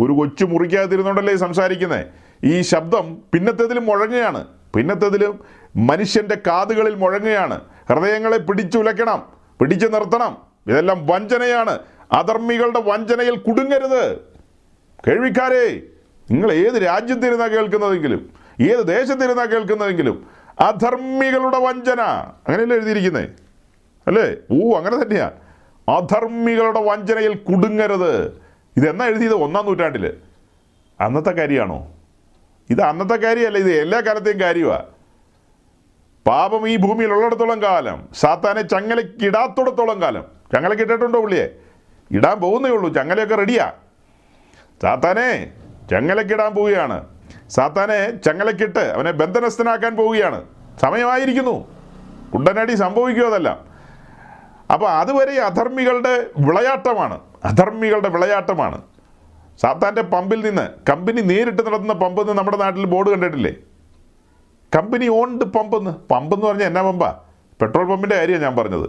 ഒരു 0.00 0.12
കൊച്ചു 0.12 0.44
മുറിക്കാതിരുന്നുകൊണ്ടല്ലേ 0.44 1.36
സംസാരിക്കുന്നത് 1.36 2.06
ഈ 2.44 2.60
ശബ്ദം 2.60 3.18
പിന്നത്തേതിലും 3.32 3.86
മുഴങ്ങുകയാണ്. 3.86 4.46
പിന്നത്തേതിലും 4.76 5.40
മനുഷ്യന്റെ 5.76 6.36
കാതുകളിൽ 6.46 6.94
മുഴങ്ങുകയാണ്. 6.94 7.60
ഹൃദയങ്ങളെ 7.88 8.38
പിടിച്ചുലയ്ക്കണം 8.38 9.26
പിടിച്ചു 9.60 9.86
നിർത്തണം. 9.86 10.36
ഇതെല്ലാം 10.66 11.06
വഞ്ചനയാണ്. 11.06 11.78
അധർമ്മികളുടെ 12.12 12.80
വഞ്ചനയിൽ 12.80 13.36
കുടുങ്ങരുത്. 13.36 14.16
കേൾവിക്കാരെ 15.06 15.82
നിങ്ങൾ 16.30 16.52
ഏത് 16.52 16.82
രാജ്യത്തിരുന്നാ 16.82 17.46
കേൾക്കുന്നതെങ്കിലും 17.46 18.30
ഏത് 18.60 18.86
ദേശത്തിരുന്നാ 18.86 19.44
കേൾക്കുന്നതെങ്കിലും 19.44 20.26
അധർമ്മികളുടെ 20.60 21.58
വഞ്ചന. 21.58 22.00
അങ്ങനെയല്ലേ 22.00 22.76
എഴുതിയിരിക്കുന്നേ? 22.76 23.28
അല്ലേ? 24.06 24.36
ഓ 24.50 24.76
അങ്ങനെ 24.76 25.02
തന്നെയാ. 25.02 25.30
അധർമ്മികളുടെ 25.88 26.80
വഞ്ചനയിൽ 26.80 27.34
കുടുങ്ങരുത്. 27.34 28.47
ഇതെന്നാ 28.78 29.06
എഴുതിയത് 29.06 29.34
ഒന്നാം 29.34 29.66
നൂറ്റാണ്ടിൽ 29.66 30.14
അന്നത്തെ 31.00 31.30
കാര്യമാണോ 31.30 31.92
ഇത് 32.70 32.82
അന്നത്തെ 32.82 33.14
കാര്യമല്ല 33.14 33.58
ഇത് 33.58 33.72
എല്ലാ 33.72 34.00
കാലത്തെയും 34.00 34.40
കാര്യമാണ് 34.40 34.82
പാപം 36.26 36.68
ഈ 36.68 36.76
ഭൂമിയിൽ 36.76 37.12
ഉള്ളിടത്തോളം 37.12 37.62
കാലം 37.62 38.08
സാത്താനെ 38.14 38.62
ചങ്ങലക്കിടാത്തോടത്തോളം 38.62 40.02
കാലം. 40.02 40.24
ചങ്ങലക്ക് 40.54 40.82
ഇട്ടിട്ടുണ്ടോ 40.82 41.20
പുള്ളിയെ? 41.20 41.48
ഇടാൻ 42.10 42.40
പോകുന്നേ 42.40 42.70
ഉള്ളൂ 42.70 42.92
ചങ്ങലയൊക്കെ 42.92 43.34
റെഡിയാ. 43.34 43.72
സാത്താനെ 44.82 45.52
ചങ്ങലക്കിടാൻ 45.90 46.54
പോവുകയാണ്. 46.54 47.06
സാത്താനെ 47.48 48.16
ചങ്ങലക്കിട്ട് 48.16 48.78
അവനെ 48.78 49.10
ബന്ധനസ്ഥനാക്കാൻ 49.10 49.96
പോവുകയാണ്. 49.96 50.44
സമയമായിരിക്കുന്നു. 50.80 51.68
ഉടനടി 52.34 52.74
സംഭവിക്കുക 52.74 53.24
അതെല്ലാം? 53.24 53.64
അപ്പോൾ 54.72 54.90
അതുവരെ 54.90 55.40
അധർമ്മികളുടെ 55.40 56.26
വിളയാട്ടമാണ്. 56.38 57.20
അധർമ്മികളുടെ 57.48 58.10
വിളയാട്ടമാണ്. 58.14 58.78
സാത്താന്റെ 59.62 60.02
പമ്പിൽ 60.14 60.40
നിന്ന് 60.46 60.64
കമ്പനി 60.90 61.20
നേരിട്ട് 61.30 61.62
നടത്തുന്ന 61.66 61.94
പമ്പെന്ന് 62.02 62.34
നമ്മുടെ 62.38 62.58
നാട്ടിൽ 62.62 62.86
ബോർഡ് 62.94 63.10
കണ്ടിട്ടില്ലേ? 63.14 63.52
കമ്പനി 64.76 65.06
ഓൺഡ് 65.20 65.46
പമ്പ് 65.56 65.76
എന്ന് 65.78 65.92
പമ്പ് 66.12 66.32
എന്ന് 66.36 66.46
പറഞ്ഞാൽ 66.48 66.68
എന്നാ 66.70 66.82
പമ്പാ? 66.88 67.10
പെട്രോൾ 67.60 67.84
പമ്പിന്റെ 67.90 68.16
കാര്യമാണ് 68.20 68.44
ഞാൻ 68.46 68.54
പറഞ്ഞത്. 68.58 68.88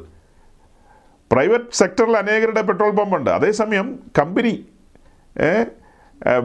പ്രൈവറ്റ് 1.31 1.77
സെക്ടറിൽ 1.79 2.15
അനേകരുടെ 2.21 2.61
പെട്രോൾ 2.69 2.91
പമ്പുണ്ട്. 2.99 3.29
അതേസമയം 3.37 3.87
company 4.19 4.53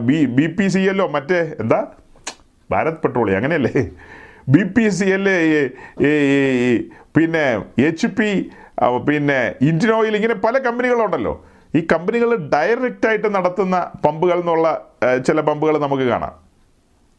B 0.07 0.17
B 0.37 0.45
P 0.57 0.65
C 0.73 0.81
എല്ലോ 0.91 1.05
മറ്റേ 1.15 1.39
എന്താ? 1.61 1.79
ഭാരത് 2.71 2.99
പെട്രോളിയം 3.03 3.37
അങ്ങനെയല്ലേ? 3.39 3.81
ബി 4.53 4.61
പി 4.75 4.85
സി 4.97 5.07
എൽ 5.15 5.25
പിന്നെ 7.15 7.43
എച്ച് 7.87 8.07
പി 8.17 8.29
പിന്നെ 9.07 9.39
ഇന്ത്യൻ 9.69 9.91
ഓയിൽ 9.97 10.15
ഇങ്ങനെ 10.19 10.35
പല 10.45 10.57
കമ്പനികളുണ്ടല്ലോ. 10.67 11.33
ഈ 11.77 11.79
കമ്പനികൾ 11.91 12.29
ഡയറക്റ്റ് 12.53 13.07
ആയിട്ട് 13.09 13.29
നടത്തുന്ന 13.35 13.75
പമ്പുകൾ 14.05 14.37
എന്നുള്ള 14.43 14.67
ചില 15.27 15.39
പമ്പുകൾ 15.49 15.75
നമുക്ക് 15.85 16.05
കാണാം. 16.11 16.33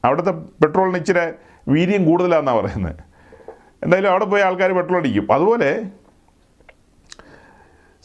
അവിടുത്തെ 0.04 0.32
പെട്രോളിന് 0.62 0.98
ഇച്ചിരി 1.02 1.24
വീര്യം 1.74 2.02
കൂടുതലാണെന്നാണ് 2.08 2.58
പറയുന്നത് 2.58 3.00
എന്തായാലും 3.84 4.10
അവിടെ 4.10 4.26
പോയി 4.32 4.42
ആൾക്കാർ 4.48 4.70
പെട്രോൾ 4.78 4.98
അടിക്കും. 5.00 5.26
അതുപോലെ 5.36 5.70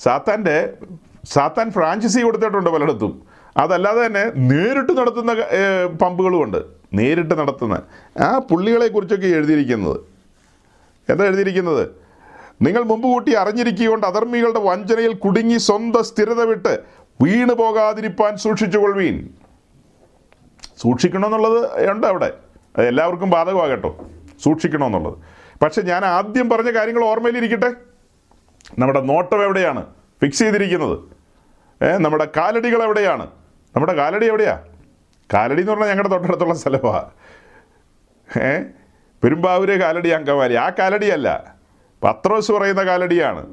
സാത്താന്റെ 0.04 0.58
സാത്താൻ 1.34 1.68
ഫ്രാഞ്ചൈസി 1.72 2.20
കൊടുത്തിട്ടുണ്ട് 2.22 2.70
പലയിടത്തും. 2.76 3.14
അതല്ലാതെ 3.62 4.02
തന്നെ 4.06 4.24
നേരിട്ട് 4.52 4.94
നടത്തുന്ന 5.00 5.32
പമ്പുകളും 5.34 5.98
പമ്പുകളുമുണ്ട്. 6.02 6.62
നേരിട്ട് 7.00 7.34
നടത്തുന്ന. 7.42 7.76
ആ 8.26 8.28
പുള്ളികളെ 8.50 8.88
കുറിച്ചൊക്കെ 8.88 9.30
എഴുതിയിരിക്കുന്നത്. 9.38 10.00
എന്താ 11.10 11.24
എഴുതിയിരിക്കുന്നത്? 11.30 11.84
നിങ്ങൾ 12.62 12.84
മുമ്പ് 12.84 13.08
കൂട്ടി 13.08 13.34
അറിഞ്ഞിരിക്കുകൊണ്ട് 13.34 14.08
അധർമ്മികളുടെ 14.08 14.60
വഞ്ചനയിൽ 14.60 15.14
കുടുങ്ങി 15.14 15.58
സ്വന്തം 15.58 16.04
സ്ഥിരത 16.04 16.42
വിട്ട് 16.44 16.80
വീണു 17.22 17.54
പോകാതിരിപ്പാൻ 17.54 18.38
സൂക്ഷിച്ചുകൊള്ളുവീൻ 18.38 19.30
സൂക്ഷിക്കണമെന്നുള്ളത് 20.82 21.90
ഉണ്ട് 21.92 22.08
അവിടെ. 22.08 22.34
അത് 22.78 22.88
എല്ലാവർക്കും 22.88 23.30
ബാധകമാകട്ടോ 23.30 24.06
സൂക്ഷിക്കണമെന്നുള്ളത്. 24.44 25.18
പക്ഷെ 25.64 25.82
ഞാൻ 25.82 26.06
ആദ്യം 26.06 26.50
പറഞ്ഞ 26.50 26.72
കാര്യങ്ങൾ 26.72 27.04
ഓർമ്മയിലിരിക്കട്ടെ 27.06 27.72
നമ്മുടെ 28.80 29.02
നോട്ടം 29.02 29.44
എവിടെയാണ്? 29.44 29.86
ഫിക്സ് 30.22 30.40
ചെയ്തിരിക്കുന്നത്. 30.40 31.00
നമ്മുടെ 31.84 32.28
കാലടികൾ 32.38 32.84
എവിടെയാണ്? 32.84 33.28
നമ്മുടെ 33.76 33.94
കാലടി 33.94 34.26
എവിടെയാ? 34.28 34.60
കാലടി 35.34 35.60
എന്ന് 35.60 35.72
പറഞ്ഞാൽ 35.72 35.88
ഞങ്ങളുടെ 35.88 36.10
തൊട്ടടുത്തുള്ള 36.10 36.54
സ്ഥലമാണ് 36.54 37.10
ഏ 38.44 38.60
പെരുമ്പാവൂരെ 39.24 39.78
കാലടി 39.78 40.10
അങ്കമാലി. 40.10 40.54
ആ 40.54 40.70
കാലടിയല്ല. 40.80 41.56
പത്രോസ് 42.04 42.52
പറയുന്ന 42.52 42.84
കാലടിയാണ്. 42.84 43.46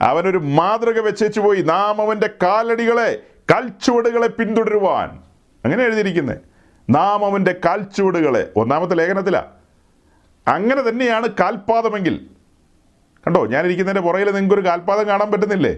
അവനൊരു 0.00 0.38
മാതൃക 0.38 1.00
വെച്ചേച്ചു 1.00 1.40
പോയി. 1.40 1.62
നാം 1.62 2.02
അവന്റെ 2.02 2.30
കാലടികളെ 2.42 3.18
കാൽച്ചുവടുകളെ 3.50 4.26
പിന്തുടരുവാൻ. 4.26 5.20
അങ്ങനെ 5.64 5.84
എഴുതിയിരിക്കുന്നത് 5.84 6.38
നാം 6.90 7.24
അവന്റെ 7.24 7.56
കാൽച്ചുവടുകളെ. 7.64 8.48
ഒന്നാമത്തെ 8.56 8.94
ലേഖനത്തിലാണ് 8.94 9.46
അങ്ങനെ 10.48 10.88
തന്നെയാണ് 10.88 11.28
കാൽപാദമെങ്കിൽ. 11.40 12.26
കണ്ടോ 13.26 13.46
ഞാനിരിക്കുന്നതിന്റെ 13.46 14.08
പുറകിൽ 14.08 14.26
നിങ്ങൾക്കൊരു 14.26 14.66
കാൽപാദം 14.66 15.08
കാണാൻ 15.08 15.32
പറ്റുന്നില്ലേ? 15.32 15.76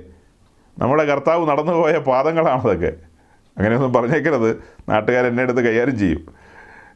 നമ്മുടെ 0.79 1.05
കർത്താവ് 1.05 1.49
നടന്നു 1.49 1.73
പോയ 1.73 1.99
പാദങ്ങളാണതൊക്കെ 1.99 2.93
അങ്ങനെയൊന്നും 3.59 3.93
പറഞ്ഞേക്കരുത്. 3.93 4.63
നാട്ടുകാർ 4.89 5.27
എന്നെ 5.27 5.43
എടുത്ത് 5.43 5.61
കൈകാര്യം 5.61 5.99
ചെയ്യും. 5.99 6.35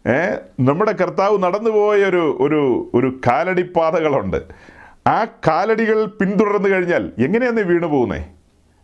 ഏ 0.09 0.35
നമ്മുടെ 0.61 0.93
കർത്താവ് 0.93 1.43
നടന്നു 1.43 1.71
പോയ 1.71 2.05
ഒരു 2.05 2.37
ഒരു 2.41 2.91
ഒരു 2.95 3.21
കാലടിപ്പാതകളുണ്ട്. 3.27 4.43
ആ 5.07 5.25
കാലടികൾ 5.25 6.05
പിന്തുടർന്നു 6.05 6.69
കഴിഞ്ഞാൽ 6.69 7.13
എങ്ങനെയാണ് 7.19 7.61
വീണു 7.61 7.87
പോകുന്നേ? 7.87 8.27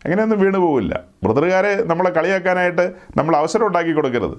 എങ്ങനെയൊന്നും 0.05 0.39
വീണു 0.39 0.57
പോവില്ല. 0.57 1.03
ബ്രദറുകാരെ 1.23 1.83
നമ്മളെ 1.83 2.09
കളിയാക്കാനായിട്ട് 2.09 2.93
നമ്മൾ 3.17 3.35
അവസരം 3.35 3.67
ഉണ്ടാക്കി 3.67 3.91
കൊടുക്കരുത്. 3.91 4.37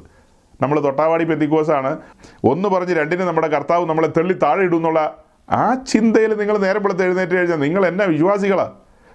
നമ്മൾ 0.62 0.80
തൊട്ടാവാടി 0.80 1.24
പെന്തിക്കോസാണ്. 1.24 1.98
ഒന്ന് 2.44 2.68
പറഞ്ഞ് 2.68 2.94
രണ്ടിന് 2.94 3.22
നമ്മുടെ 3.22 3.46
കർത്താവ് 3.46 3.88
നമ്മളെ 3.88 4.08
തെള്ളി 4.08 4.32
താഴെ 4.32 4.62
ഇടും 4.62 4.76
എന്നുള്ള 4.76 5.24
ആ 5.50 5.74
ചിന്തയിൽ 5.74 6.34
നിങ്ങൾ 6.34 6.58
നേരെ 6.58 6.78
വെളുത്ത് 6.78 7.02
എഴുന്നേറ്റ് 7.02 7.32
കഴിഞ്ഞാൽ 7.32 7.56
നിങ്ങൾ 7.56 7.86
എന്നാ 7.86 8.04
വിശ്വാസികളാ? 8.04 8.72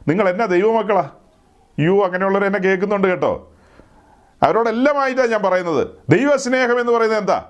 നിങ്ങൾ 0.08 0.30
എന്നാ 0.30 0.46
ദൈവമക്കളാ? 0.46 1.10
യു 1.80 2.04
അങ്ങനെയുള്ളവർ 2.06 2.46
എന്നെ 2.46 2.60
കേൾക്കുന്നുണ്ട് 2.60 3.08
കേട്ടോ. 3.08 3.54
അവരോടെല്ലാമായിട്ടാണ് 4.44 5.28
ഞാൻ 5.28 5.42
പറയുന്നത്. 5.44 5.88
ദൈവസ്നേഹം 6.10 6.80
എന്ന് 6.80 6.92
പറയുന്നത് 6.92 7.20
എന്താ? 7.20 7.46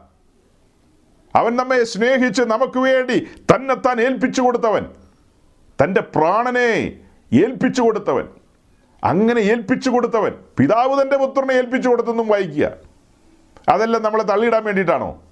അവൻ 1.35 1.55
നമ്മെ 1.55 1.83
സ്നേഹിച്ച് 1.83 2.41
നമുക്ക് 2.41 2.79
വേണ്ടി 2.79 3.27
തന്നെത്താൻ 3.55 4.01
ഏൽപ്പിച്ചു 4.01 4.41
കൊടുത്തവൻ. 4.41 4.85
തന്റെ 5.83 6.01
പ്രാണനെ 6.01 6.93
ഏൽപ്പിച്ചു 7.33 7.81
കൊടുത്തവൻ. 7.81 8.27
അങ്ങനെ 9.03 9.39
ഏൽപ്പിച്ചു 9.39 9.89
കൊടുത്തവൻ. 9.89 10.31
പിതാവ് 10.57 11.01
തന്റെ 11.01 11.17
പുത്രനെ 11.17 11.53
ഏൽപ്പിച്ചു 11.53 11.89
കൊടുത്തെന്നും 11.89 12.27
വായിക്കുക. 12.27 12.71
അതെല്ലാം 13.69 14.03
നമ്മളെ 14.03 14.23
തള്ളിയിടാൻ 14.23 14.63
വേണ്ടിയിട്ടാണോ? 14.63 15.23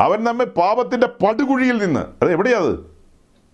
അവൻ 0.00 0.24
നമ്മെ 0.24 0.44
പാപത്തിന്റെ 0.44 1.06
പടുകുഴിയിൽ 1.06 1.84
നിന്ന് 1.84 2.00
അത് 2.00 2.32
എവിടെയാത് 2.32 2.90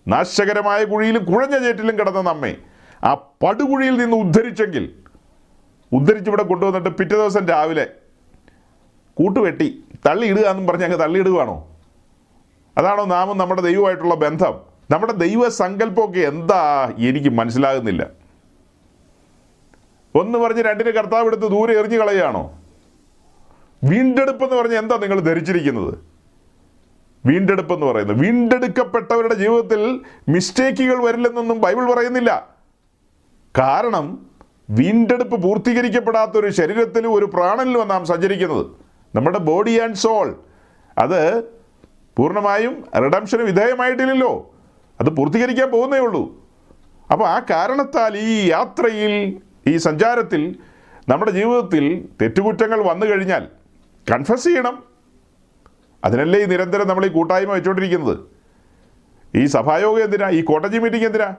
നാശകരമായ 0.07 0.83
കുഴിയിലും 0.83 1.25
കുഴഞ്ഞ 1.25 1.57
ചേറ്റിലും 1.57 1.99
കിടന്ന 1.99 2.21
നമ്മെ 2.21 2.57
ആ 3.03 3.13
പടുകുഴിയിൽ 3.13 3.97
നിന്ന് 3.97 4.17
ഉദ്ധരിച്ചെങ്കിൽ 4.17 4.95
ഉദ്ധരിച്ച് 5.91 6.29
ഇവിടെ 6.29 6.43
കൊണ്ടുവന്നിട്ട് 6.43 6.89
പിറ്റേ 6.89 7.15
ദിവസം 7.15 7.47
രാവിലെ 7.47 7.87
കൂട്ടുവെട്ടി 9.13 9.83
തള്ളിയിടുക 10.05 10.43
എന്നും 10.43 10.67
പറഞ്ഞ് 10.67 10.83
അങ്ങ് 10.83 10.99
തള്ളിയിടുകയാണോ 10.99 11.77
അതാണോ 12.77 13.05
നാമും 13.05 13.37
നമ്മുടെ 13.37 13.61
ദൈവമായിട്ടുള്ള 13.61 14.15
ബന്ധം? 14.15 14.76
നമ്മുടെ 14.91 15.13
ദൈവ 15.13 15.49
സങ്കല്പമൊക്കെ 15.49 16.19
എന്താ 16.19 16.93
എനിക്ക് 16.97 17.29
മനസ്സിലാകുന്നില്ല. 17.29 18.09
ഒന്ന് 20.15 20.39
പറഞ്ഞ് 20.39 20.61
രണ്ടിന് 20.61 20.89
കർത്താവ് 20.89 21.27
എടുത്ത് 21.27 21.43
ദൂരെ 21.43 21.79
എറിഞ്ഞു 21.79 21.97
കളയുകയാണോ? 21.97 22.59
വീണ്ടെടുപ്പ് 23.83 24.43
എന്ന് 24.43 24.55
പറഞ്ഞ് 24.55 24.75
എന്താ 24.75 24.97
നിങ്ങൾ 24.97 25.19
ധരിച്ചിരിക്കുന്നത്? 25.19 25.93
വീണ്ടെടുപ്പ് 27.25 27.73
എന്ന് 27.73 27.85
പറയുന്നത് 27.85 28.17
വീണ്ടെടുക്കപ്പെട്ടവരുടെ 28.17 29.33
ജീവിതത്തിൽ 29.33 30.01
മിസ്റ്റേക്കുകൾ 30.29 31.03
വരില്ലെന്നൊന്നും 31.03 31.61
ബൈബിൾ 31.61 31.93
പറയുന്നില്ല. 31.93 32.55
കാരണം 33.57 34.25
വീണ്ടെടുപ്പ് 34.69 35.43
പൂർത്തീകരിക്കപ്പെടാത്ത 35.43 36.31
ഒരു 36.31 36.49
ശരീരത്തിലും 36.49 37.13
ഒരു 37.13 37.25
പ്രാണനിലും 37.25 37.87
നാം 37.87 38.05
സഞ്ചരിക്കുന്നത്. 38.05 38.65
നമ്മുടെ 39.15 39.37
ബോഡി 39.37 39.79
ആൻഡ് 39.79 39.95
സോൾ. 39.95 40.39
അത് 40.97 41.43
പൂർണമായും 42.17 42.85
റിഡംഷന് 43.03 43.41
വിധേയമായിട്ടില്ലല്ലോ. 43.41 44.53
അത് 45.01 45.09
പൂർത്തീകരിക്കാൻ 45.09 45.71
പോകുന്നേ 45.71 45.97
ഉള്ളൂ. 45.97 46.45
അപ്പോൾ 47.11 47.27
ആ 47.27 47.39
കാരണത്താൽ 47.49 48.17
ഈ 48.17 48.49
യാത്രയിൽ 48.49 49.41
ഈ 49.67 49.77
സഞ്ചാരത്തിൽ 49.77 50.55
നമ്മുടെ 51.09 51.31
ജീവിതത്തിൽ 51.31 52.09
തെറ്റുകുറ്റങ്ങൾ 52.21 52.79
വന്നു 52.83 53.05
കഴിഞ്ഞാൽ 53.05 53.47
കൺഫസ് 54.11 54.43
ചെയ്യണം. 54.43 54.83
അതിനല്ലേ 56.05 56.39
ഈ 56.39 56.45
നിരന്തരം 56.45 56.87
നമ്മൾ 56.87 57.05
ഈ 57.05 57.09
കൂട്ടായ്മ 57.09 57.51
വെച്ചുകൊണ്ടിരിക്കുന്നത്? 57.51 58.19
ഈ 59.35 59.45
സഭായോഗം 59.45 60.03
എന്തിനാ? 60.03 60.29
ഈ 60.29 60.43
കോട്ടജി 60.43 60.77
മീറ്റിംഗ് 60.77 61.05
എന്തിനാ? 61.05 61.35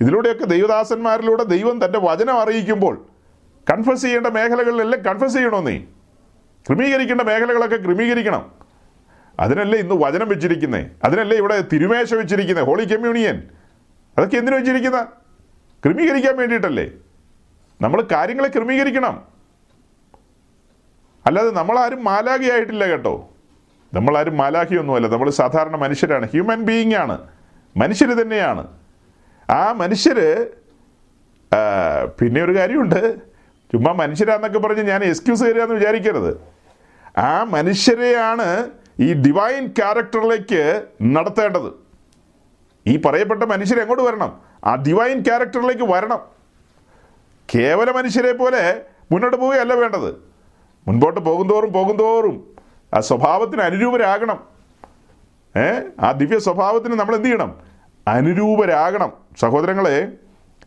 ഇതിലൂടെയൊക്കെ 0.00 0.44
ദൈവദാസന്മാരിലൂടെ 0.44 1.42
ദൈവം 1.42 1.84
തന്റെ 1.84 1.98
വചനം 1.98 2.40
അറിയിക്കുമ്പോൾ 2.40 3.06
കൺഫസ് 3.72 4.02
ചെയ്യേണ്ട 4.02 4.26
മേഖലകളിലെല്ലാം 4.26 5.02
കൺഫസ് 5.02 5.34
ചെയ്യണമെന്നേ 5.34 5.84
ക്രമീകരിക്കേണ്ട 6.68 7.20
മേഖലകളൊക്കെ 7.20 7.76
ക്രമീകരിക്കണം. 7.76 8.63
അതിനല്ലേ 9.40 9.78
ഇന്ന് 9.78 9.94
വചനം 9.94 10.28
വെച്ചിരിക്കുന്നത് 10.28 10.86
അതിനല്ലേ 11.04 11.36
ഇവിടെ 11.36 11.64
തിരുമേശ 11.72 12.14
വെച്ചിരിക്കുന്നത് 12.14 12.64
ഹോളി 12.64 12.84
കമ്മ്യൂണിയൻ 12.84 13.42
അതൊക്കെ 14.18 14.36
എന്തിനു 14.36 14.56
വെച്ചിരിക്കുന്ന? 14.56 15.06
ക്രമീകരിക്കാൻ 15.84 16.36
വേണ്ടിയിട്ടല്ലേ? 16.36 16.90
നമ്മൾ 17.80 18.06
കാര്യങ്ങളെ 18.12 18.48
ക്രമീകരിക്കണം. 18.48 19.28
അല്ലാതെ 21.26 21.50
നമ്മളാരും 21.50 22.04
മാലാഖിയായിട്ടില്ല 22.04 22.84
കേട്ടോ. 22.84 23.30
നമ്മളാരും 23.94 24.36
മാലാഖിയൊന്നുമല്ല. 24.36 25.06
നമ്മൾ 25.06 25.30
സാധാരണ 25.30 25.76
മനുഷ്യരാണ്. 25.76 26.30
ഹ്യൂമൻ 26.30 26.62
ബീയിങ് 26.62 26.94
ആണ്. 26.94 27.18
മനുഷ്യർ 27.76 28.14
തന്നെയാണ്. 28.14 28.66
ആ 29.50 29.72
മനുഷ്യർ 29.72 30.46
പിന്നെ 32.20 32.44
ഒരു 32.44 32.56
കാര്യമുണ്ട്. 32.56 33.16
ചുമ്മാ 33.72 33.92
മനുഷ്യരാന്നൊക്കെ 33.92 34.58
പറഞ്ഞ് 34.58 34.82
ഞാൻ 34.82 35.04
എക്സ്ക്യൂസ് 35.04 35.44
തരികയെന്ന് 35.44 35.74
വിചാരിക്കരുത്. 35.74 36.40
ആ 37.18 37.44
മനുഷ്യരെയാണ് 37.44 38.70
ഈ 39.00 39.12
ഡിവൈൻ 39.12 39.66
ക്യാരക്ടറിലേക്ക് 39.66 40.86
നടത്തേണ്ടത്. 41.02 41.72
ഈ 42.86 42.96
പറയപ്പെട്ട 42.96 43.42
മനുഷ്യർ 43.42 43.80
എങ്ങോട്ട് 43.80 44.04
വരണം? 44.04 44.40
ആ 44.64 44.74
ഡിവൈൻ 44.74 45.22
ക്യാരക്ടറിലേക്ക് 45.22 45.82
വരണം. 45.82 46.20
കേവല 47.54 47.90
മനുഷ്യരെ 47.90 48.32
പോലെ 48.32 48.82
മുന്നോട്ട് 49.12 49.36
പോവുകയല്ല 49.36 49.74
വേണ്ടത്. 49.74 50.14
മുൻപോട്ട് 50.88 51.20
പോകുന്തോറും 51.20 51.72
പോകുന്തോറും 51.72 52.44
ആ 52.94 53.00
സ്വഭാവത്തിന് 53.00 53.60
അനുരൂപരാകണം. 53.60 54.44
ഏ? 55.56 55.80
ആ 56.00 56.12
ദിവ്യ 56.12 56.38
സ്വഭാവത്തിന് 56.38 56.94
നമ്മൾ 56.94 57.14
എന്ത് 57.14 57.26
ചെയ്യണം? 57.26 57.60
അനുരൂപരാകണം. 58.08 59.12
സഹോദരങ്ങളെ 59.40 60.12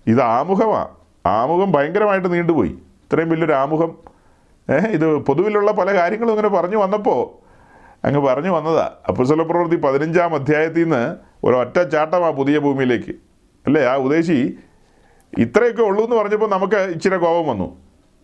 ഇത് 0.07 0.21
ആമുഖമാണ് 0.21 0.87
ആമുഖം 1.25 1.71
ഭയങ്കരമായിട്ട് 1.71 2.33
നീണ്ടുപോയി. 2.33 2.69
ഇത്രയും 2.69 3.29
വലിയൊരു 3.29 3.53
ആമുഖം. 3.53 3.97
ഇത് 4.69 5.15
പൊതുവിലുള്ള 5.15 5.71
പല 5.71 5.93
കാര്യങ്ങളും 5.93 6.31
ഇങ്ങനെ 6.31 6.47
പറഞ്ഞു 6.47 6.77
വന്നപ്പോൾ 6.77 7.46
അങ്ങ് 8.07 8.19
പറഞ്ഞു 8.21 8.49
വന്നതാ. 8.49 8.91
അപ്പുസല 9.07 9.41
പ്രവൃത്തി 9.41 9.75
പതിനഞ്ചാം 9.75 10.35
അധ്യായത്തിൽ 10.35 10.83
നിന്ന് 10.83 11.15
ഒരൊറ്റ 11.43 11.81
ചാട്ടമാ 11.89 12.29
പുതിയ 12.29 12.59
ഭൂമിയിലേക്ക്. 12.59 13.11
അല്ലേ? 13.65 13.83
ആ 13.85 13.95
ഉദ്ദേശി 13.95 14.57
ഇത്രയൊക്കെ 15.37 15.81
ഉള്ളൂ 15.81 16.03
എന്ന് 16.03 16.15
പറഞ്ഞപ്പോൾ 16.15 16.49
നമുക്ക് 16.49 16.75
ഇച്ചിരി 16.75 17.17
കോപം 17.17 17.47
വന്നു. 17.47 17.67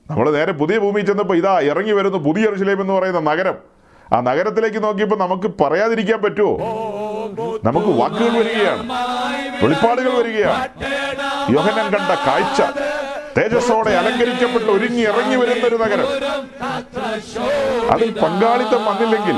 നമ്മൾ 0.09 0.31
നേരെ 0.31 0.51
പുതിയ 0.51 0.77
ഭൂമിയിൽ 0.79 1.05
ചെന്നപ്പോൾ 1.05 1.37
ഇതാ 1.37 1.59
ഇറങ്ങി 1.59 1.91
വരുന്നു 1.91 2.17
പുതിയ 2.17 2.45
ഋഷിലേം 2.55 2.81
എന്ന് 2.81 2.93
പറയുന്ന 2.93 3.19
നഗരം. 3.19 3.57
ആ 4.13 4.21
നഗരത്തിലേക്ക് 4.21 4.83
നോക്കിയപ്പോൾ 4.83 5.15
നമുക്ക് 5.15 5.63
പറയാതിരിക്കാൻ 5.63 6.21
പറ്റുമോ 6.21 6.53
നമുക്ക് 7.63 7.87
വാക്കുകൾ 7.87 8.33
വരികയാണ്. 8.39 8.83
വെളിപ്പാടുകൾ 9.63 10.13
വരികയാണ്. 10.19 10.67
യോഹനൻ 11.49 11.85
കണ്ട 11.85 12.11
കാഴ്ച. 12.27 12.61
തേജസ്സോടെ 13.37 13.91
അലങ്കരിക്കപ്പെട്ട് 13.99 14.69
ഒരുങ്ങി 14.75 15.01
ഇറങ്ങി 15.01 15.35
വരുന്ന 15.35 15.63
ഒരു 15.67 15.77
നഗരം. 15.83 16.07
അതിൽ 17.93 18.09
പങ്കാളിത്തം 18.23 18.85
വന്നില്ലെങ്കിൽ 18.89 19.37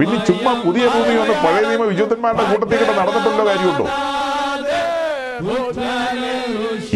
പിന്നെ 0.00 0.18
ചുമ്മാ 0.26 0.52
പുതിയ 0.66 0.84
ഭൂമി 0.94 1.14
ഒന്ന് 1.22 1.34
പഴയ 1.44 1.64
നിയമ 1.70 1.84
വിശുദ്ധന്മാരുടെ 1.92 2.44
കൂട്ടത്തിൽ 2.50 2.84
കൂടെ 2.84 2.94
നടന്നിട്ടുള്ള 3.00 3.44
കാര്യമുണ്ടോ? 3.50 3.86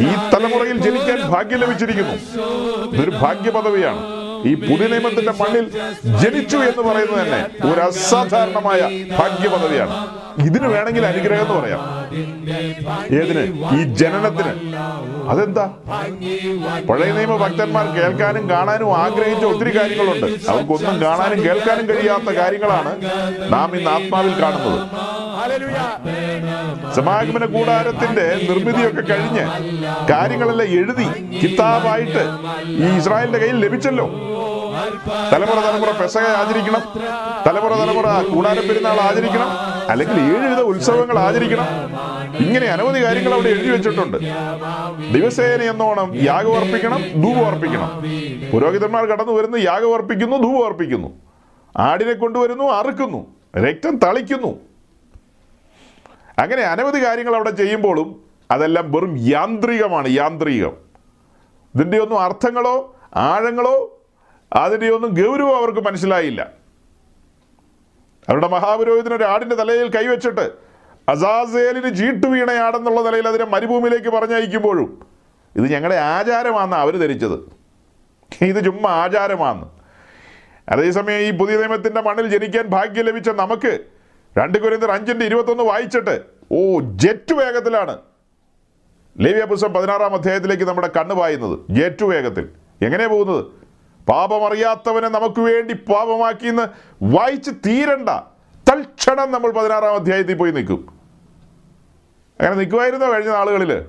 ഈ 0.05 0.09
തലമുറയിൽ 0.33 0.77
ജനിക്കാൻ 0.87 1.21
ഭാഗ്യം 1.33 1.61
ലഭിച്ചിരിക്കുന്നു. 1.61 2.15
ഇതൊരു 2.95 3.13
ഭാഗ്യ 3.23 3.51
പദവിയാണ് 3.51 4.03
ഈ 4.49 4.55
പുതിയ 4.55 4.87
നിയമത്തിന്റെ 4.93 5.33
മണ്ണിൽ 5.41 5.65
ജനിച്ചു 6.23 6.57
എന്ന് 6.57 6.83
പറയുന്നത് 6.89 7.21
തന്നെ 7.21 7.41
ഒരു 7.69 7.81
അസാധാരണമായ 7.81 8.81
ഭാഗ്യ 9.19 9.49
പദവിയാണ് 9.55 9.95
ഇതിന് 10.47 10.69
വേണമെങ്കിൽ 10.69 11.07
അനുഗ്രഹം 11.07 11.43
എന്ന് 11.45 11.55
പറയാം. 11.61 11.83
ഏതിന്? 13.21 13.45
ഈ 13.79 13.83
ജനനത്തിന്. 14.01 14.53
അതെന്താ? 15.29 15.65
പഴയ 16.89 17.13
നിയമ 17.13 17.37
ഭക്തന്മാർ 17.37 17.87
കേൾക്കാനും 17.97 18.51
കാണാനും 18.51 18.97
ആഗ്രഹിച്ച 18.97 19.45
ഒത്തിരി 19.45 19.79
കാര്യങ്ങളുണ്ട്. 19.79 20.27
അവർക്കൊന്നും 20.49 21.03
കാണാനും 21.03 21.45
കേൾക്കാനും 21.45 21.89
കഴിയാത്ത 21.89 22.31
കാര്യങ്ങളാണ് 22.37 22.93
നാം 23.53 23.77
ഇന്ന് 23.77 23.91
ആത്മാവിൽ 23.91 24.43
കാണുന്നത്. 24.43 24.81
സമാഗമന 26.97 27.45
കൂടാരത്തിന്റെ 27.45 28.27
നിർമ്മിതിയൊക്കെ 28.51 29.01
കഴിഞ്ഞ് 29.01 29.45
കാര്യങ്ങളെല്ലാം 30.11 30.69
എഴുതി 30.69 31.09
കിതാബായിട്ട് 31.43 32.25
ഈ 32.67 32.97
ഇസ്രായേലിന്റെ 32.97 33.39
കയ്യിൽ 33.39 33.59
ലഭിച്ചല്ലോ. 33.65 34.07
തലമുറ 35.33 35.59
തലമുറ 35.67 35.91
പെസക 35.91 36.21
ആചരിക്കണം. 36.21 36.83
തലമുറ 37.47 37.75
തലമുറ 37.75 38.23
കൂടാര 38.23 38.59
പെരുന്നാൾ 38.59 39.01
ആചരിക്കണം. 39.01 39.51
അല്ലെങ്കിൽ 39.91 40.21
ഏഴുവിധ 40.21 40.61
ഉത്സവങ്ങൾ 40.61 41.19
ആചരിക്കണം. 41.19 41.67
ഇങ്ങനെ 42.47 42.67
അനവധി 42.67 43.05
കാര്യങ്ങൾ 43.05 43.35
അവിടെ 43.35 43.49
എഴുതി 43.49 43.71
വെച്ചിട്ടുണ്ട്. 43.71 44.19
ദിവസേന 45.13 45.63
എന്നോണം 45.63 46.13
യാഗം 46.15 46.57
അർപ്പിക്കണം 46.57 47.01
ധൂപം 47.23 47.47
അർപ്പിക്കണം. 47.47 48.05
പുരോഹിതന്മാർ 48.53 49.05
കടന്നു 49.05 49.33
വരുന്നു 49.33 49.57
യാഗം 49.57 49.95
അർപ്പിക്കുന്നു 49.95 50.37
ധൂപം 50.37 50.67
അർപ്പിക്കുന്നു. 50.67 51.09
ആടിനെ 51.77 52.13
കൊണ്ടുവരുന്നു 52.13 52.65
അറുക്കുന്നു. 52.65 53.27
രക്തം 53.57 53.97
തളിക്കുന്നു. 53.97 54.59
അങ്ങനെ 56.39 56.63
അനവധി 56.63 57.05
കാര്യങ്ങൾ 57.05 57.35
അവിടെ 57.35 57.51
ചെയ്യുമ്പോഴും 57.51 58.23
അതെല്ലാം 58.51 58.93
വെറും 58.93 59.17
യാന്ത്രികമാണ് 59.19 60.09
യാന്ത്രികം. 60.09 60.73
ഇതിന്റെ 61.75 61.99
ഒന്നും 61.99 62.21
അർത്ഥങ്ങളോ 62.21 62.95
ആഴങ്ങളോ 63.17 63.96
അതിന്റെ 64.53 64.91
ഒന്നും 64.91 65.11
ഗൗരവം 65.11 65.57
അവർക്ക് 65.57 65.81
മനസ്സിലായില്ല. 65.81 66.51
അവരുടെ 68.29 68.49
മഹാപുരോഹിതൻ 68.49 69.15
ഒരു 69.15 69.25
ആടിന്റെ 69.25 69.57
തലയിൽ 69.57 69.89
കൈവച്ചിട്ട് 69.89 70.51
അസാസേലിന് 71.09 71.97
ചീട്ടു 71.97 72.27
വീണയാടെന്നുള്ള 72.27 73.01
നിലയിൽ 73.01 73.29
അതിനെ 73.29 73.45
മരുഭൂമിയിലേക്ക് 73.45 74.09
പറഞ്ഞയക്കുമ്പോഴും 74.09 75.07
ഇത് 75.57 75.73
ഞങ്ങളുടെ 75.73 75.97
ആചാരമാണെന്ന് 75.97 76.77
അവർ 76.77 76.97
ധരിച്ചത്. 76.97 77.39
ഇത് 78.45 78.65
ചുമ്മാ 78.65 78.91
ആചാരമാണ് 78.91 79.71
അതേസമയം 80.69 81.19
ഈ 81.19 81.31
പുതിയ 81.31 81.57
നിയമത്തിന്റെ 81.57 82.01
മണ്ണിൽ 82.01 82.27
ജനിക്കാൻ 82.27 82.67
ഭാഗ്യം 82.67 83.05
ലഭിച്ച 83.05 83.29
നമുക്ക് 83.29 83.79
രണ്ട് 84.39 84.59
കുരിന്തർ 84.59 84.91
അഞ്ചിന്റെ 84.91 85.27
ഇരുപത്തൊന്ന് 85.27 85.63
വായിച്ചിട്ട് 85.63 86.23
ഓ 86.53 86.81
ജെറ്റ് 86.81 87.35
വേഗത്തിലാണ്. 87.35 87.99
ലേവ്യ 89.19 89.45
പുസ്തകം 89.45 89.73
പതിനാറാം 89.73 90.15
അധ്യായത്തിലേക്ക് 90.15 90.65
നമ്മുടെ 90.65 90.91
കണ്ണ് 90.97 91.15
പായുന്നത്. 91.15 91.59
ജെറ്റ് 91.71 92.05
വേഗത്തിൽ. 92.05 92.49
എങ്ങനെയാണ് 92.83 93.13
പോകുന്നത്? 93.13 93.66
പാപമറിയാത്തവനെ 94.09 95.09
നമുക്ക് 95.09 95.41
വേണ്ടി 95.41 95.75
പാപമാക്കിന്ന് 95.75 96.63
വായിച്ച് 97.03 97.51
തീരണ്ട. 97.51 98.09
തൽക്ഷണം 98.71 99.33
നമ്മൾ 99.33 99.51
പതിനാറാം 99.51 99.95
അധ്യായത്തിൽ 99.95 100.35
പോയി 100.35 100.51
നിൽക്കും. 100.51 100.99
അങ്ങനെ 102.41 102.57
നിൽക്കുമായിരുന്നോ 102.57 103.13
കഴിഞ്ഞ 103.13 103.29
നാളുകളിൽ? 103.31 103.87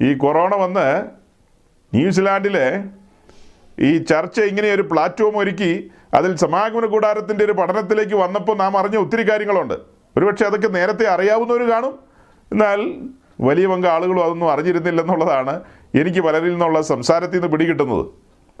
ഈ 0.00 0.14
കൊറോണ 0.14 0.54
വന്ന് 0.54 1.04
ന്യൂസിലാൻഡിലെ 1.94 2.84
ഈ 3.78 3.98
ചർച്ച 3.98 4.40
ഇങ്ങനെ 4.40 4.72
ഒരു 4.72 4.82
പ്ലാറ്റ്ഫോം 4.82 5.38
ഒരുക്കി 5.38 5.90
അതിൽ 6.14 6.36
സമാഗമന 6.36 6.86
കൂടാരത്തിന്റെ 6.86 7.44
ഒരു 7.44 7.52
പഠനത്തിലേക്ക് 7.52 8.14
വന്നപ്പോൾ 8.14 8.56
നാം 8.56 8.78
അറിഞ്ഞ 8.78 8.96
ഒത്തിരി 8.96 9.30
കാര്യങ്ങളുണ്ട്. 9.30 9.74
ഒരുപക്ഷെ 10.16 10.46
അതൊക്കെ 10.46 10.68
നേരത്തെ 10.68 11.06
അറിയാവുന്നവർ 11.08 11.70
കാണും. 11.70 11.98
എന്നാൽ 12.52 13.00
വലിയ 13.40 13.66
പങ്ക് 13.66 13.86
ആളുകളും 13.86 14.24
അതൊന്നും 14.24 14.52
അറിഞ്ഞിരുന്നില്ലെന്നുള്ളതാണ് 14.52 15.60
എനിക്ക് 16.00 16.20
പലരിൽ 16.20 16.50
നിന്നുള്ള 16.50 16.82
സംസാരത്തിൽ 16.82 17.34
നിന്ന് 17.34 17.48
പിടികിട്ടുന്നത്. 17.48 18.06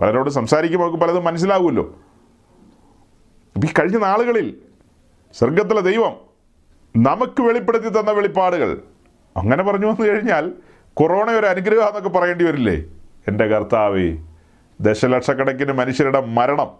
പലരോട് 0.00 0.30
സംസാരിക്കുമ്പോൾ 0.30 0.86
അവർക്ക് 0.86 1.04
പലതും 1.04 1.24
മനസ്സിലാവുമല്ലോ 1.24 1.84
ഈ 3.56 3.68
കഴിഞ്ഞ 3.78 3.98
നാളുകളിൽ 3.98 4.56
സ്വർഗത്തിലെ 5.38 5.80
ദൈവം 5.80 6.14
നമുക്ക് 6.96 7.40
വെളിപ്പെടുത്തി 7.42 7.88
തന്ന 7.88 8.10
വെളിപ്പാടുകൾ. 8.10 8.82
അങ്ങനെ 9.36 9.62
പറഞ്ഞു 9.62 9.86
വന്നു 9.86 10.06
കഴിഞ്ഞാൽ 10.06 10.52
കൊറോണ 10.94 11.30
ഒരു 11.30 11.46
അനുഗ്രഹം 11.46 11.86
എന്നൊക്കെ 11.86 12.08
പറയേണ്ടി 12.08 12.44
വരില്ലേ? 12.44 12.84
എന്റെ 13.28 13.46
കർത്താവേ 13.46 14.18
ദശലക്ഷക്കണക്കിന് 14.80 15.72
മനുഷ്യരുടെ 15.72 16.20
മരണം 16.20 16.70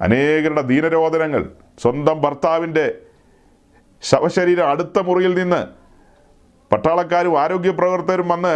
അനേകരുടെ 0.00 0.60
ദീനരോധനങ്ങൾ 0.60 1.52
സ്വന്തം 1.82 2.20
ഭർത്താവിന്റെ 2.20 2.98
ശവശരീരം 4.02 4.68
അടുത്ത 4.68 4.98
മുറിയിൽ 4.98 5.34
നിന്ന് 5.34 5.79
പട്ടാളക്കാരും 6.72 7.34
ആരോഗ്യ 7.42 7.72
പ്രവർത്തകരും 7.78 8.28
വന്ന് 8.32 8.54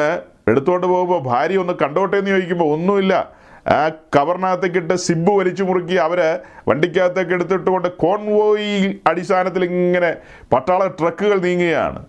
എടുത്തുകൊണ്ട് 0.51 0.87
പോകുമ്പോൾ 0.87 1.21
ഭാര്യ 1.31 1.63
ഒന്ന് 1.63 1.75
കണ്ടോട്ടെ 1.83 2.17
എന്ന് 2.21 2.31
ചോദിക്കുമ്പോൾ 2.35 2.69
ഒന്നുമില്ല. 2.77 3.15
ആ 3.75 3.77
ഇട്ട് 4.81 4.95
സിബ് 5.07 5.33
വലിച്ചു 5.39 5.63
മുറുക്കി 5.69 5.97
അവർ 6.07 6.21
വണ്ടിക്കകത്തേക്ക് 6.69 7.33
എടുത്തിട്ട് 7.37 7.69
കൊണ്ട് 7.75 7.89
കോൺവോയി 8.05 8.73
അടിസ്ഥാനത്തിൽ 9.11 9.63
ഇങ്ങനെ 9.71 10.11
പട്ടാള 10.53 10.81
ട്രക്കുകൾ 10.99 11.39
നീങ്ങുകയാണ്. 11.47 12.01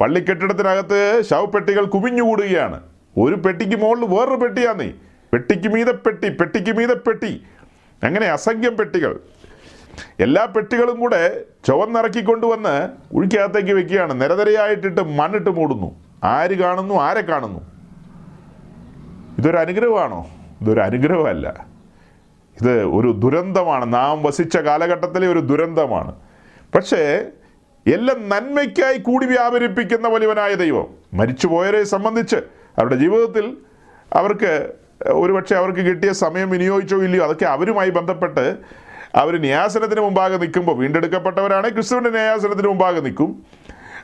പള്ളി 0.00 0.20
കെട്ടിടത്തിനകത്ത് 0.26 1.00
ശവപ്പെട്ടികൾ 1.30 1.84
കുമിഞ്ഞുകൂടുകയാണ് 1.94 2.78
ഒരു 3.24 3.36
പെട്ടിക്ക് 3.44 3.76
മുകളിൽ 3.82 4.04
വേറൊരു 4.14 4.38
പെട്ടിയാന്നേ 4.42 4.90
പെട്ടിക്ക് 5.32 5.68
മീതെ 5.72 5.94
പെട്ടി 6.04 6.28
പെട്ടിക്ക് 6.40 6.72
മീതെ 6.78 6.96
പെട്ടി. 7.06 7.32
അങ്ങനെ 8.02 8.26
അസംഖ്യം 8.36 8.74
പെട്ടികൾ. 8.76 9.12
എല്ലാ 10.20 10.44
പെട്ടികളും 10.44 11.00
കൂടെ 11.00 11.40
ചുവന്നിറക്കിക്കൊണ്ടുവന്ന് 11.66 12.88
ഉഴിക്കകത്തേക്ക് 13.12 13.72
വെക്കുകയാണ്. 13.72 14.20
നിരനിരയായിട്ടിട്ട് 14.20 15.00
മണ്ണിട്ട് 15.00 15.50
മൂടുന്നു. 15.50 15.96
ആര് 16.24 16.54
കാണുന്നു 16.58 16.94
ആരെ 16.94 17.20
കാണുന്നു? 17.20 17.60
ഇതൊരു 19.38 19.56
അനുഗ്രഹമാണോ? 19.56 20.26
ഇതൊരു 20.60 20.80
അനുഗ്രഹമല്ല. 20.80 21.66
ഇത് 22.60 22.84
ഒരു 22.84 23.12
ദുരന്തമാണ്. 23.12 23.94
നാം 23.94 24.22
വസിച്ച 24.22 24.56
കാലഘട്ടത്തിലെ 24.56 25.28
ഒരു 25.28 25.38
ദുരന്തമാണ്. 25.38 26.14
പക്ഷേ 26.74 27.26
എല്ലാം 27.86 28.28
നന്മയ്ക്കായി 28.28 28.98
കൂടി 28.98 29.26
വ്യാപരിപ്പിക്കുന്ന 29.26 30.08
വലിയവനായ 30.08 30.54
ദൈവം 30.54 30.86
മരിച്ചുപോയവരെ 31.14 31.84
സംബന്ധിച്ച് 31.84 32.36
അവരുടെ 32.78 32.96
ജീവിതത്തിൽ 32.96 33.56
അവർക്ക് 34.12 34.72
ഒരുപക്ഷെ 35.12 35.54
അവർക്ക് 35.54 35.78
കിട്ടിയ 35.78 36.12
സമയം 36.12 36.50
വിനിയോഗിച്ചോ 36.50 37.02
ഇല്ലയോ 37.02 37.24
അതൊക്കെ 37.24 37.44
അവരുമായി 37.44 37.90
ബന്ധപ്പെട്ട് 37.90 38.56
അവർ 39.14 39.40
ന്യാസനത്തിന് 39.40 40.00
മുമ്പാകെ 40.00 40.36
നിൽക്കുമ്പോൾ 40.36 40.76
വീണ്ടെടുക്കപ്പെട്ടവരാണെങ്കിൽ 40.76 41.74
ക്രിസ്തുവിന്റെ 41.74 42.10
ന്യായാസനത്തിന് 42.10 42.68
മുമ്പാകെ 42.68 43.00
നിൽക്കും. 43.00 43.46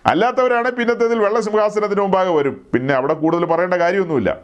അല്ലാത്തവരാണ് 0.07 0.71
പിന്നത്തേതിൽ 0.71 1.19
വെള്ളസിംഹാസനത്തിന് 1.19 2.01
മുമ്പാകെ 2.01 2.31
വരും. 2.31 2.67
പിന്നെ 2.75 2.95
അവിടെ 2.95 3.15
കൂടുതൽ 3.15 3.45
പറയേണ്ട 3.45 3.75
കാര്യമൊന്നുമില്ല. 3.75 4.41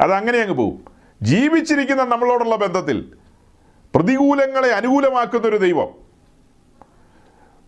അതങ്ങനെ 0.00 0.38
അങ്ങ് 0.38 0.54
പോവും. 0.54 0.84
ജീവിച്ചിരിക്കുന്ന 1.22 2.04
നമ്മളോടുള്ള 2.04 2.56
ബന്ധത്തിൽ 2.56 3.12
പ്രതികൂലങ്ങളെ 3.94 4.68
അനുകൂലമാക്കുന്ന 4.68 5.46
ഒരു 5.46 5.56
ദൈവം. 5.56 5.88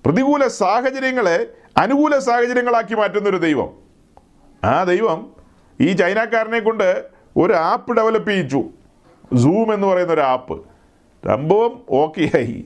പ്രതികൂല 0.06 0.46
സാഹചര്യങ്ങളെ 0.46 1.46
അനുകൂല 1.76 2.18
സാഹചര്യങ്ങളാക്കി 2.18 2.94
മാറ്റുന്ന 2.94 3.28
ഒരു 3.28 3.36
ദൈവം. 3.36 3.70
ആ 4.64 4.84
ദൈവം 4.84 5.32
ഈ 5.80 5.92
ചൈനക്കാരനെ 5.92 6.60
കൊണ്ട് 6.60 7.04
ഒരു 7.36 7.52
ആപ്പ് 7.52 7.96
ഡെവലപ്പ് 7.96 8.30
ചെയ്യിച്ചു. 8.30 8.64
സൂം 9.36 9.74
എന്ന് 9.74 9.86
പറയുന്ന 9.86 10.12
ഒരു 10.12 10.20
ആപ്പ്. 10.20 10.71
സംഭവം 11.26 11.72
ഓക്കെ 11.90 12.30
ആയി 12.36 12.64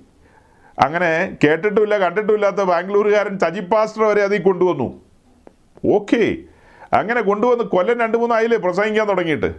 അങ്ങനെ 0.78 1.36
കേട്ടിട്ടുമില്ല 1.44 1.98
കണ്ടിട്ടുമില്ലാത്ത 1.98 2.56
ബാംഗ്ലൂരുകാരൻ 2.56 3.38
സജി 3.38 3.60
പാസ്റ്റർ 3.60 4.04
വരെ 4.04 4.22
അതിൽ 4.22 4.42
കൊണ്ടുവന്നു. 4.42 5.00
ഓക്കെ. 5.94 6.36
അങ്ങനെ 6.92 7.20
കൊണ്ടുവന്ന് 7.20 7.64
കൊല്ലം 7.64 8.00
രണ്ട് 8.00 8.16
മൂന്ന് 8.16 8.34
ആയില്ലേ 8.34 8.58
പ്രസംഗിക്കാൻ 8.58 9.08
തുടങ്ങിയിട്ട്. 9.08 9.50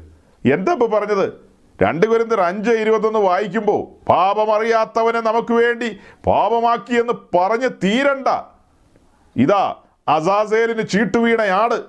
എന്താ 0.53 0.73
ഇപ്പോൾ 0.73 0.89
പറഞ്ഞത്? 0.89 1.47
രണ്ട് 1.81 2.05
കുരുന്തർ 2.07 2.41
അഞ്ച് 2.41 2.69
ഇരുപത്തൊന്ന് 2.69 3.19
വായിക്കുമ്പോൾ 3.19 4.05
പാപമറിയാത്തവനെ 4.09 5.21
നമുക്ക് 5.21 5.53
വേണ്ടി 5.53 5.99
പാപമാക്കിയെന്ന് 6.25 7.13
പറഞ്ഞ് 7.37 7.69
തീരണ്ട. 7.83 8.27
ഇതാ 9.35 9.75
അസാസേലിന് 10.07 10.87
ചീട്ടുവീണയാട് 10.87 11.81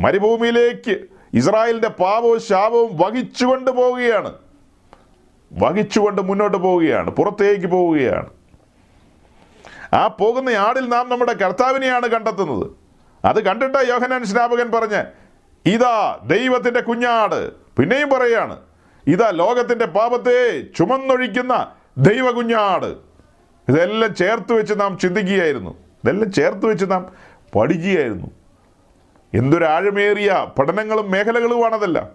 മരുഭൂമിയിലേക്ക് 0.00 1.04
ഇസ്രായേലിന്റെ 1.34 1.88
പാപവും 1.88 2.40
ശാപവും 2.40 2.96
വഹിച്ചുകൊണ്ട് 2.96 3.70
പോവുകയാണ്. 3.70 4.32
വഹിച്ചുകൊണ്ട് 5.58 6.22
മുന്നോട്ട് 6.22 6.56
പോവുകയാണ് 6.56 7.10
പുറത്തേക്ക് 7.10 7.66
പോവുകയാണ്. 7.66 8.26
ആ 9.94 10.06
പോകുന്ന 10.06 10.48
ആടിൽ 10.48 10.88
നാം 10.88 11.08
നമ്മുടെ 11.08 11.32
കർത്താവിനെയാണ് 11.32 12.06
കണ്ടെത്തുന്നത്. 12.06 12.70
അത് 13.24 13.44
കണ്ടിട്ട് 13.44 13.78
യോഹനാൻ 13.88 14.24
സ്നാപകൻ 14.24 14.70
പറഞ്ഞ് 14.70 15.04
ഇതാ 15.66 16.20
ദൈവത്തിന്റെ 16.26 16.80
കുഞ്ഞാട്. 16.80 17.52
പിന്നെയും 17.52 18.10
പറയാണ് 18.10 18.56
ഇതാ 19.06 19.30
ലോകത്തിന്റെ 19.30 19.86
പാപത്തെ 19.86 20.60
ചുമന്നൊഴിക്കുന്ന 20.76 21.72
ദൈവ 21.98 22.30
കുഞ്ഞാട് 22.30 22.86
ഇതെല്ലാം 23.68 24.14
ചേർത്ത് 24.14 24.52
വെച്ച് 24.52 24.74
നാം 24.80 24.98
ചിന്തിക്കുകയായിരുന്നു. 24.98 25.70
ഇതെല്ലാം 25.70 26.32
ചേർത്ത് 26.32 26.66
വെച്ച് 26.66 26.84
നാം 26.90 27.12
പഠിക്കുകയായിരുന്നു. 27.54 28.26
എന്തൊരാഴമേറിയ 29.34 30.46
പഠനങ്ങളും 30.58 31.10
മേഖലകളുമാണതെല്ലാം. 31.10 32.08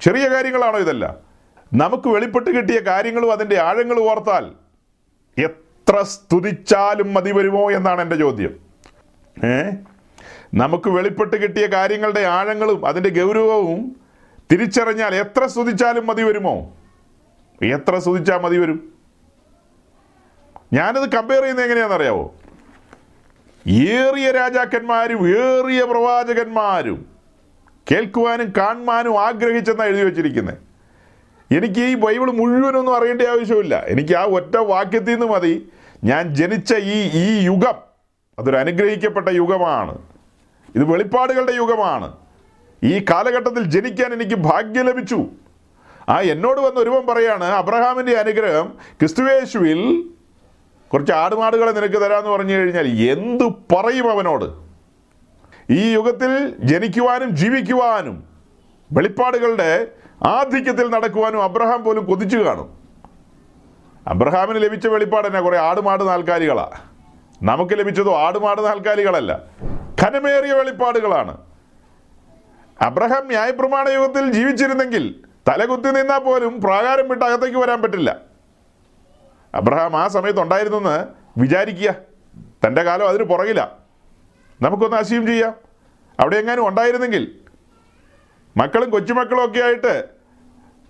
ചെറിയ 0.00 0.28
കാര്യങ്ങളാണോ 0.28 0.78
ഇതല്ല? 0.78 1.29
നമുക്ക് 1.72 2.08
വെളിപ്പെട്ട് 2.08 2.50
കിട്ടിയ 2.50 2.80
കാര്യങ്ങളും 2.80 3.32
അതിന്റെ 3.32 3.58
ആഴങ്ങളും 3.58 4.10
ഓർത്താൽ 4.10 4.54
എത്ര 5.38 6.02
സ്തുതിച്ചാലും 6.02 7.14
മതി 7.14 7.32
വരുമോ 7.32 7.70
എന്നാണ് 7.70 8.00
എന്റെ 8.00 8.16
ചോദ്യം. 8.16 8.52
ഏ? 9.44 9.72
നമുക്ക് 10.54 10.90
വെളിപ്പെട്ട് 10.90 11.36
കിട്ടിയ 11.36 11.66
കാര്യങ്ങളുടെ 11.66 12.20
ആഴങ്ങളും 12.20 12.86
അതിന്റെ 12.86 13.10
ഗൗരവവും 13.10 13.96
തിരിച്ചറിഞ്ഞാൽ 14.52 15.14
എത്ര 15.14 15.46
സ്തുതിച്ചാലും 15.46 16.06
മതി 16.06 16.22
വരുമോ? 16.22 16.74
എത്ര 17.62 17.98
സ്തുതിച്ചാൽ 17.98 18.40
മതി 18.40 18.58
വരും? 18.58 18.92
ഞാനത് 20.72 21.12
കമ്പയർ 21.12 21.40
ചെയ്യുന്നത് 21.40 21.64
എങ്ങനെയാണെന്നറിയാവോ? 21.64 22.34
ഏറിയ 23.66 24.30
രാജാക്കന്മാരും 24.30 25.28
ഏറിയ 25.38 25.84
പ്രവാചകന്മാരും 25.84 27.06
കേൾക്കുവാനും 27.90 28.52
കാണുവാനും 28.58 29.20
ആഗ്രഹിച്ചെന്നാണ് 29.20 29.90
എഴുതി 29.90 30.04
വച്ചിരിക്കുന്നത് 30.04 30.69
എനിക്ക് 31.52 31.80
ഈ 31.80 31.94
ബൈബിൾ 31.94 32.30
മുഴുവനൊന്നും 32.30 32.96
അറിയേണ്ട 32.96 33.22
ആവശ്യമില്ല. 33.22 33.84
എനിക്ക് 33.86 34.14
ആ 34.14 34.24
ഒറ്റ 34.24 34.56
വാക്യത്തിൽ 34.56 35.12
നിന്ന് 35.12 35.26
മതി. 35.26 35.68
ഞാൻ 36.04 36.34
ജനിച്ച 36.34 36.74
ഈ 36.74 37.10
ഈ 37.12 37.44
യുഗം 37.44 37.74
അതൊരു 38.38 38.56
അനുഗ്രഹിക്കപ്പെട്ട 38.56 39.28
യുഗമാണ്. 39.28 39.98
ഇത് 40.74 40.84
വെളിപ്പാടുകളുടെ 40.84 41.52
യുഗമാണ്. 41.52 42.12
ഈ 42.84 43.04
കാലഘട്ടത്തിൽ 43.10 43.64
ജനിക്കാൻ 43.64 44.12
എനിക്ക് 44.12 44.34
ഭാഗ്യം 44.34 44.86
ലഭിച്ചു. 44.86 45.26
ആ 46.08 46.20
എന്നോട് 46.20 46.60
വന്ന് 46.60 46.80
ഒരുവൻ 46.80 47.06
പറയാണ് 47.06 47.44
അബ്രഹാമിന്റെ 47.44 48.12
അനുഗ്രഹം 48.12 48.68
ക്രിസ്തുവേശുവിൽ 49.00 50.10
കുറച്ച് 50.92 51.12
ആടുമാടുകളെ 51.12 51.70
നിനക്ക് 51.70 52.02
തരാമെന്ന് 52.02 52.30
പറഞ്ഞു 52.30 52.54
കഴിഞ്ഞാൽ 52.54 52.86
എന്തു 53.10 53.44
പറയും 53.44 54.10
അവനോട്? 54.10 54.44
ഈ 55.72 55.92
യുഗത്തിൽ 55.92 56.54
ജനിക്കുവാനും 56.64 57.30
ജീവിക്കുവാനും 57.30 58.24
വെളിപ്പാടുകളുടെ 58.92 59.86
ആധിക്യത്തിൽ 60.22 60.90
നടക്കുവാനും 60.90 61.42
അബ്രഹാം 61.42 61.84
പോലും 61.84 62.04
കൊതിച്ചു 62.04 62.36
കാണും. 62.36 62.78
അബ്രഹാമിന് 64.06 64.62
ലഭിച്ച 64.62 64.86
വെളിപ്പാട് 64.86 65.26
തന്നെ 65.26 65.40
കുറെ 65.40 65.58
ആടുമാട് 65.58 66.08
നാൽക്കാലികളാ 66.08 66.70
നമുക്ക് 67.42 67.78
ലഭിച്ചതോ 67.78 68.16
ആടുമാട് 68.18 68.66
നാൽക്കാലികളല്ല 68.66 69.42
ഖനമേറിയ 70.02 70.52
വെളിപ്പാടുകളാണ്. 70.52 71.38
അബ്രഹാം 72.80 73.26
ന്യായപ്രമാണ 73.26 73.88
യുഗത്തിൽ 73.88 74.32
ജീവിച്ചിരുന്നെങ്കിൽ 74.32 75.14
തലകുത്തി 75.48 75.90
നിന്നാൽ 75.90 76.18
പോലും 76.18 76.60
പ്രാകാരം 76.60 77.08
വിട്ട് 77.08 77.24
അകത്തേക്ക് 77.24 77.58
വരാൻ 77.58 77.82
പറ്റില്ല. 77.82 78.16
അബ്രഹാം 79.54 79.96
ആ 79.96 80.08
സമയത്ത് 80.08 80.40
ഉണ്ടായിരുന്നെന്ന് 80.40 81.06
വിചാരിക്കുക. 81.40 81.94
തന്റെ 82.66 82.82
കാലം 82.82 83.08
അതിന് 83.08 83.24
പുറകില്ല 83.24 83.76
നമുക്കൊന്ന് 84.62 84.96
അസ്യൂം 84.96 85.26
ചെയ്യാം. 85.26 85.54
അവിടെ 86.20 86.36
എങ്ങാനും 86.36 86.68
ഉണ്ടായിരുന്നെങ്കിൽ 86.68 87.40
മക്കളും 88.56 88.90
കൊച്ചുമക്കളും 88.90 89.44
ഒക്കെ 89.44 89.60
ആയിട്ട് 89.60 90.04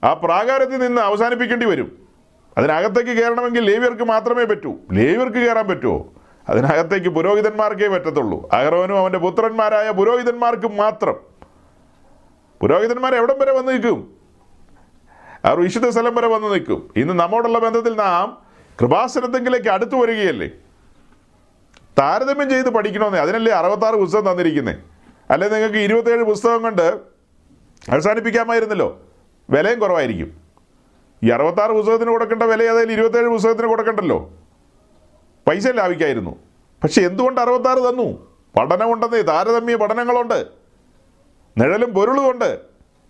ആ 0.04 0.12
പ്രാകാരത്തിൽ 0.12 0.78
നിന്ന് 0.78 1.02
അവസാനിപ്പിക്കേണ്ടി 1.02 1.66
വരും. 1.66 2.08
അതിനകത്തേക്ക് 2.58 3.10
കയറണമെങ്കിൽ 3.10 3.64
ലേവ്യർക്ക് 3.64 4.02
മാത്രമേ 4.02 4.44
പറ്റൂ. 4.44 4.74
ലേവ്യർക്ക് 4.92 5.38
കയറാൻ 5.38 5.68
പറ്റുമോ? 5.68 6.12
അതിനകത്തേക്ക് 6.48 7.08
പുരോഹിതന്മാർക്കേ 7.08 7.88
പറ്റത്തുള്ളൂ. 7.88 8.48
അഹ്റോനും 8.52 8.98
അവന്റെ 8.98 9.18
പുത്രന്മാരായ 9.18 9.90
പുരോഹിതന്മാർക്ക് 9.90 10.66
മാത്രം. 10.66 11.14
പുരോഹിതന്മാർ 12.60 13.14
എവിടം 13.14 13.38
വരെ 13.38 13.52
വന്ന് 13.52 13.72
നിൽക്കും? 13.72 14.14
അവർ 15.44 15.60
വിശുദ്ധ 15.60 15.88
സ്ഥലം 15.88 16.14
വരെ 16.14 16.28
വന്ന് 16.28 16.48
നിൽക്കും. 16.48 16.90
ഇന്ന് 16.96 17.14
നമ്മോടുള്ള 17.14 17.58
ബന്ധത്തിൽ 17.58 17.96
നാം 17.96 18.38
കൃപാസനത്തെങ്കിലേക്ക് 18.80 19.68
അടുത്തു 19.68 19.96
വരികയല്ലേ? 19.96 20.50
താരതമ്യം 21.98 22.50
ചെയ്ത് 22.50 22.70
പഠിക്കണമെന്നേ 22.70 23.20
അതിനല്ലേ 23.20 23.52
അറുപത്താറ് 23.52 23.94
പുസ്തകം 23.94 24.30
തന്നിരിക്കുന്നത് 24.30 24.76
അല്ലെ 25.30 25.48
നിങ്ങൾക്ക് 25.48 25.76
ഇരുപത്തേഴ് 25.76 26.24
പുസ്തകം 26.24 26.62
കൊണ്ട് 26.62 27.09
അവസാനിപ്പിക്കാമായിരുന്നല്ലോ. 27.90 29.02
വിലയും 29.50 29.78
കുറവായിരിക്കും. 29.78 30.40
ഈ 31.22 31.30
അറുപത്താറ് 31.30 31.70
പുസ്തകത്തിന് 31.70 32.10
കൊടുക്കേണ്ട 32.10 32.42
വില 32.42 32.62
അതായത് 32.62 32.92
ഇരുപത്തേഴ് 32.92 33.28
പുസ്തകത്തിന് 33.28 33.66
കൊടുക്കണ്ടല്ലോ. 33.66 34.30
പൈസ 35.48 35.68
ലാഭിക്കായിരുന്നു. 35.68 36.36
പക്ഷെ 36.82 37.02
എന്തുകൊണ്ട് 37.02 37.40
അറുപത്താറ് 37.40 37.78
തന്നു? 37.78 38.36
പഠനമുണ്ടെന്നേ 38.58 39.20
താരതമ്യ 39.20 39.76
പഠനങ്ങളുണ്ട്. 39.76 40.46
നിഴലും 41.58 41.94
പൊരുളുമുണ്ട്. 41.94 42.60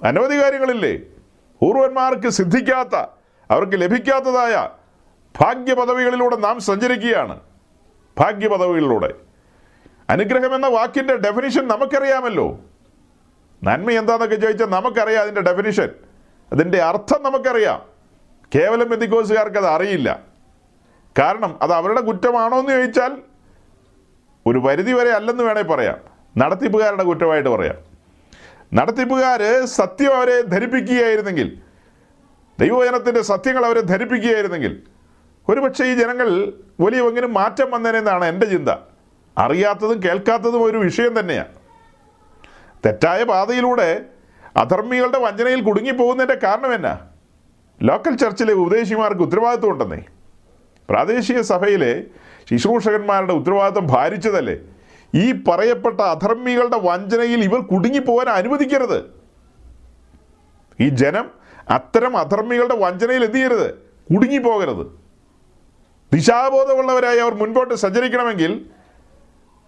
അനവധി 0.05 0.43
കാര്യങ്ങളില്ലേ? 0.43 0.97
പൂർവന്മാർക്ക് 1.61 2.29
സിദ്ധിക്കാത്ത 2.29 2.95
അവർക്ക് 3.51 3.83
ലഭിക്കാത്തതായ 3.83 4.69
ഭാഗ്യപദവികളിലൂടെ 5.41 6.37
നാം 6.37 6.61
സഞ്ചരിക്കുകയാണ്. 6.61 7.41
ഭാഗ്യപദവികളിലൂടെ. 8.19 9.15
അനുഗ്രഹം 10.11 10.55
എന്ന 10.55 10.69
വാക്കിന്റെ 10.69 11.17
ഡെഫിനിഷൻ 11.17 11.69
നമുക്കറിയാമല്ലോ. 11.69 12.59
നന്മ 13.65 13.91
എന്താണെന്നൊക്കെ 13.91 14.37
ചോദിച്ചാൽ 14.37 14.67
നമുക്കറിയാം 14.67 15.23
അതിന്റെ 15.23 15.41
ഡെഫിനിഷൻ 15.41 15.89
അതിന്റെ 16.53 16.83
അർത്ഥം 16.83 17.23
നമുക്കറിയാം. 17.23 17.83
കേവലം 18.55 18.89
ബന്ധിക്കോസുകാർക്ക് 18.89 19.57
അത് 19.57 19.67
അറിയില്ല. 19.67 20.25
കാരണം 21.19 21.59
അത് 21.63 21.73
അവരുടെ 21.73 22.01
കുറ്റമാണോ 22.01 22.59
എന്ന് 22.59 22.73
ചോദിച്ചാൽ 22.73 23.13
ഒരു 24.47 24.59
പരിധി 24.59 24.93
വരെ 24.93 25.11
അല്ലെന്ന് 25.11 25.45
വേണേൽ 25.45 25.63
പറയാം. 25.63 25.99
നടത്തിപ്പുകാരുടെ 26.37 27.05
കുറ്റമായിട്ട് 27.05 27.49
പറയാം. 27.49 27.77
നടത്തിപ്പുകാർ 28.75 29.65
സത്യം 29.65 30.17
അവരെ 30.17 30.41
ധരിപ്പിക്കുകയായിരുന്നെങ്കിൽ 30.41 31.61
ദൈവജനത്തിന്റെ 32.61 33.23
സത്യങ്ങൾ 33.23 33.67
അവരെ 33.67 33.81
ധരിപ്പിക്കുകയായിരുന്നെങ്കിൽ 33.81 34.83
ഒരുപക്ഷെ 35.49 35.85
ഈ 35.85 35.95
ജനങ്ങൾ 35.95 36.53
വലിയ 36.81 37.01
എങ്കിലും 37.09 37.35
മാറ്റം 37.35 37.71
വന്നേനെന്നാണ് 37.71 38.25
എന്റെ 38.25 38.47
ചിന്ത. 38.47 38.69
അറിയാത്തതും 39.39 40.03
കേൾക്കാത്തതും 40.03 40.65
ഒരു 40.65 40.79
വിഷയം 40.79 41.21
തന്നെയാണ് 41.21 41.60
തെറ്റായ 42.87 43.25
പാതയിലൂടെ 43.25 44.05
അധർമ്മികളുടെ 44.57 45.19
വഞ്ചനയിൽ 45.19 45.63
കുടുങ്ങിപ്പോകുന്നതിന്റെ 45.63 46.47
കാരണം 46.47 46.75
എന്നാ? 46.75 47.01
ലോക്കൽ 47.83 48.17
ചർച്ചിലെ 48.17 48.53
ഉപദേശിമാർക്ക് 48.53 49.23
ഉത്തരവാദിത്വം 49.23 49.71
ഉണ്ടെന്നേ. 49.71 50.03
പ്രാദേശിക 50.91 51.41
സഭയിലെ 51.41 52.05
ശുശ്രൂഷകന്മാരുടെ 52.51 53.33
ഉത്തരവാദിത്വം 53.33 53.87
ഭാരിച്ചതല്ലേ? 53.87 54.57
ഈ 55.15 55.33
പറയപ്പെട്ട 55.33 56.01
അധർമ്മികളുടെ 56.01 56.79
വഞ്ചനയിൽ 56.79 57.45
ഇവർ 57.45 57.61
കുടുങ്ങിപ്പോകാൻ 57.61 58.29
അനുവദിക്കരുത്. 58.29 59.11
ഈ 60.81 60.89
ജനം 60.89 61.31
അത്തരം 61.71 62.17
അധർമ്മികളുടെ 62.17 62.77
വഞ്ചനയിൽ 62.77 63.25
എന്ത് 63.25 63.37
ചെയ്യരുത്? 63.37 63.75
കുടുങ്ങിപ്പോകരുത്. 64.15 64.87
ദിശാബോധമുള്ളവരായി 66.13 67.19
അവർ 67.19 67.35
മുൻപോട്ട് 67.35 67.75
സഞ്ചരിക്കണമെങ്കിൽ 67.75 68.67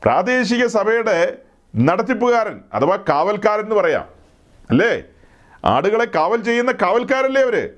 പ്രാദേശിക 0.04 0.66
സഭയുടെ 0.66 1.38
നടത്തിപ്പുകാരൻ 1.76 2.60
അഥവാ 2.74 2.96
കാവൽക്കാരൻ 2.96 3.62
എന്ന് 3.62 3.76
പറയാം. 3.76 4.08
അല്ലേ? 4.70 5.02
ആടുകളെ 5.64 6.04
കാവൽ 6.04 6.42
ചെയ്യുന്ന 6.42 6.72
കാവൽക്കാരല്ലേ 6.72 7.42
അവർ? 7.42 7.70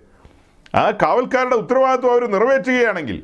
ആ 0.74 0.90
കാവൽക്കാരുടെ 0.90 1.54
ഉത്തരവാദിത്വം 1.54 2.12
അവർ 2.12 2.26
നിറവേറ്റുകയാണെങ്കിൽ 2.26 3.22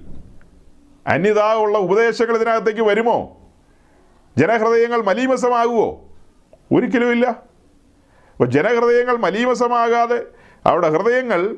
അന്യതാ 1.06 1.54
ഉള്ള 1.54 1.78
ഉപദേശങ്ങൾ 1.78 2.34
ഇതിനകത്തേക്ക് 2.36 2.80
വരുമോ? 2.80 3.36
ജനഹൃദയങ്ങൾ 4.38 5.02
മലീമസമാകുമോ 5.02 6.08
ഒരിക്കലുമില്ല 6.72 7.26
അപ്പോൾ 8.32 8.44
ജനഹൃദയങ്ങൾ 8.44 9.16
മലീമസമാകാതെ 9.16 10.24
അവരുടെ 10.66 10.88
ഹൃദയങ്ങൾ 10.88 11.54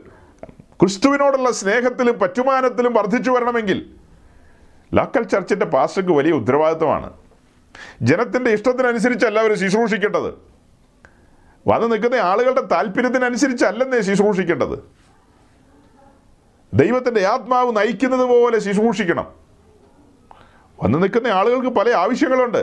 ക്രിസ്തുവിനോടുള്ള 0.80 1.50
സ്നേഹത്തിലും 1.50 2.18
പറ്റുമാനത്തിലും 2.18 2.94
വർദ്ധിച്ചു 2.94 3.30
വരണമെങ്കിൽ 3.30 3.96
ലോക്കൽ 4.94 5.22
ചർച്ചിന്റെ 5.22 5.66
പാസ്റ്റർക്ക് 5.66 6.12
വലിയ 6.12 6.32
ഉത്തരവാദിത്വമാണ്. 6.32 7.21
ജനത്തിന്റെ 8.02 8.50
ഇഷ്ടത്തിനനുസരിച്ച് 8.50 9.26
അവർ 9.26 9.54
ശുശ്രൂഷിക്കേണ്ടത്. 9.54 10.34
വന്ന് 11.66 11.92
നിൽക്കുന്ന 11.92 12.14
ആളുകളുടെ 12.14 12.60
താല്പര്യത്തിനനുസരിച്ചല്ലെന്നേ 12.60 14.00
ശുശ്രൂഷിക്കേണ്ടത്. 14.00 14.84
ദൈവത്തിന്റെ 16.74 17.26
ആത്മാവ് 17.26 17.76
നയിക്കുന്നത് 17.76 18.24
പോലെ 18.24 18.58
ശുശ്രൂഷിക്കണം. 18.58 19.32
വന്ന് 20.82 21.02
നിൽക്കുന്ന 21.02 21.28
ആളുകൾക്ക് 21.28 21.68
പല 21.68 21.90
ആവശ്യങ്ങളുണ്ട്. 21.90 22.58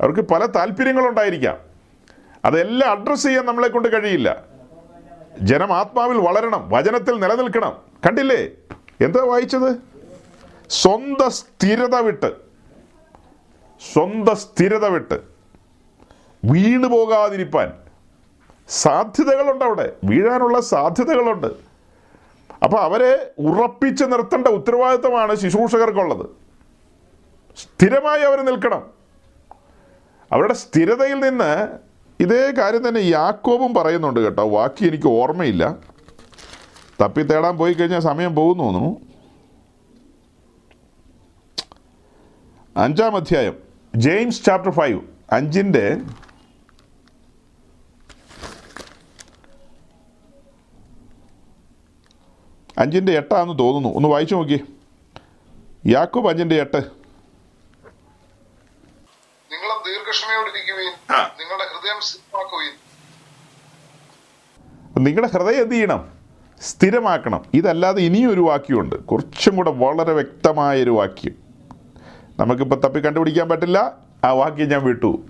അവർക്ക് 0.00 0.20
പല 0.20 0.46
താല്പര്യങ്ങളുണ്ടായിരിക്കാം. 0.46 1.58
അതെല്ലാം 2.44 2.90
അഡ്രസ്സ് 2.90 3.26
ചെയ്യാൻ 3.26 3.46
നമ്മളെ 3.46 3.68
കൊണ്ട് 3.68 3.92
കഴിയില്ല. 3.92 4.42
ജനം 5.40 5.72
ആത്മാവിൽ 5.72 6.16
വളരണം 6.16 6.68
വചനത്തിൽ 6.68 7.20
നിലനിൽക്കണം. 7.20 7.78
കണ്ടില്ലേ? 8.06 8.48
എന്താ 9.00 9.24
വായിച്ചത്? 9.24 9.76
സ്വന്തം 10.70 11.30
സ്ഥിരത 11.30 11.96
വിട്ട്. 11.96 12.51
സ്വന്തം 13.92 14.36
സ്ഥിരത 14.36 14.86
വിട്ട് 14.86 15.20
വീണു 16.44 16.86
പോകാതിരിപ്പാൻ 16.86 17.72
സാധ്യതകളുണ്ട് 18.68 19.64
അവിടെ. 19.64 19.92
വീഴാനുള്ള 20.04 20.60
സാധ്യതകളുണ്ട്. 20.60 21.46
അപ്പോൾ 22.64 22.80
അവരെ 22.80 23.30
ഉറപ്പിച്ച് 23.38 24.04
നിർത്തേണ്ട 24.04 24.48
ഉത്തരവാദിത്തമാണ് 24.48 25.34
ശുശ്രൂഷകർക്കുള്ളത്. 25.34 26.26
സ്ഥിരമായി 27.56 28.22
അവർ 28.22 28.40
നിൽക്കണം. 28.40 28.90
അവരുടെ 30.32 30.54
സ്ഥിരതയിൽ 30.54 31.20
നിന്ന് 31.20 31.68
ഇതേ 32.20 32.50
കാര്യം 32.50 32.88
തന്നെ 32.88 33.00
യാക്കോബും 33.00 33.74
പറയുന്നുണ്ട് 33.74 34.20
കേട്ടോ. 34.20 34.48
വാക്കി 34.48 34.86
എനിക്ക് 34.86 35.08
ഓർമ്മയില്ല. 35.08 35.76
തപ്പി 37.02 37.22
തേടാൻ 37.22 37.58
പോയി 37.58 37.72
കഴിഞ്ഞാൽ 37.72 38.00
സമയം 38.00 38.34
പോകുന്നു 38.34 38.64
തോന്നുന്നു. 38.64 39.00
അഞ്ചാം 42.76 43.16
അധ്യായം. 43.16 43.71
ജെയിംസ് 43.96 44.44
ചാപ്റ്റർ 44.44 44.72
ഫൈവ് 44.72 45.00
അഞ്ചിന്റെ 45.32 45.96
അഞ്ചിന്റെ 52.78 53.12
എട്ടാന്ന് 53.12 53.58
തോന്നുന്നു. 53.58 53.88
ഒന്ന് 53.96 54.08
വായിച്ചു 54.08 54.34
നോക്കി 54.34 54.64
യാക്കോബ് 55.86 56.28
അഞ്ചിന്റെ 56.28 56.60
എട്ട്. 56.60 56.76
നിങ്ങളും 59.52 59.82
നിങ്ങളുടെ 61.40 61.64
ഹൃദയം 61.64 62.00
നിങ്ങളുടെ 65.04 65.32
ഹൃദയം 65.32 65.62
എന്ത് 65.62 65.74
ചെയ്യണം? 65.74 66.12
സ്ഥിരമാക്കണം. 66.60 67.44
ഇതല്ലാതെ 67.54 68.02
ഇനിയും 68.02 68.32
ഒരു 68.32 68.40
വാക്യമുണ്ട്. 68.40 68.96
കുറച്ചും 68.96 69.56
കൂടെ 69.56 69.70
വളരെ 69.70 70.12
വ്യക്തമായൊരു 70.12 70.90
വാക്യം. 70.90 71.41
നമുക്കിപ്പോൾ 72.38 72.74
തപ്പി 72.74 73.00
കണ്ടുപിടിക്കാൻ 73.00 73.48
പറ്റില്ല. 73.48 73.92
ആ 74.24 74.32
വാക്യം 74.32 74.68
ഞാൻ 74.68 74.84
വിട്ടു. 74.84 75.24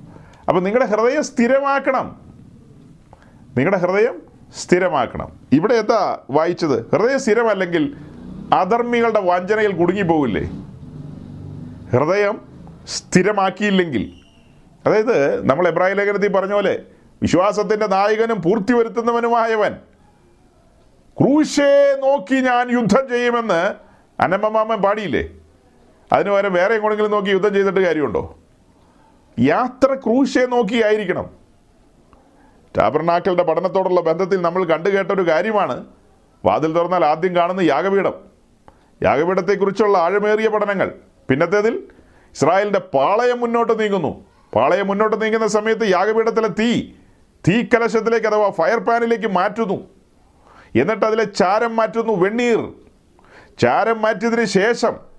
അപ്പം 0.48 0.64
നിങ്ങളുടെ 0.64 0.90
ഹൃദയം 0.90 1.24
സ്ഥിരമാക്കണം. 1.24 2.20
നിങ്ങളുടെ 3.58 3.76
ഹൃദയം 3.76 4.22
സ്ഥിരമാക്കണം. 4.56 5.32
ഇവിടെ 5.52 5.74
എന്താ 5.74 6.18
വായിച്ചത്? 6.30 6.90
ഹൃദയം 6.90 7.20
സ്ഥിരമല്ലെങ്കിൽ 7.20 7.96
അധർമ്മികളുടെ 8.52 9.20
വഞ്ചനയിൽ 9.20 9.72
കുടുങ്ങിപ്പോകില്ലേ 9.72 10.50
ഹൃദയം 11.92 12.40
സ്ഥിരമാക്കിയില്ലെങ്കിൽ. 12.86 14.12
അതായത് 14.86 15.46
നമ്മൾ 15.46 15.68
എബ്രാഹിം 15.68 15.96
ലേഖനത്തിൽ 15.96 16.32
പറഞ്ഞ 16.32 16.52
പോലെ 16.52 16.82
വിശ്വാസത്തിന്റെ 17.22 17.86
നായകനും 17.86 18.42
പൂർത്തി 18.42 18.72
വരുത്തുന്നവനുമായവൻ. 18.72 19.72
ക്രൂശേ 21.20 21.96
നോക്കി 22.02 22.34
ഞാൻ 22.34 22.70
യുദ്ധം 22.70 23.08
ചെയ്യുമെന്ന് 23.08 23.74
അനമ്മമാമൻ 24.22 24.82
പാടിയില്ലേ? 24.82 25.28
അതിന് 26.12 26.30
പകരം 26.30 26.52
വേറെ 26.52 26.74
എങ്ങോട്ടെങ്കിലും 26.74 27.10
നോക്കി 27.10 27.30
യുദ്ധം 27.30 27.54
ചെയ്തിട്ട് 27.54 27.80
കാര്യമുണ്ടോ? 27.80 28.38
യാത്ര 29.38 29.94
ക്രൂശേ 29.94 30.46
നോക്കിയായിരിക്കണം 30.46 31.30
ടാബർനാക്കളുടെ 32.78 33.42
പഠനത്തോടുള്ള 33.42 34.00
ബന്ധത്തിൽ 34.00 34.42
നമ്മൾ 34.42 34.64
കണ്ടു 34.64 34.88
കേട്ട 34.88 35.12
ഒരു 35.12 35.28
കാര്യമാണ്. 35.28 35.86
വാതിൽ 36.44 36.72
തുറന്നാൽ 36.72 37.04
ആദ്യം 37.04 37.36
കാണുന്ന 37.36 37.60
യാഗപീഠം. 37.60 38.14
യാഗപീഠത്തെക്കുറിച്ചുള്ള 39.02 39.98
ആഴമേറിയ 39.98 40.48
പഠനങ്ങൾ. 40.48 40.92
പിന്നത്തേതിൽ 41.30 41.82
ഇസ്രായേലിന്റെ 42.34 42.78
പാളയം 42.78 43.40
മുന്നോട്ട് 43.40 43.80
നീങ്ങുന്നു. 43.80 44.24
പാളയം 44.54 44.86
മുന്നോട്ട് 44.86 45.22
നീങ്ങുന്ന 45.22 45.46
സമയത്ത് 45.46 45.86
യാഗപീഠത്തിലെ 45.86 46.48
തീ 46.48 46.92
തീ 47.48 47.62
കലശത്തിലേക്ക് 47.62 48.26
അഥവാ 48.26 48.50
ഫയർ 48.50 48.78
പാനിലേക്ക് 48.78 49.26
മാറ്റുന്നു. 49.26 49.88
എന്നിട്ട് 50.80 51.06
അതിലെ 51.06 51.24
ചാരം 51.24 51.76
മാറ്റുന്നു 51.76 52.12
വെണ്ണീർ. 52.12 52.72
ചാരം 53.58 54.02
മാറ്റിയതിന് 54.02 54.44
ശേഷം 54.44 55.11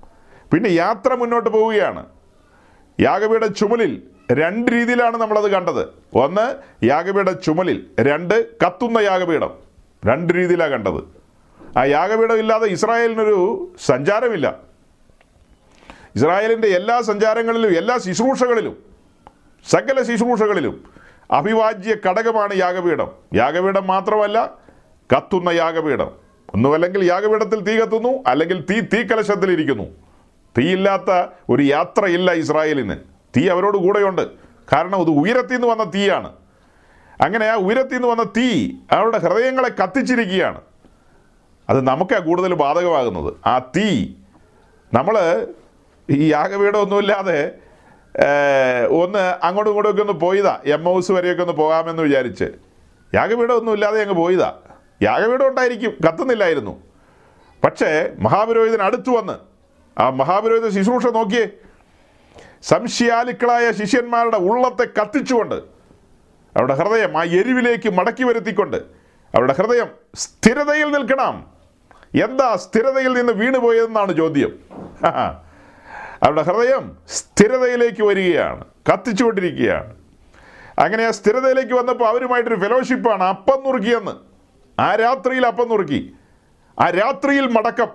പിന്നെ 0.54 0.70
യാത്ര 0.70 1.14
മുന്നോട്ട് 1.14 1.50
പോവുകയാണ്. 1.50 2.06
യാഗവിയുടെ 3.00 3.48
ചുമലിൽ 3.48 4.02
രണ്ട് 4.32 4.72
രീതിയിലാണ് 4.72 5.18
നമ്മളത് 5.18 5.52
കണ്ടത്. 5.52 5.88
ഒന്ന് 6.14 6.56
യാഗപീഠ 6.86 7.26
ചുമലിൽ 7.26 7.86
രണ്ട് 8.00 8.46
കത്തുന്ന 8.66 8.98
യാഗപീഠം. 8.98 9.50
രണ്ട് 10.06 10.34
രീതിയിലാണ് 10.34 10.72
കണ്ടത്. 10.72 11.04
ആ 11.78 11.84
യാഗപീഠം 11.84 12.40
ഇല്ലാതെ 12.40 12.68
ഇസ്രായേലിനൊരു 12.68 13.72
സഞ്ചാരമില്ല. 13.86 14.60
ഇസ്രായേലിന്റെ 16.16 16.68
എല്ലാ 16.68 17.02
സഞ്ചാരങ്ങളിലും 17.02 17.78
എല്ലാ 17.78 17.98
ശുശ്രൂഷകളിലും 17.98 18.78
സകല 19.70 20.02
ശുശ്രൂഷകളിലും 20.02 20.84
അഭിവാജ്യ 21.32 21.96
ഘടകമാണ് 22.10 22.54
യാഗപീഠം. 22.56 23.12
യാഗപീഠം 23.36 23.88
മാത്രമല്ല 23.88 24.54
കത്തുന്ന 25.18 25.50
യാഗപീഠം. 25.50 26.12
ഒന്നുമല്ലെങ്കിൽ 26.54 27.06
യാഗപീഠത്തിൽ 27.06 27.60
തീ 27.60 27.80
കത്തുന്നു 27.80 28.24
അല്ലെങ്കിൽ 28.28 28.66
തീ 28.70 28.80
തീ 28.80 28.98
തീക്കലശത്തിലിരിക്കുന്നു. 28.98 30.03
തീയില്ലാത്ത 30.58 31.28
ഒരു 31.50 31.64
യാത്രയില്ല 31.64 32.34
ഇസ്രായേലിന്. 32.34 32.96
തീ 33.38 33.50
അവരോട് 33.50 33.78
കൂടെയുണ്ട്. 33.78 34.28
കാരണം 34.74 35.02
ഇത് 35.02 35.10
ഉയരത്തിൽ 35.10 35.54
നിന്ന് 35.54 35.68
വന്ന 35.68 35.84
തീയാണ്. 35.84 36.32
അങ്ങനെ 37.22 37.46
ആ 37.48 37.56
ഉയരത്തിൽ 37.56 37.94
നിന്ന് 37.94 38.08
വന്ന 38.08 38.24
തീ 38.24 38.72
അവരുടെ 38.92 39.18
ഹൃദയങ്ങളെ 39.18 39.70
കത്തിച്ചിരിക്കുകയാണ്. 39.84 40.62
അത് 41.70 41.88
നമുക്കാണ് 41.88 42.26
കൂടുതൽ 42.26 42.54
ബാധകമാകുന്നത്. 42.54 43.34
ആ 43.46 43.60
തീ 43.60 44.14
നമ്മൾ 44.94 45.48
ഈ 46.10 46.32
യാഗപീഠമൊന്നുമില്ലാതെ 46.32 47.52
ഒന്ന് 48.90 49.20
അങ്ങോട്ടും 49.20 49.72
ഇങ്ങോട്ടും 49.72 49.92
ഒക്കെ 49.92 50.02
ഒന്ന് 50.02 50.14
പോയതാ. 50.14 50.60
എം 50.66 50.84
ഹൗസ് 50.84 51.12
വരെയൊക്കെ 51.12 51.42
ഒന്ന് 51.42 51.54
പോകാമെന്ന് 51.54 52.04
വിചാരിച്ച്. 52.04 52.44
യാഗപീഠമൊന്നും 53.14 53.74
ഇല്ലാതെ 53.74 54.02
അങ്ങ് 54.02 54.16
പോയതാ. 54.16 54.54
യാഗപീഠം 55.04 55.48
ഉണ്ടായിരിക്കും. 55.48 55.98
കത്തുന്നില്ലായിരുന്നു. 56.08 56.82
പക്ഷേ 57.64 58.10
മഹാപുരോഹിതൻ 58.20 58.82
അടുത്തു 58.82 59.10
വന്ന് 59.10 59.53
ആ 59.98 60.10
മഹാപുരോഹിത 60.10 60.70
ശുശ്രൂഷ 60.70 61.06
നോക്കിയേ 61.06 61.48
സംശയാലുക്കളായ 62.62 63.72
ശിഷ്യന്മാരുടെ 63.72 64.38
ഉള്ളത്തെ 64.38 64.88
കത്തിച്ചുകൊണ്ട് 65.02 65.56
അവരുടെ 65.56 66.74
ഹൃദയം 66.74 67.18
ആ 67.18 67.24
എരിവിലേക്ക് 67.24 67.90
മടക്കി 67.90 68.24
വരുത്തിക്കൊണ്ട് 68.24 68.78
അവരുടെ 68.78 69.54
ഹൃദയം 69.54 69.88
സ്ഥിരതയിൽ 70.16 70.92
നിൽക്കണം. 70.92 71.54
എന്താ 72.24 72.56
സ്ഥിരതയിൽ 72.56 73.14
നിന്ന് 73.14 73.34
വീണുപോയതെന്നാണ് 73.34 74.18
ചോദ്യം. 74.18 74.60
അവരുടെ 76.24 76.42
ഹൃദയം 76.42 76.98
സ്ഥിരതയിലേക്ക് 77.08 78.04
വരികയാണ് 78.04 78.66
കത്തിച്ചുകൊണ്ടിരിക്കുകയാണ്. 78.94 79.96
അങ്ങനെ 80.80 81.04
ആ 81.04 81.12
സ്ഥിരതയിലേക്ക് 81.12 81.74
വന്നപ്പോൾ 81.74 82.10
അവരുമായിട്ടൊരു 82.10 82.56
ഫെലോഷിപ്പാണ് 82.56 83.24
അപ്പം 83.24 83.64
നുറുക്കിയെന്ന്. 83.66 84.12
ആ 84.82 84.96
രാത്രിയിൽ 84.96 85.48
അപ്പം 85.48 85.70
നുറുക്കി. 85.70 86.14
ആ 86.80 86.90
രാത്രിയിൽ 86.90 87.48
മടക്കം. 87.48 87.88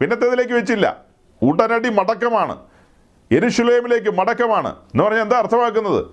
പിന്നത്തേതിലേക്ക് 0.00 0.52
വെച്ചില്ല. 0.52 1.05
ഉടനടി 1.42 1.88
മടക്കമാണ്. 1.88 2.58
എരുഷുലേമിലേക്ക് 3.32 4.10
മടക്കമാണ്. 4.10 4.68
എന്ന് 4.68 5.04
പറഞ്ഞാൽ 5.04 5.22
എന്താ 5.22 5.38
അർത്ഥമാക്കുന്നത്? 5.38 6.06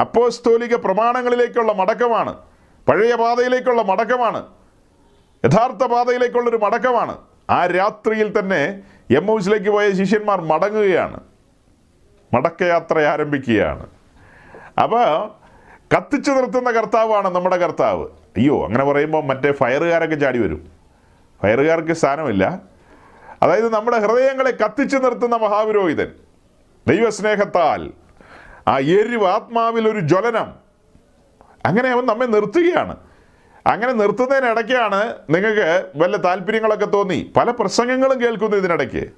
അപ്പോസ്തോലിക 0.00 0.74
പ്രമാണങ്ങളിലേക്കുള്ള 0.74 1.72
മടക്കമാണ്. 1.72 2.36
പഴയ 2.88 3.14
പാതയിലേക്കുള്ള 3.14 3.82
മടക്കമാണ്. 3.82 4.46
യഥാർത്ഥ 5.44 5.86
പാതയിലേക്കുള്ളൊരു 5.86 6.56
മടക്കമാണ്. 6.56 7.16
ആ 7.50 7.66
രാത്രിയിൽ 7.66 8.38
തന്നെ 8.38 8.80
എം 9.10 9.26
ഹൗസിലേക്ക് 9.26 9.70
പോയ 9.70 9.92
ശിഷ്യന്മാർ 9.92 10.40
മടങ്ങുകയാണ്. 10.40 11.20
മടക്കയാത്ര 12.34 12.98
ആരംഭിക്കുകയാണ്. 12.98 13.86
അപ്പോൾ 14.82 15.28
കത്തിച്ചു 15.96 16.30
നിർത്തുന്ന 16.30 16.70
കർത്താവാണ് 16.70 17.28
നമ്മുടെ 17.28 17.56
കർത്താവ്. 17.56 18.04
അയ്യോ 18.04 18.64
അങ്ങനെ 18.64 18.84
പറയുമ്പോൾ 18.84 19.24
മറ്റേ 19.24 19.52
ഫയറുകാരൊക്കെ 19.52 20.14
ചാടി 20.14 20.38
വരും. 20.38 20.68
ഫയറുകാർക്ക് 21.42 21.92
സ്ഥാനമില്ല. 21.92 22.58
അതായത് 23.42 23.68
നമ്മുടെ 23.68 23.98
ഹൃദയങ്ങളെ 23.98 24.50
കത്തിച്ചു 24.50 24.96
നിർത്തുന്ന 24.96 25.36
മഹാപുരോഹിതൻ. 25.36 26.08
ദൈവസ്നേഹത്താൽ 26.88 27.90
ആ 28.68 28.78
എരിവ് 28.78 29.26
ആത്മാവിൽ 29.26 29.88
ഒരു 29.88 30.00
ജ്വലനം. 30.00 30.52
അങ്ങനെ 31.66 31.88
അവൻ 31.88 32.06
നമ്മെ 32.06 32.26
നിർത്തുകയാണ്. 32.26 32.96
അങ്ങനെ 33.66 33.92
നിർത്തുന്നതിനിടയ്ക്കാണ് 33.92 35.14
നിങ്ങൾക്ക് 35.30 35.86
വല്ല 35.96 36.16
താല്പര്യങ്ങളൊക്കെ 36.16 36.84
തോന്നി. 36.84 37.32
പല 37.36 37.50
പ്രസംഗങ്ങളും 37.50 38.20
കേൾക്കുന്നു 38.20 38.56
ഇതിനിടയ്ക്ക്. 38.56 39.10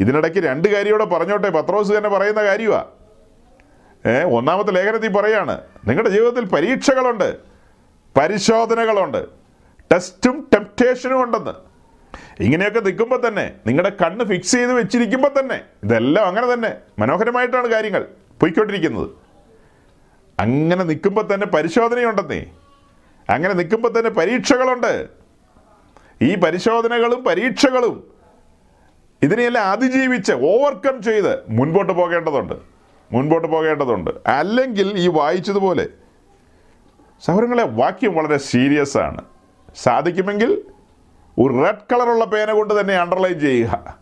ഇതിനിടയ്ക്ക് 0.00 0.38
രണ്ട് 0.38 0.68
കാര്യമൂടെ 0.68 1.04
പറഞ്ഞോട്ടെ. 1.04 1.50
പത്രോസ് 1.50 1.92
തന്നെ 1.92 2.08
പറയുന്ന 2.08 2.44
കാര്യമാണ് 2.44 2.84
ഒന്നാമത്തെ 4.34 4.70
ലേഖനത്തിൽ 4.70 5.12
പറയാണ് 5.12 5.60
നിങ്ങളുടെ 5.86 6.10
ജീവിതത്തിൽ 6.10 6.44
പരീക്ഷകളുണ്ട് 6.44 7.36
പരിശോധനകളുണ്ട് 8.16 9.26
ടെസ്റ്റും 9.92 10.48
ടെംപ്റ്റേഷനും 10.54 11.22
ഉണ്ടെന്ന്. 11.22 11.75
ഇങ്ങനെയൊക്കെ 12.40 12.80
നിൽക്കുമ്പോൾ 12.80 13.28
തന്നെ 13.28 13.52
നിങ്ങളുടെ 13.66 13.96
കണ്ണ് 14.02 14.24
ഫിക്സ് 14.24 14.52
ചെയ്ത് 14.52 14.72
വെച്ചിരിക്കുമ്പോൾ 14.72 15.40
തന്നെ 15.40 15.60
ഇതെല്ലാം 15.84 16.26
അങ്ങനെ 16.26 16.52
തന്നെ 16.52 16.74
മനോഹരമായിട്ടാണ് 16.98 17.68
കാര്യങ്ങൾ 17.68 18.06
പോയിക്കൊണ്ടിരിക്കുന്നത്. 18.40 19.10
അങ്ങനെ 20.40 20.84
നിൽക്കുമ്പോൾ 20.84 21.34
തന്നെ 21.34 21.46
പരിശോധനയുണ്ടെന്നേ. 21.46 22.46
അങ്ങനെ 23.30 23.54
നിൽക്കുമ്പോൾ 23.54 23.98
തന്നെ 23.98 24.10
പരീക്ഷകളുണ്ട്. 24.10 25.08
ഈ 26.22 26.34
പരിശോധനകളും 26.34 27.24
പരീക്ഷകളും 27.24 28.10
ഇതിനെയെല്ലാം 29.22 29.64
അതിജീവിച്ച് 29.64 30.32
ഓവർകം 30.32 31.02
ചെയ്ത് 31.02 31.38
മുൻപോട്ട് 31.48 31.92
പോകേണ്ടതുണ്ട്. 31.92 32.54
മുൻപോട്ട് 33.12 33.48
പോകേണ്ടതുണ്ട്. 33.48 34.10
അല്ലെങ്കിൽ 34.26 34.98
ഈ 34.98 35.08
വായിച്ചതുപോലെ 35.08 35.86
സൗരങ്ങളെ 37.26 37.64
വാക്യം 37.64 38.14
വളരെ 38.14 38.36
സീരിയസ് 38.36 38.98
ആണ്. 38.98 39.24
സാധിക്കുമെങ്കിൽ 39.76 40.62
ഒരു 41.38 41.64
റെഡ് 41.64 41.94
കളറുള്ള 41.94 42.24
പേന 42.24 42.52
കൊണ്ട് 42.52 42.80
തന്നെ 42.80 42.94
അണ്ടർലൈൻ 42.94 43.40
ചെയ്യുക. 43.40 43.98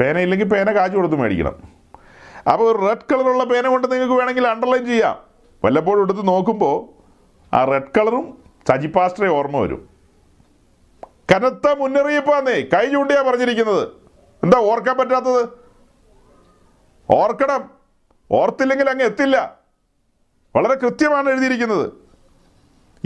പേന 0.00 0.18
ഇല്ലെങ്കിൽ 0.18 0.48
പേന 0.48 0.72
കാച്ചു 0.72 0.96
കൊടുത്ത് 0.96 1.16
മേടിക്കണം. 1.16 1.72
അപ്പോൾ 2.52 2.76
ഒരു 2.76 2.86
റെഡ് 2.86 3.14
കളറുള്ള 3.14 3.44
പേന 3.44 3.66
കൊണ്ട് 3.66 3.92
നിങ്ങൾക്ക് 3.92 4.14
വേണമെങ്കിൽ 4.14 4.48
അണ്ടർലൈൻ 4.48 4.86
ചെയ്യാം. 4.86 5.18
വല്ലപ്പോഴും 5.64 6.02
എടുത്ത് 6.02 6.28
നോക്കുമ്പോൾ 6.28 7.02
ആ 7.56 7.64
റെഡ് 7.64 7.98
കളറും 7.98 8.38
സജി 8.68 8.86
പാസ്റ്ററെ 8.86 9.28
ഓർമ്മ 9.28 9.56
വരും. 9.56 9.88
കനത്ത 11.34 11.74
മുന്നറിയിപ്പാന്നേ 11.78 12.60
കൈ 12.60 12.86
ചൂണ്ടിയാ 12.86 13.22
പറഞ്ഞിരിക്കുന്നത്. 13.22 13.88
എന്താ 14.42 14.58
ഓർക്കാൻ 14.58 14.98
പറ്റാത്തത്? 14.98 15.48
ഓർക്കണം. 17.10 17.70
ഓർത്തില്ലെങ്കിൽ 18.30 18.90
അങ്ങ് 18.90 19.04
എത്തില്ല. 19.04 19.58
വളരെ 20.56 20.74
കൃത്യമാണ് 20.74 21.30
എഴുതിയിരിക്കുന്നത്. 21.30 21.92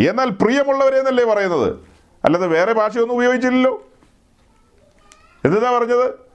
എന്നാൽ 0.09 0.31
പ്രിയമുള്ളവരെന്നല്ലേ 0.31 1.25
പറയുന്നത്? 1.25 1.96
അല്ലാതെ 2.27 2.47
വേറെ 2.47 2.73
ഭാഷയൊന്നും 2.73 3.15
ഉപയോഗിച്ചില്ലല്ലോ. 3.15 3.91
എന്താ 5.45 5.79
പറഞ്ഞത്? 5.79 6.27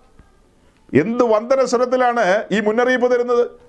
എന്ത് 0.94 1.24
വന്ദന 1.24 1.66
സ്വരത്തിലാണ് 1.66 2.44
ഈ 2.52 2.60
മുന്നറിയിപ്പ് 2.60 3.12
തരുന്നത്? 3.12 3.60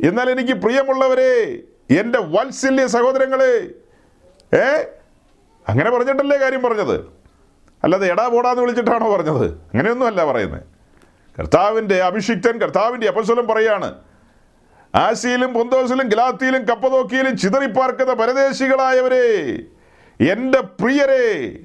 എന്നാൽ 0.00 0.30
എനിക്ക് 0.30 0.52
പ്രിയമുള്ളവരെ 0.52 1.58
എന്റെ 1.90 2.18
വാത്സല്യ 2.18 2.86
സഹോദരങ്ങളെ 2.86 3.74
ഏ? 4.54 4.66
അങ്ങനെ 5.68 5.90
പറഞ്ഞിട്ടല്ലേ 5.90 6.36
കാര്യം 6.36 6.62
പറഞ്ഞത്? 6.62 7.12
അല്ലാതെ 7.84 8.06
എടാ 8.06 8.28
പോടാന്ന് 8.28 8.62
വിളിച്ചിട്ടാണോ 8.62 9.12
പറഞ്ഞത്? 9.16 9.46
അങ്ങനെയൊന്നുമല്ല 9.46 10.24
പറയുന്നത്. 10.24 10.62
കർത്താവിന്റെ 11.38 12.02
അഭിഷിക്തൻ 12.02 12.58
കർത്താവിന്റെ 12.58 13.08
അപസ്വലം 13.08 13.46
പറയാണ് 13.46 14.00
ആസിയിലും 14.94 15.54
പൊന്തോസിലും 15.54 16.08
ഗലാത്തിയിലും 16.08 16.64
കപ്പതോക്കിയിലും 16.64 17.36
ചിതറിപ്പാർക്കുന്ന 17.36 18.14
പരദേശികളായവരെ 18.14 19.24
എന്റെ 20.20 20.60
പ്രിയരെ 20.60 21.56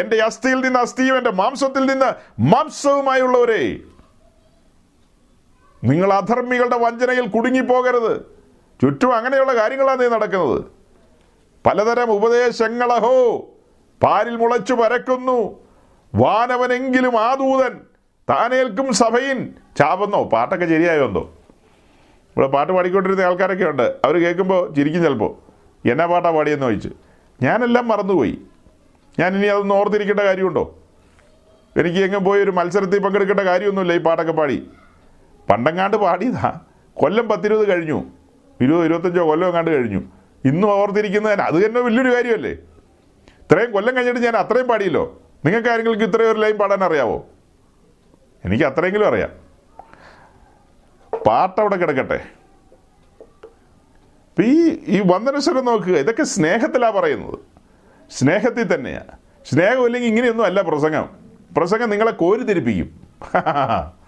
എന്റെ 0.00 0.22
അസ്ഥിയിൽ 0.22 0.60
നിന്ന് 0.60 0.78
അസ്ഥിയും 0.80 1.18
എന്റെ 1.18 1.30
മാംസത്തിൽ 1.30 1.86
നിന്ന് 1.86 2.12
മാംസവുമായുള്ളവരെ 2.40 3.76
നിങ്ങൾ 5.84 6.12
അധർമ്മികളുടെ 6.12 6.78
വഞ്ചനയിൽ 6.78 7.26
കുടുങ്ങിപ്പോകരുത്. 7.26 8.20
ചുറ്റും 8.82 9.16
അങ്ങനെയുള്ള 9.16 9.56
കാര്യങ്ങളാണ് 9.56 10.00
നീ 10.00 10.06
നടക്കുന്നത്. 10.06 10.64
പലതരം 11.66 12.12
ഉപദേശങ്ങളഹോ 12.12 13.48
പാലിൽ 14.02 14.36
മുളച്ചു 14.36 14.74
പരക്കുന്നു. 14.74 15.60
വാനവനെങ്കിലും 16.14 17.20
ആദൂതൻ 17.20 17.80
താനേൽക്കും 18.30 18.92
സഭയിൻ. 18.92 19.54
ചാപെന്നോ 19.78 20.24
പാട്ടൊക്കെ 20.24 20.66
ശരിയായോ 20.66 21.06
എന്തോ? 21.06 21.20
ഇവിടെ 22.36 22.46
പാട്ട് 22.46 22.72
പാടിക്കൊണ്ടിരുന്ന 22.72 23.22
ആൾക്കാരൊക്കെ 23.22 23.64
ഉണ്ട്. 23.64 23.96
അവർ 24.04 24.22
കേൾക്കുമ്പോൾ 24.22 24.74
ചിരിക്കും 24.74 25.02
ചിലപ്പോൾ 25.02 25.36
എന്നാ 25.90 26.06
പാട്ടാ 26.06 26.30
പാടിയെന്ന് 26.30 26.66
ചോദിച്ചു. 26.66 26.90
ഞാനെല്ലാം 27.42 27.88
മറന്നുപോയി. 27.88 28.38
ഞാൻ 29.18 29.36
ഇനി 29.36 29.46
അതൊന്നും 29.46 29.74
ഓർത്തിരിക്കേണ്ട 29.74 30.20
കാര്യമുണ്ടോ? 30.20 30.78
എനിക്ക് 31.76 31.98
എങ്ങും 31.98 32.24
പോയി 32.24 32.42
ഒരു 32.42 32.50
മത്സരത്തിൽ 32.50 32.98
പങ്കെടുക്കേണ്ട 32.98 33.40
കാര്യമൊന്നുമില്ല 33.40 33.92
ഈ 33.92 33.98
പാട്ടൊക്കെ 33.98 34.32
പാടി. 34.32 34.70
പണ്ടങ്ങാണ്ട് 35.50 35.96
പാടിയതാ. 35.96 36.60
കൊല്ലം 36.94 37.28
പത്തിരുപത് 37.28 37.68
കഴിഞ്ഞു. 37.68 38.04
ഇരുപത് 38.60 38.84
ഇരുപത്തഞ്ചോ 38.84 39.26
കൊല്ലം 39.26 39.48
എങ്ങാണ്ട് 39.48 39.70
കഴിഞ്ഞു. 39.70 40.02
ഇന്നും 40.44 40.70
ഓർത്തിരിക്കുന്നതിന് 40.70 41.42
അത് 41.42 41.66
തന്നെ 41.66 41.80
വലിയൊരു 41.80 42.14
കാര്യമല്ലേ? 42.14 42.50
ഇത്രയും 42.50 43.72
കൊല്ലം 43.72 43.96
കഴിഞ്ഞിട്ട് 43.96 44.20
ഞാൻ 44.20 44.36
അത്രയും 44.36 44.68
പാടിയല്ലോ. 44.68 45.20
നിങ്ങൾക്ക് 45.44 45.68
ആരെങ്കിലും 45.68 46.02
ഇത്രയും 46.02 46.30
ഒരു 46.30 46.38
ലൈൻ 46.38 46.56
പാടാൻ 46.58 46.84
അറിയാവോ? 46.84 47.26
എനിക്ക് 48.44 48.64
അത്രയെങ്കിലും 48.64 49.06
അറിയാം. 49.06 49.30
പാട്ടവിടെ 51.26 51.76
കിടക്കട്ടെ. 51.76 52.39
ഇപ്പം 54.30 54.44
ഈ 54.44 54.78
ഈ 54.86 55.02
വന്ദനശ്വരം 55.06 55.64
നോക്കുക. 55.64 55.96
ഇതൊക്കെ 55.96 56.22
സ്നേഹത്തിലാണ് 56.22 56.94
പറയുന്നത്. 56.94 57.38
സ്നേഹത്തിൽ 58.10 58.74
തന്നെയാണ് 58.74 59.12
സ്നേഹമില്ലെങ്കിൽ 59.46 60.08
ഇങ്ങനെയൊന്നും 60.08 60.44
അല്ല 60.44 60.60
പ്രസംഗം. 60.60 61.08
പ്രസംഗം 61.56 61.90
നിങ്ങളെ 61.90 62.10
കോരിത്തിരിപ്പിക്കും. 62.10 63.00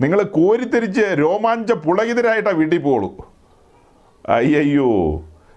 നിങ്ങൾ 0.00 0.22
കോരിത്തിരിച്ച് 0.22 1.00
രോമാഞ്ച 1.00 1.72
പുളകിതരായിട്ടാണ് 1.72 2.56
വീട്ടിൽ 2.56 2.78
പോകുള്ളൂ 2.78 3.32
അയ്യോ 4.28 4.90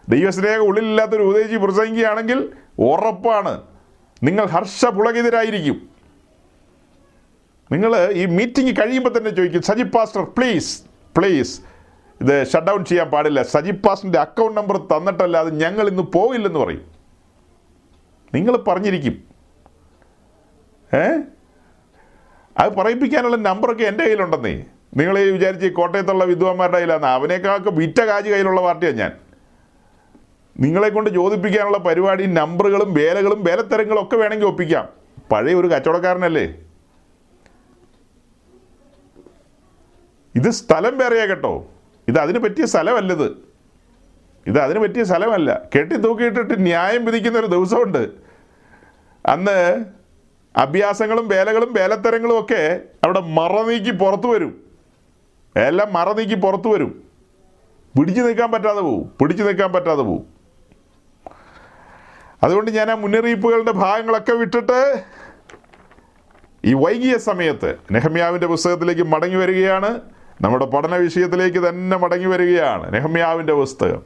ദൈവസ്നേഹം 0.10 0.60
ഉള്ളിലില്ലാത്തൊരു 0.60 1.24
ഉദ്ദേശി 1.24 1.56
പ്രസംഗിക്കുകയാണെങ്കിൽ 1.56 2.52
ഉറപ്പാണ്. 2.80 3.62
നിങ്ങൾ 4.24 4.46
ഹർഷ 4.46 4.86
പുളകിതരായിരിക്കും. 4.86 5.90
നിങ്ങൾ 7.72 8.12
ഈ 8.12 8.26
മീറ്റിംഗ് 8.26 8.76
കഴിയുമ്പോൾ 8.78 9.18
തന്നെ 9.18 9.30
ചോദിക്കും 9.30 9.62
സജി 9.62 9.84
പാസ്റ്റർ 9.84 10.24
പ്ലീസ് 10.24 10.82
പ്ലീസ് 11.18 11.62
ഇത് 12.22 12.48
ഷട്ട് 12.48 12.68
ഡൗൺ 12.68 12.86
ചെയ്യാൻ 12.86 13.10
പാടില്ല. 13.10 13.42
സജി 13.42 13.72
പാസിന്റെ 13.72 14.20
അക്കൗണ്ട് 14.20 14.62
നമ്പർ 14.62 14.78
തന്നിട്ടല്ലാതെ 14.78 15.50
ഞങ്ങൾ 15.50 15.88
ഇന്ന് 15.88 16.04
പോകില്ലെന്ന് 16.04 16.60
പറയും. 16.60 16.92
നിങ്ങൾ 18.34 18.58
പറഞ്ഞിരിക്കും. 18.58 19.24
ഏ? 20.98 21.20
അത് 22.58 22.74
പറയിപ്പിക്കാനുള്ള 22.74 23.36
നമ്പറൊക്കെ 23.36 23.84
എന്റെ 23.84 24.04
കയ്യിലുണ്ടെന്നേ. 24.04 24.64
നിങ്ങൾ 24.98 25.20
ഈ 25.20 25.32
വിചാരിച്ച് 25.32 25.68
കോട്ടയത്തുള്ള 25.68 26.24
വിദ്വാന്മാരുടെ 26.24 26.78
കയ്യിലാണ് 26.78 27.06
അവനേക്കാളൊക്കെ 27.06 27.70
വിറ്റ 27.70 28.02
കാജ് 28.02 28.30
കയ്യിലുള്ള 28.30 28.62
പാർട്ടിയാണ് 28.62 28.98
ഞാൻ. 28.98 29.12
നിങ്ങളെ 30.60 30.90
കൊണ്ട് 30.90 31.10
ചോദിപ്പിക്കാനുള്ള 31.10 31.78
പരിപാടി 31.78 32.26
നമ്പറുകളും 32.26 32.94
വേലകളും 32.94 33.44
വേലത്തരങ്ങളും 33.44 34.04
ഒക്കെ 34.04 34.16
വേണമെങ്കിൽ 34.16 34.46
ഒപ്പിക്കാം. 34.46 34.90
പഴയ 35.32 35.54
ഒരു 35.54 35.68
കച്ചവടക്കാരനല്ലേ. 35.68 36.56
ഇത് 40.36 40.50
സ്ഥലം 40.50 40.98
വേറെയാ 40.98 41.26
കേട്ടോ. 41.26 41.68
ഇത് 42.12 42.20
അതിന് 42.20 42.40
പറ്റിയ 42.40 42.66
സ്ഥലമല്ലത്. 42.66 43.38
ഇത് 44.48 44.60
അതിന് 44.60 44.80
പറ്റിയ 44.80 45.04
സ്ഥലമല്ല. 45.04 45.62
കെട്ടി 45.76 45.96
തൂക്കിയിട്ടിട്ട് 45.96 46.64
ന്യായം 46.64 47.06
വിധിക്കുന്ന 47.06 47.40
ഒരു 47.40 47.48
ദിവസമുണ്ട്. 47.48 48.10
അന്ന് 49.26 49.86
അഭ്യാസങ്ങളും 50.58 51.28
വേലകളും 51.28 51.74
വേലത്തരങ്ങളും 51.74 52.40
ഒക്കെ 52.40 52.82
അവിടെ 53.04 53.20
മറ 53.20 53.62
നീക്കി 53.62 53.92
പുറത്തു 53.92 54.28
വരും. 54.28 54.64
എല്ലാം 55.56 55.94
മറ 55.94 56.14
നീക്കി 56.14 56.36
പുറത്തു 56.36 56.70
വരും. 56.70 57.04
പിടിച്ചു 58.00 58.22
നിൽക്കാൻ 58.22 58.52
പറ്റാതെ 58.52 58.82
പോവും. 58.82 59.12
പിടിച്ചു 59.22 59.44
നിൽക്കാൻ 59.44 59.72
പറ്റാതെ 59.72 60.02
പോവും. 60.02 60.26
അതുകൊണ്ട് 62.44 62.72
ഞാൻ 62.72 62.92
ആ 62.92 62.96
മുന്നറിയിപ്പുകളുടെ 62.96 63.72
ഭാഗങ്ങളൊക്കെ 63.72 64.32
വിട്ടിട്ട് 64.32 65.04
ഈ 66.66 66.74
വൈകിയ 66.74 67.18
സമയത്ത് 67.18 67.76
നെഹമ്യാവിന്റെ 67.92 68.48
പുസ്തകത്തിലേക്ക് 68.48 69.04
മടങ്ങി 69.04 69.36
വരികയാണ്. 69.36 70.02
നമ്മുടെ 70.42 70.66
പഠന 70.66 70.96
വിഷയത്തിലേക്ക് 70.96 71.70
തന്നെ 71.70 71.98
മടങ്ങി 71.98 72.26
വരികയാണ് 72.26 72.94
നെഹമ്യാവിന്റെ 72.94 73.54
പുസ്തകം. 73.54 74.02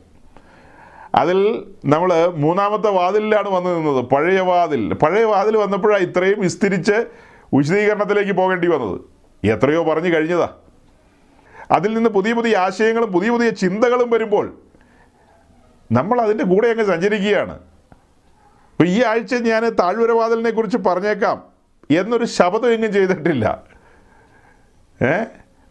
അതിൽ 1.16 1.66
നമ്മൾ 1.86 2.28
മൂന്നാമത്തെ 2.28 2.92
വാതിലിലാണ് 2.92 3.50
വന്നു 3.50 3.70
നിന്നത്. 3.70 4.06
പഴയ 4.06 4.40
വാതിൽ. 4.40 4.94
പഴയ 4.94 5.24
വാതിൽ 5.24 5.58
വന്നപ്പോഴാണ് 5.58 6.04
ഇത്രയും 6.04 6.42
വിസ്തരിച്ച് 6.42 7.06
വിശദീകരണത്തിലേക്ക് 7.54 8.32
പോകേണ്ടി 8.32 8.68
വന്നത്. 8.68 9.02
എത്രയോ 9.48 9.84
പറഞ്ഞു 9.84 10.16
കഴിഞ്ഞതാ. 10.16 10.50
അതിൽ 11.72 11.94
നിന്ന് 11.94 12.10
പുതിയ 12.10 12.34
പുതിയ 12.34 12.58
ആശയങ്ങളും 12.58 13.12
പുതിയ 13.12 13.30
പുതിയ 13.30 13.50
ചിന്തകളും 13.50 14.10
വരുമ്പോൾ 14.10 14.58
നമ്മൾ 15.92 16.22
അതിന്റെ 16.22 16.44
കൂടെ 16.44 16.68
അങ്ങ് 16.68 16.86
സഞ്ചരിക്കുകയാണ്. 16.86 17.54
അപ്പോൾ 17.54 18.88
ഈ 18.88 19.04
ആഴ്ച 19.04 19.36
ഞാൻ 19.36 19.70
താഴ്വരവാതിലിനെ 19.70 20.50
കുറിച്ച് 20.50 20.78
പറഞ്ഞേക്കാം 20.78 21.44
എന്നൊരു 21.92 22.26
ശബ്ദം 22.26 22.74
എങ്ങും 22.74 22.94
ചെയ്തിട്ടില്ല. 22.94 23.64
ഏ? 25.04 25.24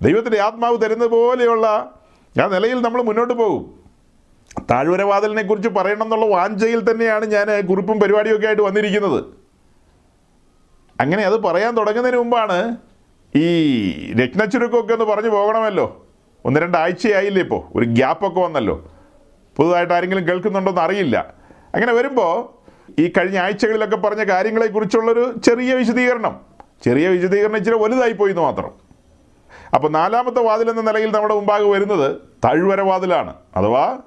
ദൈവത്തിന്റെ 0.04 0.40
ആത്മാവ് 0.40 0.78
തരുന്നത് 0.82 1.10
പോലെയുള്ള 1.10 1.66
ആ 2.42 2.46
നിലയിൽ 2.46 2.82
നമ്മൾ 2.82 3.02
മുന്നോട്ട് 3.02 3.34
പോകും. 3.34 3.84
താഴ്വരവാതിലിനെ 4.70 5.42
കുറിച്ച് 5.42 5.68
പറയണം 5.68 6.02
എന്നുള്ള 6.02 6.26
വാഞ്ചയിൽ 6.26 6.90
തന്നെയാണ് 6.90 7.24
ഞാൻ 7.24 7.66
കുറിപ്പും 7.66 8.00
പരിപാടിയൊക്കെ 8.00 8.46
ആയിട്ട് 8.46 8.62
വന്നിരിക്കുന്നത്. 8.62 9.24
അങ്ങനെ 11.00 11.22
അത് 11.22 11.40
പറയാൻ 11.40 11.76
തുടങ്ങുന്നതിന് 11.76 12.18
മുമ്പാണ് 12.18 12.76
ഈ 13.36 13.46
രത്നച്ചുരുക്കമൊക്കെ 14.12 14.92
ഒന്ന് 14.92 15.04
പറഞ്ഞു 15.04 15.30
പോകണമല്ലോ. 15.30 16.06
ഒന്ന് 16.44 16.60
രണ്ടാഴ്ചയായില്ലേ 16.60 17.42
ഇപ്പോൾ 17.42 17.78
ഒരു 17.78 17.84
ഗ്യാപ്പൊക്കെ 17.84 18.40
വന്നല്ലോ. 18.40 18.92
പുതുതായിട്ട് 19.56 19.92
ആരെങ്കിലും 19.92 20.28
കേൾക്കുന്നുണ്ടോ 20.28 20.70
എന്ന് 20.70 20.82
അറിയില്ല. 20.82 21.34
അങ്ങനെ 21.74 21.92
വരുമ്പോൾ 21.92 22.64
ഈ 23.00 23.12
കഴിഞ്ഞ 23.18 23.38
ആഴ്ചകളിലൊക്കെ 23.38 23.96
പറഞ്ഞ 23.96 24.24
കാര്യങ്ങളെക്കുറിച്ചുള്ളൊരു 24.24 25.34
ചെറിയ 25.44 25.74
വിശദീകരണം. 25.74 26.40
ചെറിയ 26.84 27.08
വിശദീകരണം 27.08 27.56
ഇച്ചിരി 27.56 27.76
വലുതായി 27.76 28.12
പോയി 28.12 28.30
എന്ന് 28.30 28.42
മാത്രം. 28.42 28.83
അപ്പോൾ 29.74 29.88
നാലാമത്തെ 29.88 30.42
വാതിൽ 30.42 30.70
എന്ന 30.70 30.80
നിലയിൽ 30.80 31.12
നമ്മുടെ 31.12 31.34
മുമ്പാകെ 31.34 31.64
വരുന്നത് 31.64 32.16
താഴ്വര 32.44 32.80
വാതിലാണ് 32.80 33.34
അഥവാ 33.56 33.98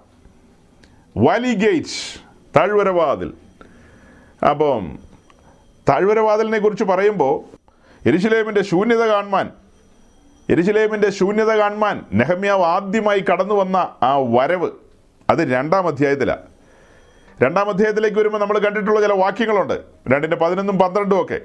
വാലി 1.18 1.54
ഗേറ്റ് 1.54 2.20
താഴ്വര 2.56 2.90
വാതിൽ 2.90 3.34
അപ്പം 4.50 5.00
താഴ്വര 5.90 6.20
വാതിലിനെ 6.20 6.60
കുറിച്ച് 6.60 6.84
പറയുമ്പോൾ 6.84 7.58
എരിശിലേമിന്റെ 8.08 8.64
ശൂന്യത 8.64 9.04
കാണുവാൻ 9.04 9.52
എരിശിലേമിന്റെ 10.50 11.10
ശൂന്യത 11.10 11.52
കാണുവാൻ 11.52 12.06
നെഹമ്യാവ് 12.14 12.64
ആദ്യമായി 12.64 13.20
കടന്നു 13.20 13.54
വന്ന 13.54 13.78
ആ 14.04 14.18
വരവ് 14.18 14.72
അത് 15.30 15.54
രണ്ടാം 15.54 15.88
അധ്യായത്തിലാണ് 15.88 16.42
രണ്ടാം 17.44 17.70
അധ്യായത്തിലേക്ക് 17.70 18.18
വരുമ്പോൾ 18.18 18.38
നമ്മൾ 18.38 18.60
കണ്ടിട്ടുള്ള 18.60 19.02
ചില 19.02 19.14
വാക്യങ്ങളുണ്ട്. 19.14 19.82
രണ്ടിന്റെ 20.10 20.38
പതിനൊന്നും 20.38 20.80
പന്ത്രണ്ടും 20.80 21.22
ഒക്കെ. 21.22 21.40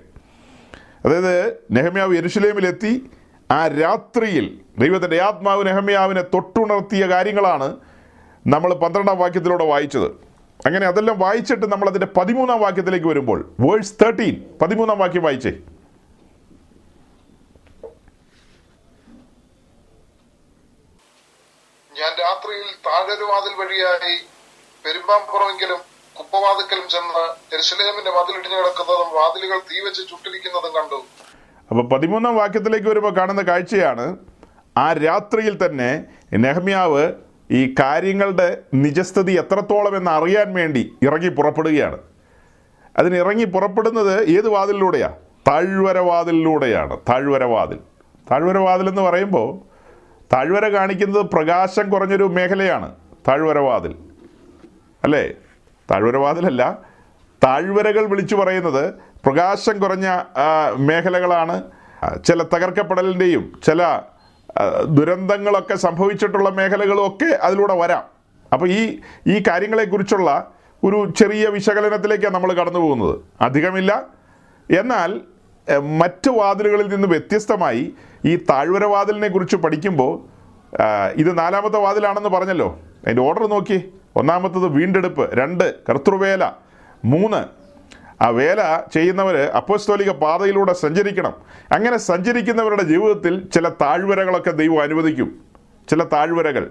അതായത് 1.05 1.59
നെഹമ്യാവ് 1.71 2.17
യെരുഷലേമിലെത്തി 2.17 3.11
ആ 3.57 3.61
രാത്രിയിൽ 3.81 4.47
ദൈവത്തിന്റെ 4.79 5.19
ആത്മാവ് 5.29 5.67
നെഹമ്യാവിനെ 5.67 6.23
തൊട്ടുണർത്തിയ 6.35 7.07
കാര്യങ്ങളാണ് 7.07 7.69
നമ്മൾ 8.53 8.71
പന്ത്രണ്ടാം 8.75 9.19
വാക്യത്തിലൂടെ 9.19 9.65
വായിച്ചത്. 9.65 10.09
അങ്ങനെ 10.67 10.87
അതെല്ലാം 10.87 11.19
വായിച്ചിട്ട് 11.19 11.67
നമ്മൾ 11.73 11.89
അതിന്റെ 11.89 12.09
പതിമൂന്നാം 12.17 12.61
വാക്യത്തിലേക്ക് 12.61 13.07
വരുമ്പോൾ 13.07 13.39
വേഴ്സ് 13.61 13.95
തേർട്ടീൻ 14.03 14.35
പതിമൂന്നാം 14.63 14.99
വാക്യം 14.99 15.23
വായിച്ചേ. 15.23 15.53
ഞാൻ 21.93 22.13
രാത്രിയിൽ 22.25 22.69
താഴരുവാതിൽ 22.87 23.55
വഴിയായി 23.61 24.17
പെരുമ്പാമ്പുറമെങ്കിലും 24.85 25.81
കുപ്പവാതിക്കലും 26.19 26.87
ചെന്ന് 26.89 27.25
എരുസലേമിന്റെ 27.55 28.11
മതിലിടിഞ്ഞു 28.11 28.57
കിടക്കുന്നതും 28.57 29.11
വാതിലുകൾ 29.19 29.59
തീവച്ച് 29.73 30.03
ചുട്ടിരിക്കുന്നതും 30.11 30.73
കണ്ടു. 30.79 31.01
അപ്പോൾ 31.73 31.89
പതിമൂന്നാം 31.89 32.37
വാക്യത്തിലേക്ക് 32.37 32.87
വരുമ്പോൾ 32.87 33.17
കാണുന്ന 33.17 33.43
കാഴ്ചയാണ്. 33.43 34.17
ആ 34.77 34.93
രാത്രിയിൽ 34.93 35.67
തന്നെ 35.67 36.05
നെഹമ്യാവ് 36.35 37.13
ഈ 37.51 37.75
കാര്യങ്ങളുടെ 37.81 38.59
നിജസ്ഥിതി 38.75 39.33
എത്രത്തോളം 39.33 39.97
എന്ന് 39.97 40.11
അറിയാൻ 40.11 40.55
വേണ്ടി 40.55 40.93
ഇറങ്ങി 41.03 41.29
പുറപ്പെടുകയാണ്. 41.29 41.99
അതിന് 42.99 43.17
ഇറങ്ങി 43.17 43.45
പുറപ്പെടുന്നത് 43.45 44.25
ഏത് 44.25 44.49
വാതിലിലൂടെയാണ്. 44.49 45.17
താഴ്വരവാതിലിലൂടെയാണ് 45.49 46.99
താഴ്വരവാതിൽ 46.99 46.99
താഴ്വരവാതിൽ 46.99 47.79
താഴ്വര 48.31 48.59
വാതിൽ 48.59 48.89
എന്ന് 48.89 49.03
പറയുമ്പോൾ 49.03 49.59
താഴ്വര 50.33 50.69
കാണിക്കുന്നത് 50.69 51.27
പ്രകാശം 51.27 51.91
കുറഞ്ഞൊരു 51.91 52.25
മേഖലയാണ്. 52.25 52.95
താഴ്വരവാതിൽ 53.29 53.95
അല്ലേ? 55.05 55.31
താഴ്വരവാതിലല്ല 55.91 56.79
താഴ്വരകൾ 57.45 58.07
വിളിച്ചു 58.07 58.37
പറയുന്നത് 58.37 58.95
പ്രകാശം 59.25 59.79
കുറഞ്ഞ 59.79 60.23
മേഖലകളാണ് 60.77 61.63
ചില 62.25 62.43
തകർക്കപ്പെടലിന്റെയും 62.43 63.53
ചില 63.67 64.01
ദുരന്തങ്ങളൊക്കെ 64.89 65.75
സംഭവിച്ചിട്ടുള്ള 65.75 66.49
മേഖലകളൊക്കെ 66.49 67.25
അതിലൂടെ 67.25 67.75
വരാം. 67.75 68.05
അപ്പോൾ 68.53 68.69
ഈ 68.69 68.99
ഈ 69.27 69.43
കാര്യങ്ങളെക്കുറിച്ചുള്ള 69.49 70.51
ഒരു 70.85 71.13
ചെറിയ 71.17 71.47
വിശകലനത്തിലേക്കാണ് 71.47 72.35
നമ്മൾ 72.35 72.53
കടന്നു 72.53 72.79
പോകുന്നത്. 72.79 73.19
അധികമില്ല. 73.41 74.07
എന്നാൽ 74.79 75.21
മറ്റ് 75.81 76.31
വാതിലുകളിൽ 76.31 76.95
നിന്ന് 76.95 77.09
വ്യത്യസ്തമായി 77.09 77.95
ഈ 78.25 78.37
താഴ്വര 78.37 78.85
വാതിലിനെ 78.85 79.29
കുറിച്ച് 79.29 79.57
പഠിക്കുമ്പോൾ 79.57 80.13
ഇത് 81.17 81.39
നാലാമത്തെ 81.39 81.79
വാതിലാണെന്ന് 81.79 82.29
പറഞ്ഞല്ലോ. 82.29 82.81
അതിന്റെ 83.05 83.23
ഓർഡർ 83.23 83.47
നോക്കി. 83.47 83.93
ഒന്നാമത്തത് 84.17 84.67
വീണ്ടെടുപ്പ്. 84.67 85.35
രണ്ട് 85.35 85.75
കർത്തൃവേല. 85.89 86.53
മൂന്ന് 87.05 87.62
ആ 88.23 88.29
വേല 88.29 88.81
ചെയ്യുന്നവർ 88.95 89.37
അപ്പോസ്തോലിക 89.37 90.11
പാതയിലൂടെ 90.11 90.73
സഞ്ചരിക്കണം. 90.73 91.33
അങ്ങനെ 91.73 91.97
സഞ്ചരിക്കുന്നവരുടെ 91.97 92.83
ജീവിതത്തിൽ 92.83 93.49
ചില 93.55 93.69
താഴ്വരകളൊക്കെ 93.69 94.51
ദൈവം 94.51 94.83
അനുവദിക്കും. 94.83 95.41
ചില 95.91 96.05
താഴ്വരകൾ. 96.05 96.71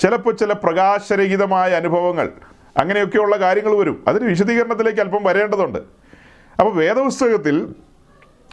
ചിലപ്പോൾ 0.00 0.34
ചില 0.34 0.52
പ്രകാശരഹിതമായ 0.52 1.72
അനുഭവങ്ങൾ. 1.72 2.28
അങ്ങനെയൊക്കെയുള്ള 2.76 3.36
കാര്യങ്ങൾ 3.36 3.76
വരും. 3.76 4.04
അതിന് 4.08 4.28
വിശദീകരണത്തിലേക്ക് 4.28 5.00
അല്പം 5.00 5.24
വരേണ്ടതുണ്ട്. 5.24 5.78
അപ്പോൾ 6.58 6.74
വേദപുസ്തകത്തിൽ 6.74 7.74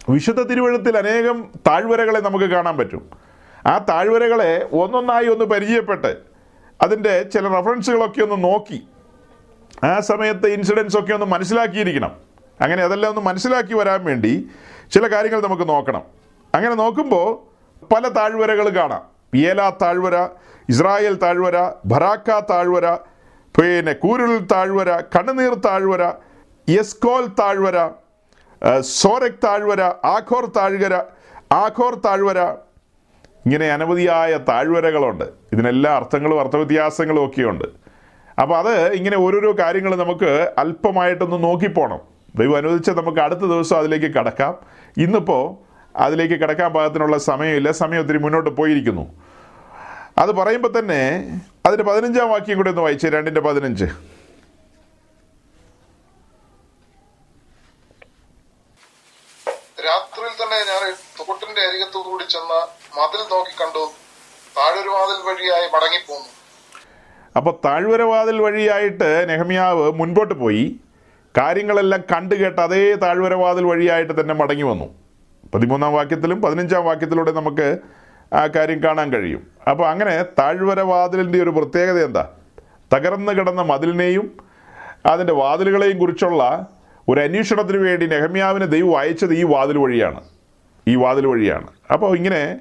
വിശുദ്ധ 0.09 0.41
തിരുവഴുത്തിൽ 0.41 0.97
അനേകം 0.97 1.49
താഴ്വരകളെ 1.67 2.19
നമുക്ക് 2.19 2.45
കാണാൻ 2.45 2.77
പറ്റും. 2.77 3.09
ആ 3.67 3.77
താഴ്വരകളെ 3.77 4.69
ഒന്നൊന്നായി 4.71 5.27
ഒന്ന് 5.27 5.45
പരിചയപ്പെട്ട് 5.45 6.17
അതിന്റെ 6.81 7.23
ചില 7.23 7.47
റെഫറൻസുകളൊക്കെ 7.47 8.21
ഒന്ന് 8.21 8.43
നോക്കി. 8.43 8.87
ആ 9.85 9.99
സമയത്തെ 9.99 10.47
ഇൻസിഡൻസ് 10.47 10.99
ഒക്കെ 10.99 11.13
ഒന്ന് 11.13 11.25
മനസ്സിലാക്കിയിരിക്കണം. 11.25 12.28
അങ്ങനെ 12.61 12.83
അതെല്ലാം 12.83 13.09
ഒന്ന് 13.09 13.21
മനസ്സിലാക്കി 13.21 13.73
വരാൻ 13.73 14.05
വേണ്ടി 14.05 14.49
ചില 14.91 15.07
കാര്യങ്ങൾ 15.07 15.41
നമുക്ക് 15.41 15.69
നോക്കണം. 15.69 16.03
അങ്ങനെ 16.55 16.75
നോക്കുമ്പോൾ 16.75 17.27
പല 17.93 18.07
താഴ്വരകൾ 18.07 18.69
കാണാം. 18.69 19.03
ഏല 19.35 19.69
താഴ്വര 19.81 20.15
ഇസ്രായേൽ 20.69 21.15
താഴ്വര 21.23 21.71
ബറാക്ക 21.85 22.39
താഴ്വര 22.39 22.95
പിന്നെ 23.57 23.93
കൂരുൾ 23.93 24.37
താഴ്വര 24.37 24.89
കണ്ണുനീർ 25.15 25.53
താഴ്വര 25.53 26.03
യെസ്കോൽ 26.69 27.27
താഴ്വര 27.39 27.89
സോരക് 28.79 29.39
താഴ്വര 29.43 29.81
ആഖോർ 30.05 30.45
താഴ്വര 30.45 30.95
ആഖോർ 31.51 31.95
താഴ്വര. 31.95 32.39
ഇങ്ങനെ 33.45 33.71
അനവധിയായ 33.71 34.37
താഴ്വരകളുണ്ട്. 34.37 35.25
ഇതിനെല്ലാ 35.53 35.95
അർത്ഥങ്ങളും 35.95 36.39
അർത്ഥവ്യത്യാസങ്ങളും 36.39 37.25
ഒക്കെയുണ്ട്. 37.25 37.65
അപ്പോൾ 38.41 38.57
അത് 38.57 38.93
ഇങ്ങനെ 38.93 39.17
ഓരോരോ 39.17 39.51
കാര്യങ്ങൾ 39.59 39.95
നമുക്ക് 39.95 40.53
അല്പമായിട്ടൊന്ന് 40.57 41.43
നോക്കിപ്പോണം. 41.43 42.18
ദൈവം 42.35 42.57
അനുവദിച്ചാൽ 42.57 42.93
നമുക്ക് 42.93 43.19
അടുത്ത 43.19 43.39
ദിവസം 43.39 43.77
അതിലേക്ക് 43.77 44.05
കടക്കാം. 44.05 44.59
ഇന്നിപ്പോൾ 44.97 45.69
അതിലേക്ക് 45.95 46.33
കടക്കാൻ 46.33 46.73
പാകത്തിനുള്ള 46.73 47.17
സമയമില്ല. 47.17 47.71
സമയം 47.71 47.99
ഒത്തിരി 47.99 48.17
മുന്നോട്ട് 48.17 48.49
പോയിരിക്കുന്നു. 48.49 49.13
അത് 50.17 50.31
പറയുമ്പോൾ 50.31 50.79
തന്നെ 50.79 51.31
അതിന്റെ 51.65 51.83
പതിനഞ്ചാം 51.83 52.29
വാക്യം 52.29 52.57
കൂടെ 52.57 52.69
ഒന്ന് 52.69 52.81
വായിച്ചേ. 52.81 53.09
രണ്ടിന്റെ 53.09 53.41
പതിനഞ്ച്. 53.41 53.85
രാത്രിയിൽ 59.85 60.43
തന്നെ 60.43 60.57
ഞാൻ 60.57 60.93
തോട്ടിന്റെ 61.19 61.61
അരികത്തോടുകൂടി 61.61 62.23
ചെന്ന് 62.23 62.59
മതിൽ 62.99 63.21
നോക്കി 63.31 63.61
കണ്ടു 63.61 63.91
താഴൊരുവാതിൽ 64.57 65.25
വഴിയായി 65.27 65.67
മടങ്ങിപ്പോന്നു. 65.67 66.29
അപ്പോൾ 67.37 67.59
താഴ്വരവാതിൽ 67.65 68.41
വഴിയായിട്ട് 68.41 69.25
നെഹമിയാവ് 69.29 69.91
മുൻപോട്ട് 69.91 70.33
പോയി. 70.33 70.79
കാര്യങ്ങളെല്ലാം 71.37 72.01
കണ്ടു 72.01 72.35
കേട്ട് 72.35 72.61
അതേ 72.61 72.95
താഴ്വരവാതിൽ 72.95 73.65
വഴിയായിട്ട് 73.65 74.21
തന്നെ 74.21 74.33
മടങ്ങി 74.33 74.63
വന്നു. 74.63 74.85
പതിമൂന്നാം 75.53 75.93
വാക്യത്തിലും 75.93 76.41
പതിനഞ്ചാം 76.41 76.85
വാക്യത്തിലൂടെ 76.85 77.31
നമുക്ക് 77.31 77.77
ആ 78.33 78.47
കാര്യം 78.47 78.83
കാണാൻ 78.83 79.13
കഴിയും. 79.13 79.47
അപ്പോൾ 79.69 79.87
അങ്ങനെ 79.87 80.23
താഴ്വരവാതിലിന്റെ 80.39 81.43
ഒരു 81.43 81.49
പ്രത്യേകത 81.49 82.05
എന്താ? 82.05 82.29
തകർന്നു 82.93 83.31
കിടന്ന 83.31 83.61
മതിലിനെയും 83.61 84.37
അതിന്റെ 85.05 85.33
വാതിലുകളെയും 85.33 85.99
കുറിച്ചുള്ള 85.99 86.67
ഒരു 87.09 87.21
അന്വേഷണത്തിന് 87.21 87.77
വേണ്ടി 87.77 88.05
നെഹമ്യാവിനെ 88.05 88.65
ദൈവം 88.65 88.97
അയച്ചത് 88.97 89.33
ഈ 89.33 89.43
വാതിൽ 89.43 89.77
വഴിയാണ്. 89.77 90.21
ഈ 90.87 90.95
വാതിൽ 90.95 91.27
വഴിയാണ്. 91.27 91.67
അപ്പോൾ 91.93 92.15
ഇങ്ങനെ 92.15 92.57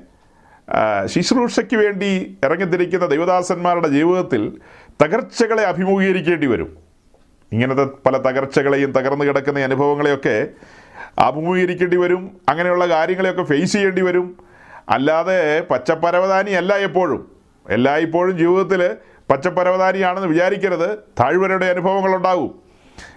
ശുശ്രൂഷയ്ക്ക് 1.06 1.76
വേണ്ടി 1.76 2.38
ഇറങ്ങിത്തിരിക്കുന്ന 2.44 3.06
ദൈവദാസന്മാരുടെ 3.06 3.88
ജീവിതത്തിൽ 3.88 4.60
തകർച്ചകളെ 5.02 5.62
അഭിമുഖീകരിക്കേണ്ടി 5.62 6.46
വരും. 6.46 6.87
ഇങ്ങനത്തെ 7.52 7.84
പല 8.06 8.16
തകർച്ചകളെയും 8.16 8.92
തകർന്നു 8.92 9.24
കിടക്കുന്ന 9.24 9.60
അനുഭവങ്ങളെയൊക്കെ 9.60 10.48
അഭിമുഖീകരിക്കേണ്ടി 11.18 11.96
വരും 11.96 12.36
അങ്ങനെയുള്ള 12.48 12.88
കാര്യങ്ങളെയൊക്കെ 12.88 13.42
ഫേസ് 13.42 13.72
ചെയ്യേണ്ടി 13.72 14.02
വരും. 14.02 14.38
അല്ലാതെ 14.88 15.60
പച്ചപ്പരവതാനി 15.60 16.50
അല്ല 16.50 16.76
എപ്പോഴും. 16.76 17.30
എല്ലായ്പ്പോഴും 17.70 18.38
ജീവിതത്തിൽ 18.38 18.96
പച്ചപ്പരവതാനിയാണെന്ന് 19.30 20.28
വിചാരിക്കരുത്. 20.28 20.98
താഴ്വരയുടെ 21.20 21.66
അനുഭവങ്ങളുണ്ടാകും 21.66 22.54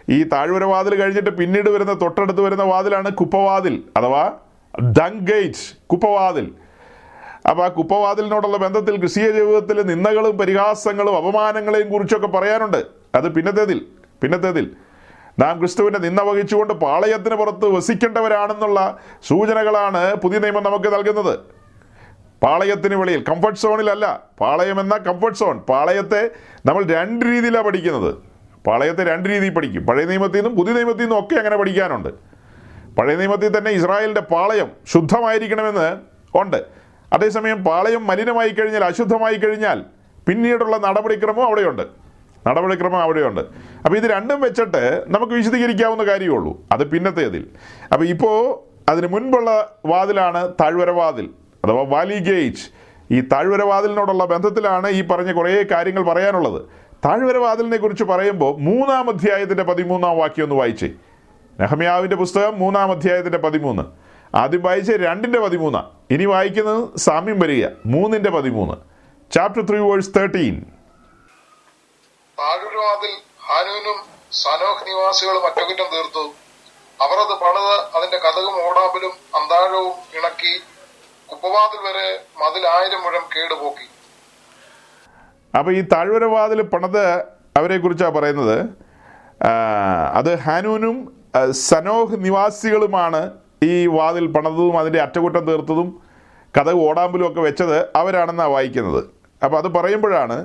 ഈ 0.09 0.23
താഴ്വര 0.23 0.63
വാതിൽ 0.63 0.95
കഴിഞ്ഞിട്ട് 0.95 1.29
പിന്നീട് 1.29 1.69
വരുന്ന 1.69 2.01
തൊട്ടടുത്ത് 2.01 2.41
വരുന്ന 2.41 2.63
വാതിലാണ് 2.63 3.11
കുപ്പവാതിൽ 3.11 3.83
അഥവാ 3.97 4.33
ഡങ് 4.79 5.19
ഗേറ്റ് 5.19 5.87
കുപ്പവാതിൽ. 5.91 6.51
അപ്പോൾ 7.49 7.63
ആ 7.63 7.67
കുപ്പവാതിലിനോടുള്ള 7.67 8.57
ബന്ധത്തിൽ 8.57 8.99
ക്രിസ്തീയ 8.99 9.31
ജീവിതത്തിൽ 9.31 9.81
നിന്ദകളും 9.81 10.37
പരിഹാസങ്ങളും 10.37 11.17
അപമാനങ്ങളെയും 11.17 11.91
കുറിച്ചൊക്കെ 11.91 12.27
പറയാനുണ്ട്. 12.27 12.85
അത് 13.15 13.33
പിന്നത്തേതിൽ. 13.33 13.85
പിന്നത്തേതിൽ 14.21 14.71
നാം 15.39 15.59
ക്രിസ്തുവിന്റെ 15.59 15.99
നിന്ന 15.99 16.21
വഹിച്ചുകൊണ്ട് 16.21 16.73
പാളയത്തിന് 16.73 17.35
പുറത്ത് 17.35 17.65
വസിക്കേണ്ടവരാണെന്നുള്ള 17.65 18.97
സൂചനകളാണ് 19.27 20.15
പുതിയ 20.15 20.39
നിയമം 20.39 20.63
നമുക്ക് 20.63 20.93
നൽകുന്നത്. 20.93 21.39
പാളയത്തിന് 22.43 22.95
വെളിയിൽ 22.95 23.23
കംഫർട്ട് 23.29 23.59
സോണിലല്ല 23.59 24.19
പാളയം 24.41 24.79
എന്ന 24.79 24.97
കംഫർട്ട് 24.97 25.37
സോൺ 25.37 25.59
പാളയത്തെ 25.59 26.29
നമ്മൾ 26.65 26.85
രണ്ട് 26.85 27.25
രീതിയിലാണ് 27.25 27.65
പഠിക്കുന്നത്. 27.65 28.15
പാളയത്തെ 28.67 29.03
രണ്ട് 29.03 29.29
രീതിയിൽ 29.29 29.53
പഠിക്കും. 29.53 29.85
പഴയ 29.85 30.05
നിയമത്തിൽ 30.05 30.35
നിന്നും 30.35 30.55
പുതിയ 30.55 30.73
നിയമത്തിൽ 30.73 31.01
നിന്നും 31.01 31.19
ഒക്കെ 31.19 31.35
അങ്ങനെ 31.35 31.57
പഠിക്കാനുണ്ട്. 31.57 32.09
പഴയ 32.95 33.15
നിയമത്തിൽ 33.15 33.57
തന്നെ 33.57 33.71
ഇസ്രായേലിന്റെ 33.71 34.21
പാളയം 34.21 34.71
ശുദ്ധമായിരിക്കണമെന്ന് 34.87 35.97
ഉണ്ട്. 36.37 36.65
അതേസമയം 37.13 37.63
പാളയം 37.63 38.07
മലിനമായി 38.07 38.49
കഴിഞ്ഞാൽ 38.49 38.83
അശുദ്ധമായി 38.83 39.35
കഴിഞ്ഞാൽ 39.35 39.85
പിന്നീടുള്ള 40.27 40.77
നടപടിക്രമം 40.77 41.45
അവിടെയുണ്ട്. 41.45 42.00
നടപടിക്രമം 42.47 43.01
അവിടെയുണ്ട്. 43.01 43.41
അപ്പോൾ 43.85 43.97
ഇത് 43.97 44.03
രണ്ടും 44.03 44.41
വെച്ചിട്ട് 44.41 45.03
നമുക്ക് 45.07 45.33
വിശദീകരിക്കാവുന്ന 45.33 46.03
കാര്യമുള്ളൂ 46.03 46.61
അത് 46.71 46.89
പിന്നത്തേതിൽ 46.89 47.47
അപ്പോൾ 47.93 48.05
ഇപ്പോൾ 48.05 48.71
അതിന് 48.91 49.07
മുൻപുള്ള 49.07 49.75
വാതിലാണ് 49.85 50.53
താഴ്വരവാതിൽ 50.61 51.29
അഥവാ 51.65 51.85
വാലി 51.87 52.19
ഗേറ്റ്. 52.19 52.81
ഈ 53.11 53.21
താഴ്വര 53.21 53.61
വാതിലിനോടുള്ള 53.61 54.25
ബന്ധത്തിലാണ് 54.25 54.89
ഈ 54.89 55.01
പറഞ്ഞ 55.01 55.31
കുറേ 55.31 55.65
കാര്യങ്ങൾ 55.71 56.03
പറയാനുള്ളത്. 56.03 56.61
താഴ്വര 57.05 57.37
വാതിലിനെ 57.37 57.77
കുറിച്ച് 57.77 58.03
പറയുമ്പോൾ 58.03 58.59
മൂന്നാം 58.59 59.09
അധ്യായത്തിന്റെ 59.09 59.63
പതിമൂന്നാം 59.63 60.17
വാക്യം 60.17 60.43
ഒന്ന് 60.43 60.55
വായിച്ചേ. 60.55 60.89
നെഹമ്യാവിന്റെ 61.59 62.15
പുസ്തകം 62.15 62.59
മൂന്നാം 62.59 62.91
അധ്യായത്തിന്റെ 62.91 63.37
പതിമൂന്ന്. 63.37 63.83
ആദ്യം 64.35 64.61
വായിച്ച് 64.61 64.91
രണ്ടിന്റെ 64.91 65.39
പതിമൂന്നാണ് 65.39 65.85
ഇനി 66.11 66.25
വായിക്കുന്നത് 66.25 66.89
സാമ്യം 66.97 67.39
വരിക. 67.39 67.67
മൂന്നിന്റെ 67.85 68.29
പതിമൂന്ന്. 68.29 68.73
ചാപ്റ്റർ 69.31 69.65
ത്രീ 69.65 69.77
വേഴ്സ് 69.77 70.19
തേർട്ടീൻ 70.19 70.65
താഴ്വരവാതിൽ 72.41 73.11
ഹാനൂനും 73.47 73.97
സനോഹ് 74.43 74.83
നിവാസികളും 74.87 75.43
അറ്റകുറ്റം 75.47 75.87
തീർത്തു. 75.93 76.23
അവർ 77.03 77.17
അത് 77.23 77.33
പണിത് 77.41 77.73
അതിന്റെ 77.95 78.19
കഥകും 78.23 78.55
ഓടാമ്പലും 78.67 79.13
അന്താഴവും 79.37 79.91
ഇണക്കി 80.17 80.53
കുപ്പവാതിൽ 81.31 81.81
വരെ 81.87 82.07
മതിൽ 82.41 82.63
ആയിരം 82.75 83.01
മുഴം 83.05 83.25
കേടുപോക്കി. 83.33 83.85
അപ്പൊ 85.57 85.69
ഈ 85.79 85.81
താഴ്വര 85.93 86.25
വാതിൽ 86.35 86.61
പണിത് 86.73 87.05
അവരെ 87.59 87.77
കുറിച്ചാണ് 87.83 88.15
പറയുന്നത്. 88.17 88.57
അത് 90.19 90.31
ഹാനൂനും 90.45 90.97
സനോഹ് 91.69 92.17
നിവാസികളുമാണ് 92.25 93.21
ഈ 93.69 93.73
വാതിൽ 93.97 94.25
പണിതതും 94.35 94.75
അതിന്റെ 94.81 95.01
അറ്റകുറ്റം 95.05 95.45
തീർത്തതും 95.51 95.89
കഥ 96.57 96.69
ഓടാമ്പലും 96.87 97.27
ഒക്കെ 97.29 97.41
വെച്ചത് 97.47 97.77
അവരാണെന്നാണ് 98.01 98.53
വായിക്കുന്നത്. 98.57 99.01
അപ്പോൾ 99.43 99.57
അത് 99.61 99.69
പറയുമ്പോഴാണ് 99.77 100.37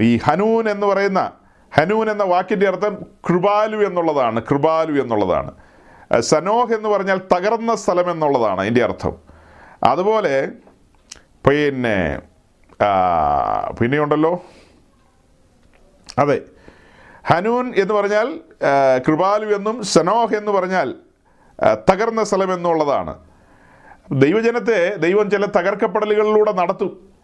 ഈ 0.00 0.18
ഹനൂൻ 0.24 0.68
എന്ന് 0.68 0.86
പറയുന്ന 0.86 1.32
ഹനൂൻ 1.76 2.10
എന്ന 2.10 2.24
വാക്കിന്റെ 2.24 2.66
അർത്ഥം 2.68 2.94
കൃപാലു 3.28 3.76
എന്നുള്ളതാണ് 3.86 4.42
കൃപാലു 4.42 5.02
എന്നുള്ളതാണ്. 5.02 5.52
സനോഹ് 6.20 6.74
എന്ന് 6.74 6.88
പറഞ്ഞാൽ 6.88 7.20
തകർന്ന 7.32 7.74
സ്ഥലം 7.74 8.10
എന്നുള്ളതാണ് 8.10 8.60
അതിന്റെ 8.60 8.84
അർത്ഥം. 8.84 9.14
അതുപോലെ 9.84 10.48
പിന്നെ 11.48 12.20
പിന്നെയുണ്ടല്ലോ 13.80 14.42
അതെ. 16.18 16.40
ഹനൂൻ 17.26 17.72
എന്ന് 17.76 17.94
പറഞ്ഞാൽ 17.94 18.40
കൃപാലു 19.08 19.46
എന്നും 19.56 19.82
സനോഹ് 19.82 20.34
എന്ന് 20.34 20.52
പറഞ്ഞാൽ 20.52 20.94
തകർന്ന 21.90 22.24
സ്ഥലം 22.24 22.54
എന്നുള്ളതാണ്. 22.54 23.18
ദൈവജനത്തെ 24.10 24.96
ദൈവം 24.96 25.30
ചില 25.30 25.46
തകർക്കപ്പെടലുകളിലൂടെ 25.46 26.52
നടത്തും. 26.52 27.15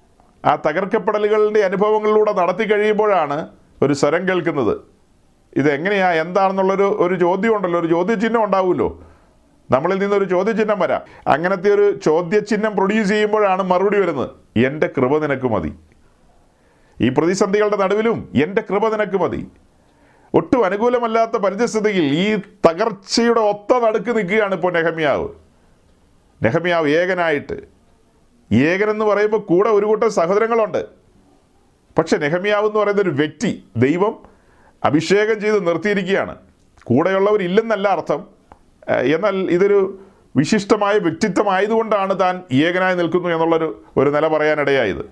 ആ 0.44 0.56
തകർക്കപ്പെടലുകളുടെ 0.66 1.60
അനുഭവങ്ങളിലൂടെ 1.60 2.32
നടത്തി 2.32 2.64
കഴിയുമ്പോഴാണ് 2.64 3.48
ഒരു 3.82 3.92
സ്വരം 3.92 4.28
കേൾക്കുന്നത്. 4.28 4.78
ഇതെങ്ങനെയാ? 5.56 6.12
എന്താണെന്നുള്ളൊരു 6.12 6.96
ഒരു 7.00 7.14
ചോദ്യം 7.14 7.56
ഉണ്ടല്ലോ 7.56 7.80
ഒരു 7.80 7.86
ചോദ്യചിഹ്നം 7.86 8.44
ഉണ്ടാവുമല്ലോ. 8.44 9.02
നമ്മളിൽ 9.70 9.98
നിന്നൊരു 9.98 10.24
ചോദ്യചിഹ്നം 10.24 10.78
വരാം. 10.78 11.00
അങ്ങനത്തെ 11.26 11.74
ഒരു 11.74 11.98
ചോദ്യചിഹ്നം 12.04 12.76
പ്രൊഡ്യൂസ് 12.76 13.08
ചെയ്യുമ്പോഴാണ് 13.08 13.62
മറുപടി 13.62 14.00
വരുന്നത്. 14.00 14.30
എന്റെ 14.56 14.86
കൃപ 14.86 15.18
നിനക്ക് 15.18 15.46
മതി. 15.46 15.74
ഈ 17.00 17.08
പ്രതിസന്ധികളുടെ 17.08 17.76
നടുവിലും 17.76 18.32
എന്റെ 18.42 18.62
കൃപ 18.62 18.88
നിനക്ക് 18.88 19.16
മതി. 19.16 19.48
ഒട്ടും 20.34 20.64
അനുകൂലമല്ലാത്ത 20.64 21.30
പരിതസ്ഥിതിയിൽ 21.30 22.02
ഈ 22.02 22.36
തകർച്ചയുടെ 22.70 23.40
ഒത്ത 23.40 23.78
നടുക്ക് 23.78 24.16
നിൽക്കുകയാണ് 24.16 24.54
ഇപ്പോൾ 24.54 24.72
നെഹമ്യാവ്. 24.72 25.28
നെഹമ്യാവ് 26.42 26.88
ഏകനായിട്ട് 26.88 27.71
ഏകനെന്ന് 28.52 29.04
പറയുമ്പോൾ 29.04 29.36
കൂടെ 29.36 29.68
ഒരു 29.68 29.86
കൂട്ടം 29.86 30.10
സഹോദരങ്ങളുണ്ട്. 30.10 30.86
പക്ഷെ 31.98 32.16
നെഹമ്യാവ് 32.16 32.66
എന്ന് 32.66 32.80
പറയുന്ന 32.80 33.02
ഒരു 33.02 33.10
വ്യക്തി 33.10 33.64
ദൈവം 33.76 34.18
അഭിഷേകം 34.84 35.40
ചെയ്ത് 35.40 35.66
നിർത്തിയിരിക്കുകയാണ്. 35.66 36.36
കൂടെയുള്ളവരില്ലെന്നല്ല 36.84 37.88
അർത്ഥം. 37.88 38.26
എന്നാൽ 38.88 39.36
ഇതൊരു 39.36 40.00
വിശിഷ്ടമായ 40.36 40.98
വ്യക്തിത്വമായതുകൊണ്ടാണ് 40.98 42.20
താൻ 42.20 42.42
ഏകനായി 42.52 42.94
നിൽക്കുന്നു 42.94 43.28
എന്നുള്ളൊരു 43.28 43.84
ഒരു 43.96 44.10
നില 44.10 44.28
പറയാനിടയായത്. 44.28 45.10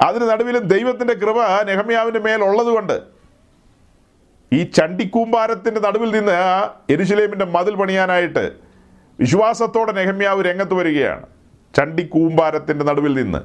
അതിന് 0.00 0.30
നടുവിലും 0.30 0.62
ദൈവത്തിന്റെ 0.62 1.14
കൃപ 1.14 1.62
നെഹമ്യാവിന്റെ 1.62 2.20
മേൽ 2.20 2.44
ഉള്ളതുകൊണ്ട് 2.44 3.00
ഈ 4.52 4.62
ചണ്ടിക്കൂമ്പാരത്തിന്റെ 4.62 5.80
നടുവിൽ 5.80 6.10
നിന്ന് 6.10 6.32
എരുശലേമിന്റെ 6.92 7.44
മതിൽ 7.44 7.74
പണിയാനായിട്ട് 7.74 8.52
വിശ്വാസത്തോടെ 9.20 9.92
നെഹമ്യാവ് 9.92 10.44
രംഗത്ത് 10.44 10.74
വരികയാണ്. 10.74 11.26
ചണ്ടിക്കൂമ്പാരത്തിന്റെ 11.76 12.84
നടുവിൽ 12.84 13.14
നിന്ന്. 13.14 13.38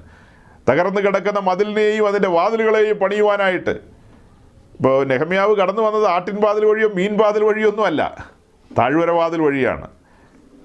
തകർന്നു 0.72 1.02
കിടക്കുന്ന 1.02 1.40
മതിലിനെയും 1.40 2.08
അതിന്റെ 2.08 2.30
വാതിലുകളെയും 2.30 2.98
പണിയുവാനായിട്ട്. 2.98 3.70
ഇപ്പോൾ 3.70 5.06
നെഹമ്യാവ് 5.06 5.56
കടന്നു 5.56 5.82
വന്നത് 5.82 6.08
ആട്ടിൻ 6.08 6.42
വാതിൽ 6.42 6.66
വഴിയോ 6.66 6.90
മീൻ 6.90 7.18
വാതിൽ 7.18 7.44
വഴിയോ 7.44 7.70
ഒന്നും 7.70 7.86
അല്ല 7.86 8.26
താഴ്വര 8.78 9.12
വാതിൽ 9.12 9.42
വഴിയാണ്. 9.42 9.88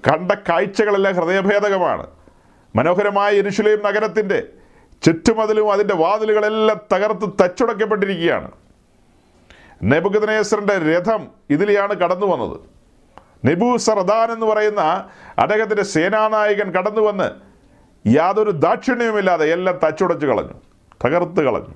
കണ്ട 0.07 0.31
കാഴ്ചകളെല്ലാം 0.31 1.15
ഹൃദയഭേദകമാണ്. 1.15 2.07
മനോഹരമായ 2.75 3.31
എരുഷുലയും 3.31 3.83
നഗരത്തിന്റെ 3.83 4.43
ചുറ്റുമതിലും 5.03 5.71
അതിന്റെ 5.71 5.95
വാതിലുകളെല്ലാം 5.95 6.79
തകർത്ത് 6.93 7.43
തച്ചുടക്കപ്പെട്ടിരിക്കുകയാണ് 7.43 8.51
നെബുഗദനേശ്വറിന്റെ 9.83 10.77
രഥം 10.77 11.27
ഇതിലെയാണ് 11.49 11.95
കടന്നു 11.95 12.25
വന്നത്. 12.25 12.59
നെബു 13.45 13.77
സർദാൻ 13.77 14.31
എന്ന് 14.31 14.45
പറയുന്ന 14.45 15.05
അദ്ദേഹത്തിന്റെ 15.39 15.83
സേനാനായകൻ 15.83 16.71
കടന്നു 16.71 17.01
വന്ന് 17.01 17.46
യാതൊരു 18.07 18.51
ദാക്ഷിണ്യവുമില്ലാതെ 18.51 19.45
എല്ലാം 19.45 19.79
തച്ചുടച്ച് 19.83 20.25
കളഞ്ഞു 20.25 20.53
തകർത്ത് 21.05 21.43
കളഞ്ഞു. 21.43 21.73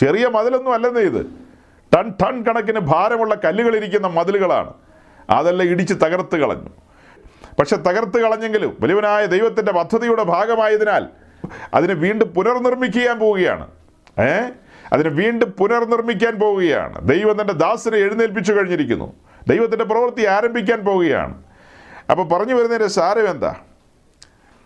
ചെറിയ 0.00 0.26
മതിലൊന്നും 0.26 0.74
അല്ലെന്നേ 0.74 1.00
ഇത്. 1.00 1.26
ടൺ 1.96 2.12
ടൺ 2.22 2.42
കണക്കിന് 2.42 2.80
ഭാരമുള്ള 2.80 3.34
കല്ലുകളിരിക്കുന്ന 3.34 4.06
മതിലുകളാണ്. 4.06 4.74
അതെല്ലാം 5.30 5.68
ഇടിച്ച് 5.68 5.94
തകർത്ത് 5.94 6.36
കളഞ്ഞു. 6.36 6.68
പക്ഷെ 7.58 7.76
തകർത്ത് 7.76 8.18
കളഞ്ഞെങ്കിലും 8.18 8.76
വലിയവനായ 8.80 9.26
ദൈവത്തിന്റെ 9.26 9.72
പദ്ധതിയുടെ 9.72 10.22
ഭാഗമായതിനാൽ 10.22 11.06
അതിനെ 11.74 11.94
വീണ്ടും 11.94 12.28
പുനർനിർമ്മിക്കാൻ 12.28 13.18
പോവുകയാണ്. 13.18 13.68
ഏ? 14.20 14.48
അതിനെ 14.92 15.10
വീണ്ടും 15.10 15.50
പുനർനിർമ്മിക്കാൻ 15.50 16.38
പോവുകയാണ്. 16.38 17.08
ദൈവം 17.08 17.40
തന്റെ 17.40 17.52
ദാസനെ 17.52 17.96
എഴുന്നേൽപ്പിച്ചു 17.96 18.52
കഴിഞ്ഞിരിക്കുന്നു. 18.52 19.12
ദൈവത്തിന്റെ 19.48 19.84
പ്രവൃത്തി 19.84 20.26
ആരംഭിക്കാൻ 20.26 20.84
പോവുകയാണ്. 20.84 21.42
അപ്പോൾ 22.10 22.28
പറഞ്ഞു 22.28 22.54
വരുന്നതിന്റെ 22.54 22.88
സാരം 22.88 23.30
എന്താ? 23.30 23.56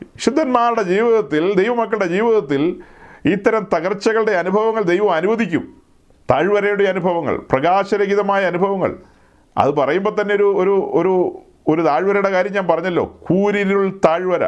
വിശുദ്ധന്മാരുടെ 0.02 0.82
ജീവിതത്തിൽ 0.82 1.54
ദൈവമക്കളുടെ 1.54 2.06
ജീവിതത്തിൽ 2.06 2.80
ഇത്തരം 3.24 3.66
തകർച്ചകളുടെ 3.74 4.32
അനുഭവങ്ങൾ 4.32 4.82
ദൈവം 4.82 5.12
അനുവദിക്കും. 5.12 5.82
താഴ്വരയുടെ 6.30 6.84
അനുഭവങ്ങൾ 6.84 7.36
പ്രകാശരഹിതമായ 7.36 8.44
അനുഭവങ്ങൾ. 8.44 8.96
അത് 9.56 9.70
പറയുമ്പോൾ 9.70 10.20
തന്നെ 10.20 10.34
ഒരു 10.34 10.56
ഒരു 10.56 10.90
ഒരു 10.94 11.42
ഒരു 11.68 11.82
താഴ്വരയുടെ 11.82 12.30
കാര്യം 12.30 12.52
ഞാൻ 12.52 12.66
പറഞ്ഞല്ലോ. 12.66 13.18
കൂരിരുൾ 13.26 14.00
താഴ്വര. 14.04 14.44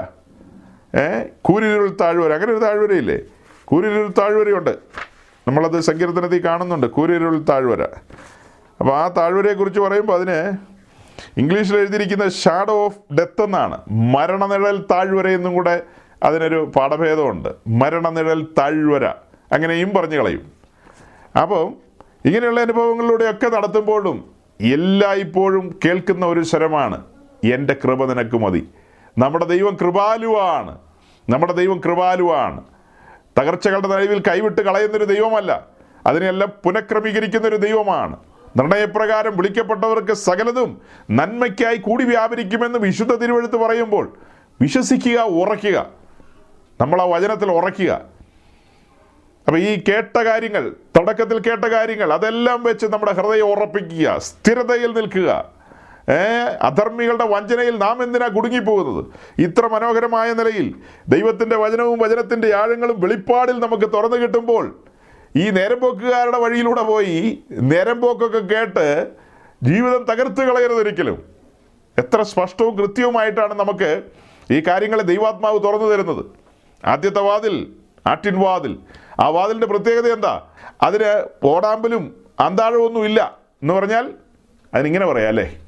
ഏ? 0.98 1.24
കൂരിരുൾ 1.42 1.96
താഴ്വര. 2.01 2.32
അങ്ങനെ 2.32 2.53
ഒരു 2.53 2.59
താഴ്വരയില്ലേ? 2.59 3.18
കൂരിരുൾ 3.64 4.11
താഴ്വരയുണ്ട്. 4.18 4.70
നമ്മളത് 5.48 5.80
സങ്കീർത്തനത്തിൽ 5.80 6.44
കാണുന്നുണ്ട്. 6.44 6.86
കൂരിരുൾ 6.86 7.44
താഴ്വര. 7.48 7.82
അപ്പോൾ 8.80 8.96
ആ 8.96 9.09
താഴ്വരയെക്കുറിച്ച് 9.09 9.80
പറയുമ്പോൾ 9.80 10.12
അതിന് 10.12 10.70
ഇംഗ്ലീഷിൽ 11.36 11.76
എഴുതിയിരിക്കുന്ന 11.76 12.28
ഷാഡോ 12.28 12.84
ഓഫ് 12.84 13.14
ഡെത്ത് 13.14 13.42
എന്നാണ്. 13.42 13.78
മരണനിഴൽ 13.90 14.84
താഴ്വര 14.90 15.28
എന്നും 15.28 15.55
കൂടെ 15.55 15.82
അതിനൊരു 16.22 16.72
പാഠഭേദമുണ്ട്. 16.76 17.48
മരണനിഴൽ 17.68 18.47
താഴ്വര. 18.59 19.06
അങ്ങനെയും 19.52 19.90
പറഞ്ഞു 19.94 20.18
കളയും. 20.18 20.52
അപ്പോൾ 21.42 21.72
ഇങ്ങനെയുള്ള 22.24 22.60
അനുഭവങ്ങളിലൂടെയൊക്കെ 22.60 23.48
നടത്തുമ്പോഴും 23.48 24.30
എല്ലായ്പ്പോഴും 24.60 25.78
കേൾക്കുന്ന 25.84 26.26
ഒരു 26.26 26.42
സ്വരമാണ് 26.42 27.05
എന്റെ 27.55 27.76
കൃപ 27.84 28.05
നിനക്ക് 28.05 28.36
മതി. 28.36 28.68
നമ്മുടെ 29.18 29.44
ദൈവം 29.44 29.76
കൃപാലുവാണ്. 29.80 30.78
നമ്മുടെ 31.28 31.52
ദൈവം 31.52 31.80
കൃപാലുവാണ്. 31.86 32.64
തകർച്ചകളുടെ 33.38 33.88
നടുവിൽ 33.88 34.22
കൈവിട്ട് 34.28 34.60
കളയുന്നൊരു 34.60 35.05
ദൈവമല്ല. 35.05 35.66
അതിനെല്ലാം 36.06 36.52
പുനഃക്രമീകരിക്കുന്നൊരു 36.64 37.56
ദൈവമാണ്. 37.56 38.16
നിർണയപ്രകാരം 38.56 39.36
വിളിക്കപ്പെട്ടവർക്ക് 39.36 40.12
സകലതും 40.12 40.81
നന്മയ്ക്കായി 41.10 41.77
കൂടി 41.77 42.05
വ്യാപരിക്കുമെന്ന് 42.05 42.78
വിശുദ്ധ 42.78 43.14
തിരുവഴുത്ത് 43.14 43.56
പറയുമ്പോൾ 43.56 44.18
വിശ്വസിക്കുക 44.60 45.18
ഉറയ്ക്കുക 45.20 45.78
നമ്മൾ 46.81 47.02
ആ 47.02 47.05
വചനത്തിൽ 47.05 47.51
ഉറയ്ക്കുക 47.51 47.93
അപ്പൊ 49.47 49.59
ഈ 49.59 49.82
കേട്ട 49.89 50.16
കാര്യങ്ങൾ 50.16 50.74
തുടക്കത്തിൽ 50.97 51.39
കേട്ട 51.47 51.64
കാര്യങ്ങൾ 51.64 52.12
അതെല്ലാം 52.12 52.64
വെച്ച് 52.64 52.86
നമ്മുടെ 52.86 53.12
ഹൃദയം 53.12 53.47
ഉറപ്പിക്കുക 53.47 54.18
സ്ഥിരതയിൽ 54.18 54.93
നിൽക്കുക. 54.93 55.31
അധർമ്മികളുടെ 56.62 57.24
വഞ്ചനയിൽ 57.24 57.78
നാം 57.78 58.02
എന്തിനാ 58.02 58.27
കുടുങ്ങിപ്പോകുന്നത്? 58.27 59.05
ഇത്ര 59.39 59.66
മനോഹരമായ 59.66 60.32
നിലയിൽ 60.32 60.74
ദൈവത്തിന്റെ 61.09 61.56
വചനവും 61.56 61.98
വചനത്തിന്റെ 61.98 62.55
ആഴങ്ങളും 62.55 63.01
വെളിപ്പാടിൽ 63.01 63.59
നമുക്ക് 63.60 63.93
തുറന്നു 63.93 64.16
കിട്ടുമ്പോൾ 64.16 64.64
ഈ 65.36 65.51
നേരമ്പോക്കുകാരുടെ 65.51 66.39
വഴിയിലൂടെ 66.39 66.82
പോയി 66.82 67.39
നേരമ്പോക്കൊക്കെ 67.51 68.39
കേട്ട് 68.39 69.11
ജീവിതം 69.62 70.05
തകർത്ത് 70.05 70.40
കളയരുതൊരിക്കലും 70.40 71.24
എത്ര 71.98 72.23
സ്പഷ്ടവും 72.23 72.78
കൃത്യവുമായിട്ടാണ് 72.78 73.55
നമുക്ക് 73.55 74.02
ഈ 74.51 74.61
കാര്യങ്ങളെ 74.61 75.02
ദൈവാത്മാവ് 75.02 75.62
തുറന്നു 75.62 75.86
തരുന്നത്. 75.86 76.24
ആദ്യത്തെ 76.85 77.20
വാതിൽ 77.20 77.73
ആട്ടിൻ 78.07 78.40
വാതിൽ. 78.40 78.78
ആ 79.20 79.28
വാതിലിന്റെ 79.28 79.66
പ്രത്യേകത 79.66 80.12
എന്താ? 80.12 80.47
അതിന് 80.82 81.28
ഓടാമ്പലും 81.44 82.24
അന്താഴമൊന്നും 82.40 83.05
ഇല്ല 83.05 83.39
എന്ന് 83.62 83.74
പറഞ്ഞാൽ 83.74 84.15
അതിനിങ്ങനെ 84.74 85.07
പറയാം 85.07 85.28
അല്ലേ? 85.28 85.59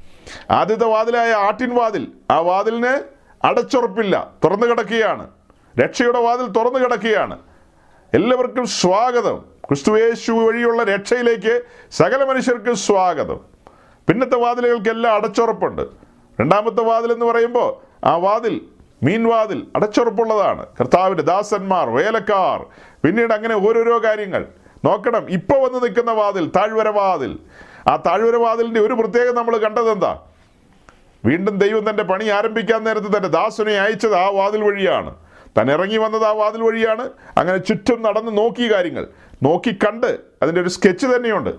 ആദ്യത്തെ 0.51 0.84
വാതിലായ 0.84 1.32
ആട്ടിൻ 1.32 1.74
വാതിൽ. 1.74 2.12
ആ 2.30 2.39
വാതിലിന് 2.40 3.02
അടച്ചുറപ്പില്ല 3.47 4.30
തുറന്നു 4.44 4.66
കിടക്കുകയാണ്. 4.66 5.30
രക്ഷയുടെ 5.78 6.20
വാതിൽ 6.20 6.47
തുറന്നു 6.47 6.78
കിടക്കുകയാണ്. 6.78 7.39
എല്ലാവർക്കും 8.14 8.66
സ്വാഗതം. 8.66 9.51
ക്രിസ്തുവേശു 9.68 10.32
വഴിയുള്ള 10.32 10.82
രക്ഷയിലേക്ക് 10.82 11.62
സകല 11.90 12.24
മനുഷ്യർക്ക് 12.24 12.72
സ്വാഗതം. 12.72 13.40
പിന്നത്തെ 14.09 14.36
വാതിലുകൾക്കെല്ലാം 14.36 15.14
അടച്ചുറപ്പുണ്ട്. 15.14 15.82
രണ്ടാമത്തെ 16.40 16.82
വാതിൽ 16.82 17.12
എന്ന് 17.12 17.26
പറയുമ്പോൾ 17.26 18.06
ആ 18.06 18.16
വാതിൽ 18.16 18.60
മീൻവാതിൽ 19.02 19.66
അടച്ചുറപ്പുള്ളതാണ്. 19.76 20.66
കർത്താവിന്റെ 20.80 21.22
ദാസന്മാർ 21.22 21.90
വേലക്കാർ 21.90 22.66
പിന്നീട് 23.05 23.32
അങ്ങനെ 23.32 23.55
ഓരോരോ 23.55 24.05
കാര്യങ്ങൾ. 24.05 24.47
നോക്കണം 24.84 25.26
ഇപ്പോൾ 25.28 25.68
വന്ന് 25.68 25.82
നിൽക്കുന്ന 25.82 26.12
വാതിൽ 26.12 26.51
താഴ്വര 26.56 26.89
വാതിൽ. 26.89 27.39
ആ 27.89 27.97
താഴ്വര 27.97 28.36
വാതിലിന്റെ 28.36 28.80
ഒരു 28.80 28.94
പ്രത്യേകത 28.94 29.34
നമ്മൾ 29.34 29.56
കണ്ടത് 29.56 29.90
എന്താ 29.90 30.18
വീണ്ടും 31.24 31.59
ദൈവം 31.59 31.90
തന്റെ 31.90 32.02
പണി 32.02 32.28
ആരംഭിക്കാൻ 32.28 32.84
നേരത്ത് 32.84 33.06
തന്റെ 33.06 33.28
ദാസനെ 33.28 33.72
അയച്ചത് 33.72 34.14
ആ 34.14 34.28
വാതിൽ 34.28 34.64
വഴിയാണ്. 34.64 35.14
താൻ 35.59 35.72
ഇറങ്ങി 35.72 35.97
വന്നത് 35.97 36.24
ആ 36.24 36.32
വാതിൽ 36.32 36.62
വഴിയാണ്. 36.62 37.10
അങ്ങനെ 37.39 37.59
ചുറ്റും 37.59 38.02
നടന്ന് 38.02 38.39
നോക്കിയ 38.39 38.72
കാര്യങ്ങൾ. 38.72 39.06
നോക്കി 39.43 39.70
കണ്ട് 39.70 40.19
അതിന്റെ 40.43 40.60
ഒരു 40.60 40.69
സ്കെച്ച് 40.69 41.06
തന്നെയുണ്ട്. 41.06 41.51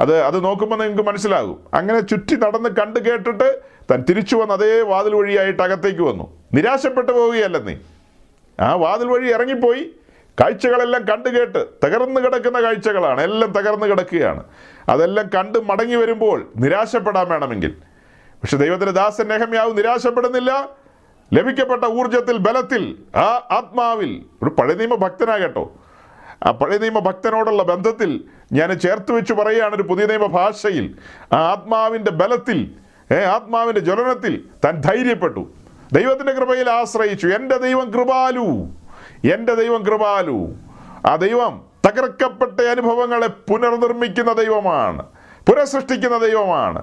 അത് 0.00 0.20
അത് 0.20 0.44
നോക്കുമ്പോൾ 0.44 0.76
നിങ്ങൾക്ക് 0.76 1.02
മനസ്സിലാകും. 1.02 1.64
അങ്ങനെ 1.74 2.00
ചുറ്റി 2.00 2.34
നടന്ന് 2.34 2.68
കണ്ട് 2.68 3.00
കേട്ടിട്ട് 3.00 3.60
താൻ 3.90 4.04
തിരിച്ചു 4.08 4.36
വന്ന് 4.36 4.54
അതേ 4.54 4.80
വാതിൽ 4.80 5.14
വഴിയായിട്ട് 5.14 5.62
അകത്തേക്ക് 5.62 6.00
വന്നു. 6.00 6.36
നിരാശപ്പെട്ടു 6.54 7.12
പോവുകയല്ല 7.12 7.58
നീ? 7.58 7.74
ആ 8.60 8.74
വാതിൽ 8.74 9.06
വഴി 9.06 9.32
ഇറങ്ങിപ്പോയി. 9.32 9.94
കാഴ്ചകളെല്ലാം 10.40 11.04
കണ്ടു 11.04 11.28
കേട്ട് 11.28 11.66
തകർന്നു 11.84 12.20
കിടക്കുന്ന 12.20 12.62
കാഴ്ചകളാണ്. 12.62 13.20
എല്ലാം 13.20 13.52
തകർന്നു 13.52 13.86
കിടക്കുകയാണ്. 13.86 14.42
അതെല്ലാം 14.88 15.30
കണ്ട് 15.34 15.58
മടങ്ങി 15.58 15.94
വരുമ്പോൾ 15.94 16.52
നിരാശപ്പെടാൻ 16.56 17.28
വേണമെങ്കിൽ. 17.28 17.70
പക്ഷെ 18.42 18.56
ദൈവത്തിന്റെ 18.56 18.92
ദാസൻ 18.92 19.28
നെഹമ്യാവ് 19.28 19.78
നിരാശപ്പെടുന്നില്ല. 19.78 20.68
ലഭിക്കപ്പെട്ട 21.32 21.84
ഊർജത്തിൽ 21.84 22.36
ബലത്തിൽ 22.36 22.96
ആ 23.16 23.48
ആത്മാവിൽ. 23.50 24.24
ഒരു 24.42 24.50
പഴയ 24.50 24.74
നിയമ 24.74 24.94
ഭക്തനാകട്ടോ 24.94 25.72
ആ 26.44 26.50
പഴയ 26.50 26.78
നിയമ 26.78 26.98
ഭക്തനോടുള്ള 26.98 27.62
ബന്ധത്തിൽ 27.62 28.24
ഞാൻ 28.52 28.78
ചേർത്ത് 28.78 29.12
വെച്ച് 29.12 29.32
പറയുകയാണ് 29.32 29.74
ഒരു 29.74 29.82
പുതിയ 29.82 30.06
നിയമ 30.06 30.26
ഭാഷയിൽ. 30.26 30.94
ആ 31.32 31.36
ആത്മാവിന്റെ 31.36 32.10
ബലത്തിൽ 32.10 32.70
ആത്മാവിന്റെ 33.14 33.80
ജ്വലനത്തിൽ 33.80 34.44
താൻ 34.64 34.80
ധൈര്യപ്പെട്ടു. 34.80 35.52
ദൈവത്തിന്റെ 35.92 36.32
കൃപയിൽ 36.32 36.70
ആശ്രയിച്ചു. 36.70 37.26
എന്റെ 37.26 37.56
ദൈവം 37.56 37.90
കൃപാലു. 37.90 38.68
എന്റെ 39.32 39.54
ദൈവം 39.54 39.82
കൃപാലു. 39.82 40.54
ആ 41.06 41.16
ദൈവം 41.16 41.64
തകർക്കപ്പെട്ട 41.86 42.60
അനുഭവങ്ങളെ 42.60 43.26
പുനർനിർമ്മിക്കുന്ന 43.26 44.32
ദൈവമാണ്. 44.32 45.02
പുനഃസൃഷ്ടിക്കുന്ന 45.48 46.18
ദൈവമാണ്. 46.18 46.82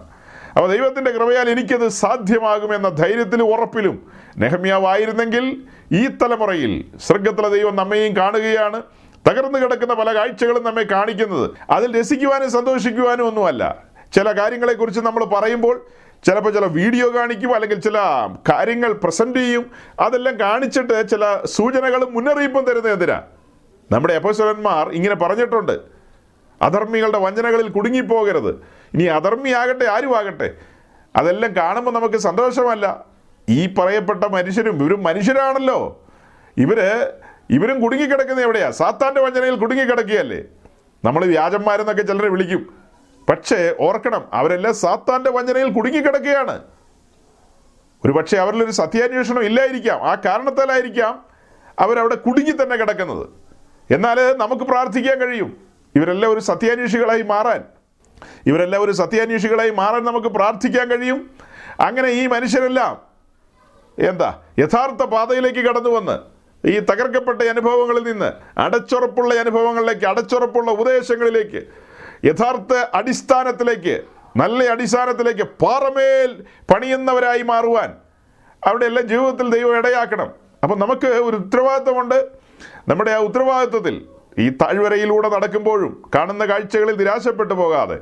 അപ്പോൾ 0.55 0.67
ദൈവത്തിന്റെ 0.67 1.11
കൃപയാൽ 1.11 1.49
എനിക്കത് 1.49 1.87
സാധ്യമാകുമെന്ന 1.87 2.89
ധൈര്യത്തിലും 2.89 3.43
ഉറപ്പിലും 3.43 4.11
നെഹമ്യാവായിരുന്നെങ്കിൽ 4.37 5.61
ഈ 5.91 6.07
തലമുറയിൽ 6.07 6.85
സ്വർഗത്തിലെ 6.99 7.49
ദൈവം 7.49 7.75
നമ്മയും 7.75 8.15
കാണുകയാണ്. 8.15 8.81
തകർന്നു 9.27 9.59
കിടക്കുന്ന 9.59 9.93
പല 9.93 10.15
കാഴ്ചകളും 10.15 10.63
നമ്മെ 10.63 10.83
കാണിക്കുന്നത്. 10.83 11.51
അതിൽ 11.69 11.99
രസിക്കുവാനും 11.99 12.51
സന്തോഷിക്കുവാനും 12.51 13.27
ഒന്നുമല്ല. 13.27 13.83
ചില 14.13 14.31
കാര്യങ്ങളെക്കുറിച്ച് 14.39 15.01
നമ്മൾ 15.01 15.25
പറയുമ്പോൾ 15.25 15.85
ചിലപ്പോൾ 16.23 16.49
ചില 16.49 16.65
വീഡിയോ 16.65 17.15
കാണിക്കും 17.15 17.55
അല്ലെങ്കിൽ 17.55 17.79
ചില 17.79 17.97
കാര്യങ്ങൾ 18.51 18.91
പ്രസന്റ് 18.91 19.39
ചെയ്യും. 19.39 19.71
അതെല്ലാം 19.99 20.39
കാണിച്ചിട്ട് 20.39 21.09
ചില 21.09 21.41
സൂചനകളും 21.45 22.13
മുന്നറിയിപ്പും 22.13 22.65
തരുന്നത് 22.65 22.91
എന്തിനാ? 22.91 23.21
നമ്മുടെ 23.91 24.13
അപ്പോസ്വലന്മാർ 24.13 24.89
ഇങ്ങനെ 24.89 25.15
പറഞ്ഞിട്ടുണ്ട്. 25.15 25.79
അധർമ്മികളുടെ 26.61 27.17
വഞ്ചനകളിൽ 27.17 27.67
കുടുങ്ങിപ്പോകരുത്. 27.67 28.49
ഇനി 28.93 29.03
അധർമ്മിയാകട്ടെ 29.03 29.85
ആരുമാകട്ടെ? 29.85 30.53
അതെല്ലാം 31.15 31.55
കാണുമ്പോൾ 31.55 31.91
നമുക്ക് 31.91 32.15
സന്തോഷമല്ല. 32.15 33.05
ഈ 33.49 33.73
പറയപ്പെട്ട 33.73 34.23
മനുഷ്യരും 34.23 34.81
ഇവരും 34.81 35.03
മനുഷ്യരാണല്ലോ. 35.03 36.05
ഇവർ 36.57 37.09
ഇവരും 37.49 37.81
കുടുങ്ങിക്കിടക്കുന്നത് 37.81 38.45
എവിടെയാ? 38.45 38.71
സാത്താന്റെ 38.71 39.21
വഞ്ചനയിൽ 39.21 39.55
കുടുങ്ങിക്കിടക്കുകയല്ലേ? 39.55 40.43
നമ്മൾ 41.05 41.25
വ്യാജന്മാരെന്നൊക്കെ 41.25 42.01
ചിലരെ 42.01 42.29
വിളിക്കും. 42.29 42.73
പക്ഷേ 43.29 43.75
ഓർക്കണം 43.79 44.27
അവരെല്ലാം 44.33 44.75
സാത്താന്റെ 44.75 45.29
വഞ്ചനയിൽ 45.29 45.69
കുടുങ്ങിക്കിടക്കുകയാണ്. 45.69 46.63
ഒരു 48.05 48.11
പക്ഷേ 48.11 48.37
അവരിലൊരു 48.37 48.71
സത്യാന്വേഷണം 48.71 49.43
ഇല്ലായിരിക്കാം. 49.43 50.09
ആ 50.09 50.15
കാരണത്താലായിരിക്കാം 50.15 51.25
അവരവിടെ 51.79 52.15
കുടുങ്ങി 52.15 52.51
തന്നെ 52.51 52.75
കിടക്കുന്നത്. 52.75 53.29
എന്നാൽ 53.93 54.37
നമുക്ക് 54.37 54.63
പ്രാർത്ഥിക്കാൻ 54.63 55.19
കഴിയും. 55.19 55.57
ഇവരെല്ലാം 55.95 56.31
ഒരു 56.31 56.39
സത്യാന്വേഷികളായി 56.39 57.21
മാറാൻ. 57.21 57.63
ഇവരെല്ലാം 58.45 58.81
ഒരു 58.81 58.91
സത്യാന്വേഷികളായി 58.91 59.69
മാറാൻ 59.69 60.03
നമുക്ക് 60.03 60.27
പ്രാർത്ഥിക്കാൻ 60.27 60.87
കഴിയും. 60.87 61.29
അങ്ങനെ 61.79 62.07
ഈ 62.07 62.27
മനുഷ്യരെല്ലാം 62.27 63.01
എന്താ? 64.07 64.39
യഥാർത്ഥ 64.59 65.03
പാതയിലേക്ക് 65.03 65.59
കടന്നു 65.59 65.89
വന്ന് 65.89 66.30
ഈ 66.65 66.79
തകർക്കപ്പെട്ട 66.79 67.41
അനുഭവങ്ങളിൽ 67.41 68.11
നിന്ന് 68.11 68.59
അടച്ചുറപ്പുള്ള 68.59 69.35
അനുഭവങ്ങളിലേക്ക് 69.35 70.05
അടച്ചുറപ്പുള്ള 70.05 70.71
ഉപദേശങ്ങളിലേക്ക് 70.71 71.63
യഥാർത്ഥ 72.25 72.73
അടിസ്ഥാനത്തിലേക്ക് 72.73 74.01
നല്ല 74.37 74.63
അടിസ്ഥാനത്തിലേക്ക് 74.63 75.43
പാറമേൽ 75.43 76.43
പണിയുന്നവരായി 76.73 77.41
മാറുവാൻ 77.41 77.93
അവിടെ 78.67 78.85
എല്ലാം 78.85 79.07
ജീവിതത്തിൽ 79.07 79.49
ദൈവം 79.49 79.77
ഇടയാക്കണം. 79.77 80.33
അപ്പം 80.63 80.79
നമുക്ക് 80.79 81.07
ഒരു 81.07 81.35
ഉത്തരവാദിത്വമുണ്ട്. 81.35 82.27
നമ്മുടെ 82.87 83.11
ആ 83.11 83.17
ഉത്തരവാദിത്വത്തിൽ 83.17 84.05
ഈ 84.39 84.49
താഴ്വരയിലൂടെ 84.49 85.29
നടക്കുമ്പോഴും 85.29 86.11
കാണുന്ന 86.15 86.45
കാഴ്ചകളിൽ 86.45 86.95
നിരാശപ്പെട്ടു 86.97 87.53
പോകാതെ 87.53 87.99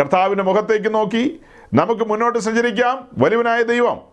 കർത്താവിന്റെ 0.00 0.44
മുഖത്തേക്ക് 0.44 0.94
നോക്കി 0.94 1.40
നമുക്ക് 1.74 2.08
മുന്നോട്ട് 2.08 2.38
സഞ്ചരിക്കാം. 2.38 3.08
വലുവനായ 3.18 3.62
ദൈവം 3.62 4.11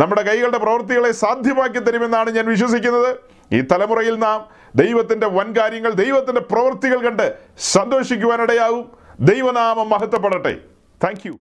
നമ്മുടെ 0.00 0.22
കൈകളുടെ 0.28 0.58
പ്രവൃത്തികളെ 0.64 1.10
സാധ്യമാക്കി 1.22 1.80
തരുമെന്നാണ് 1.84 2.30
ഞാൻ 2.36 2.46
വിശ്വസിക്കുന്നത്. 2.54 3.10
ഈ 3.56 3.58
തലമുറയിൽ 3.70 4.16
നാം 4.26 4.38
ദൈവത്തിന്റെ 4.82 5.28
വൻകാര്യങ്ങൾ 5.38 5.92
ദൈവത്തിന്റെ 6.02 6.42
പ്രവൃത്തികൾ 6.52 6.98
കണ്ട് 7.06 7.26
സന്തോഷിക്കുവാനിടയാവും 7.74 8.84
ദൈവനാമം 9.30 9.88
മഹത്വപ്പെടട്ടെ. 9.94 10.54
താങ്ക് 11.04 11.26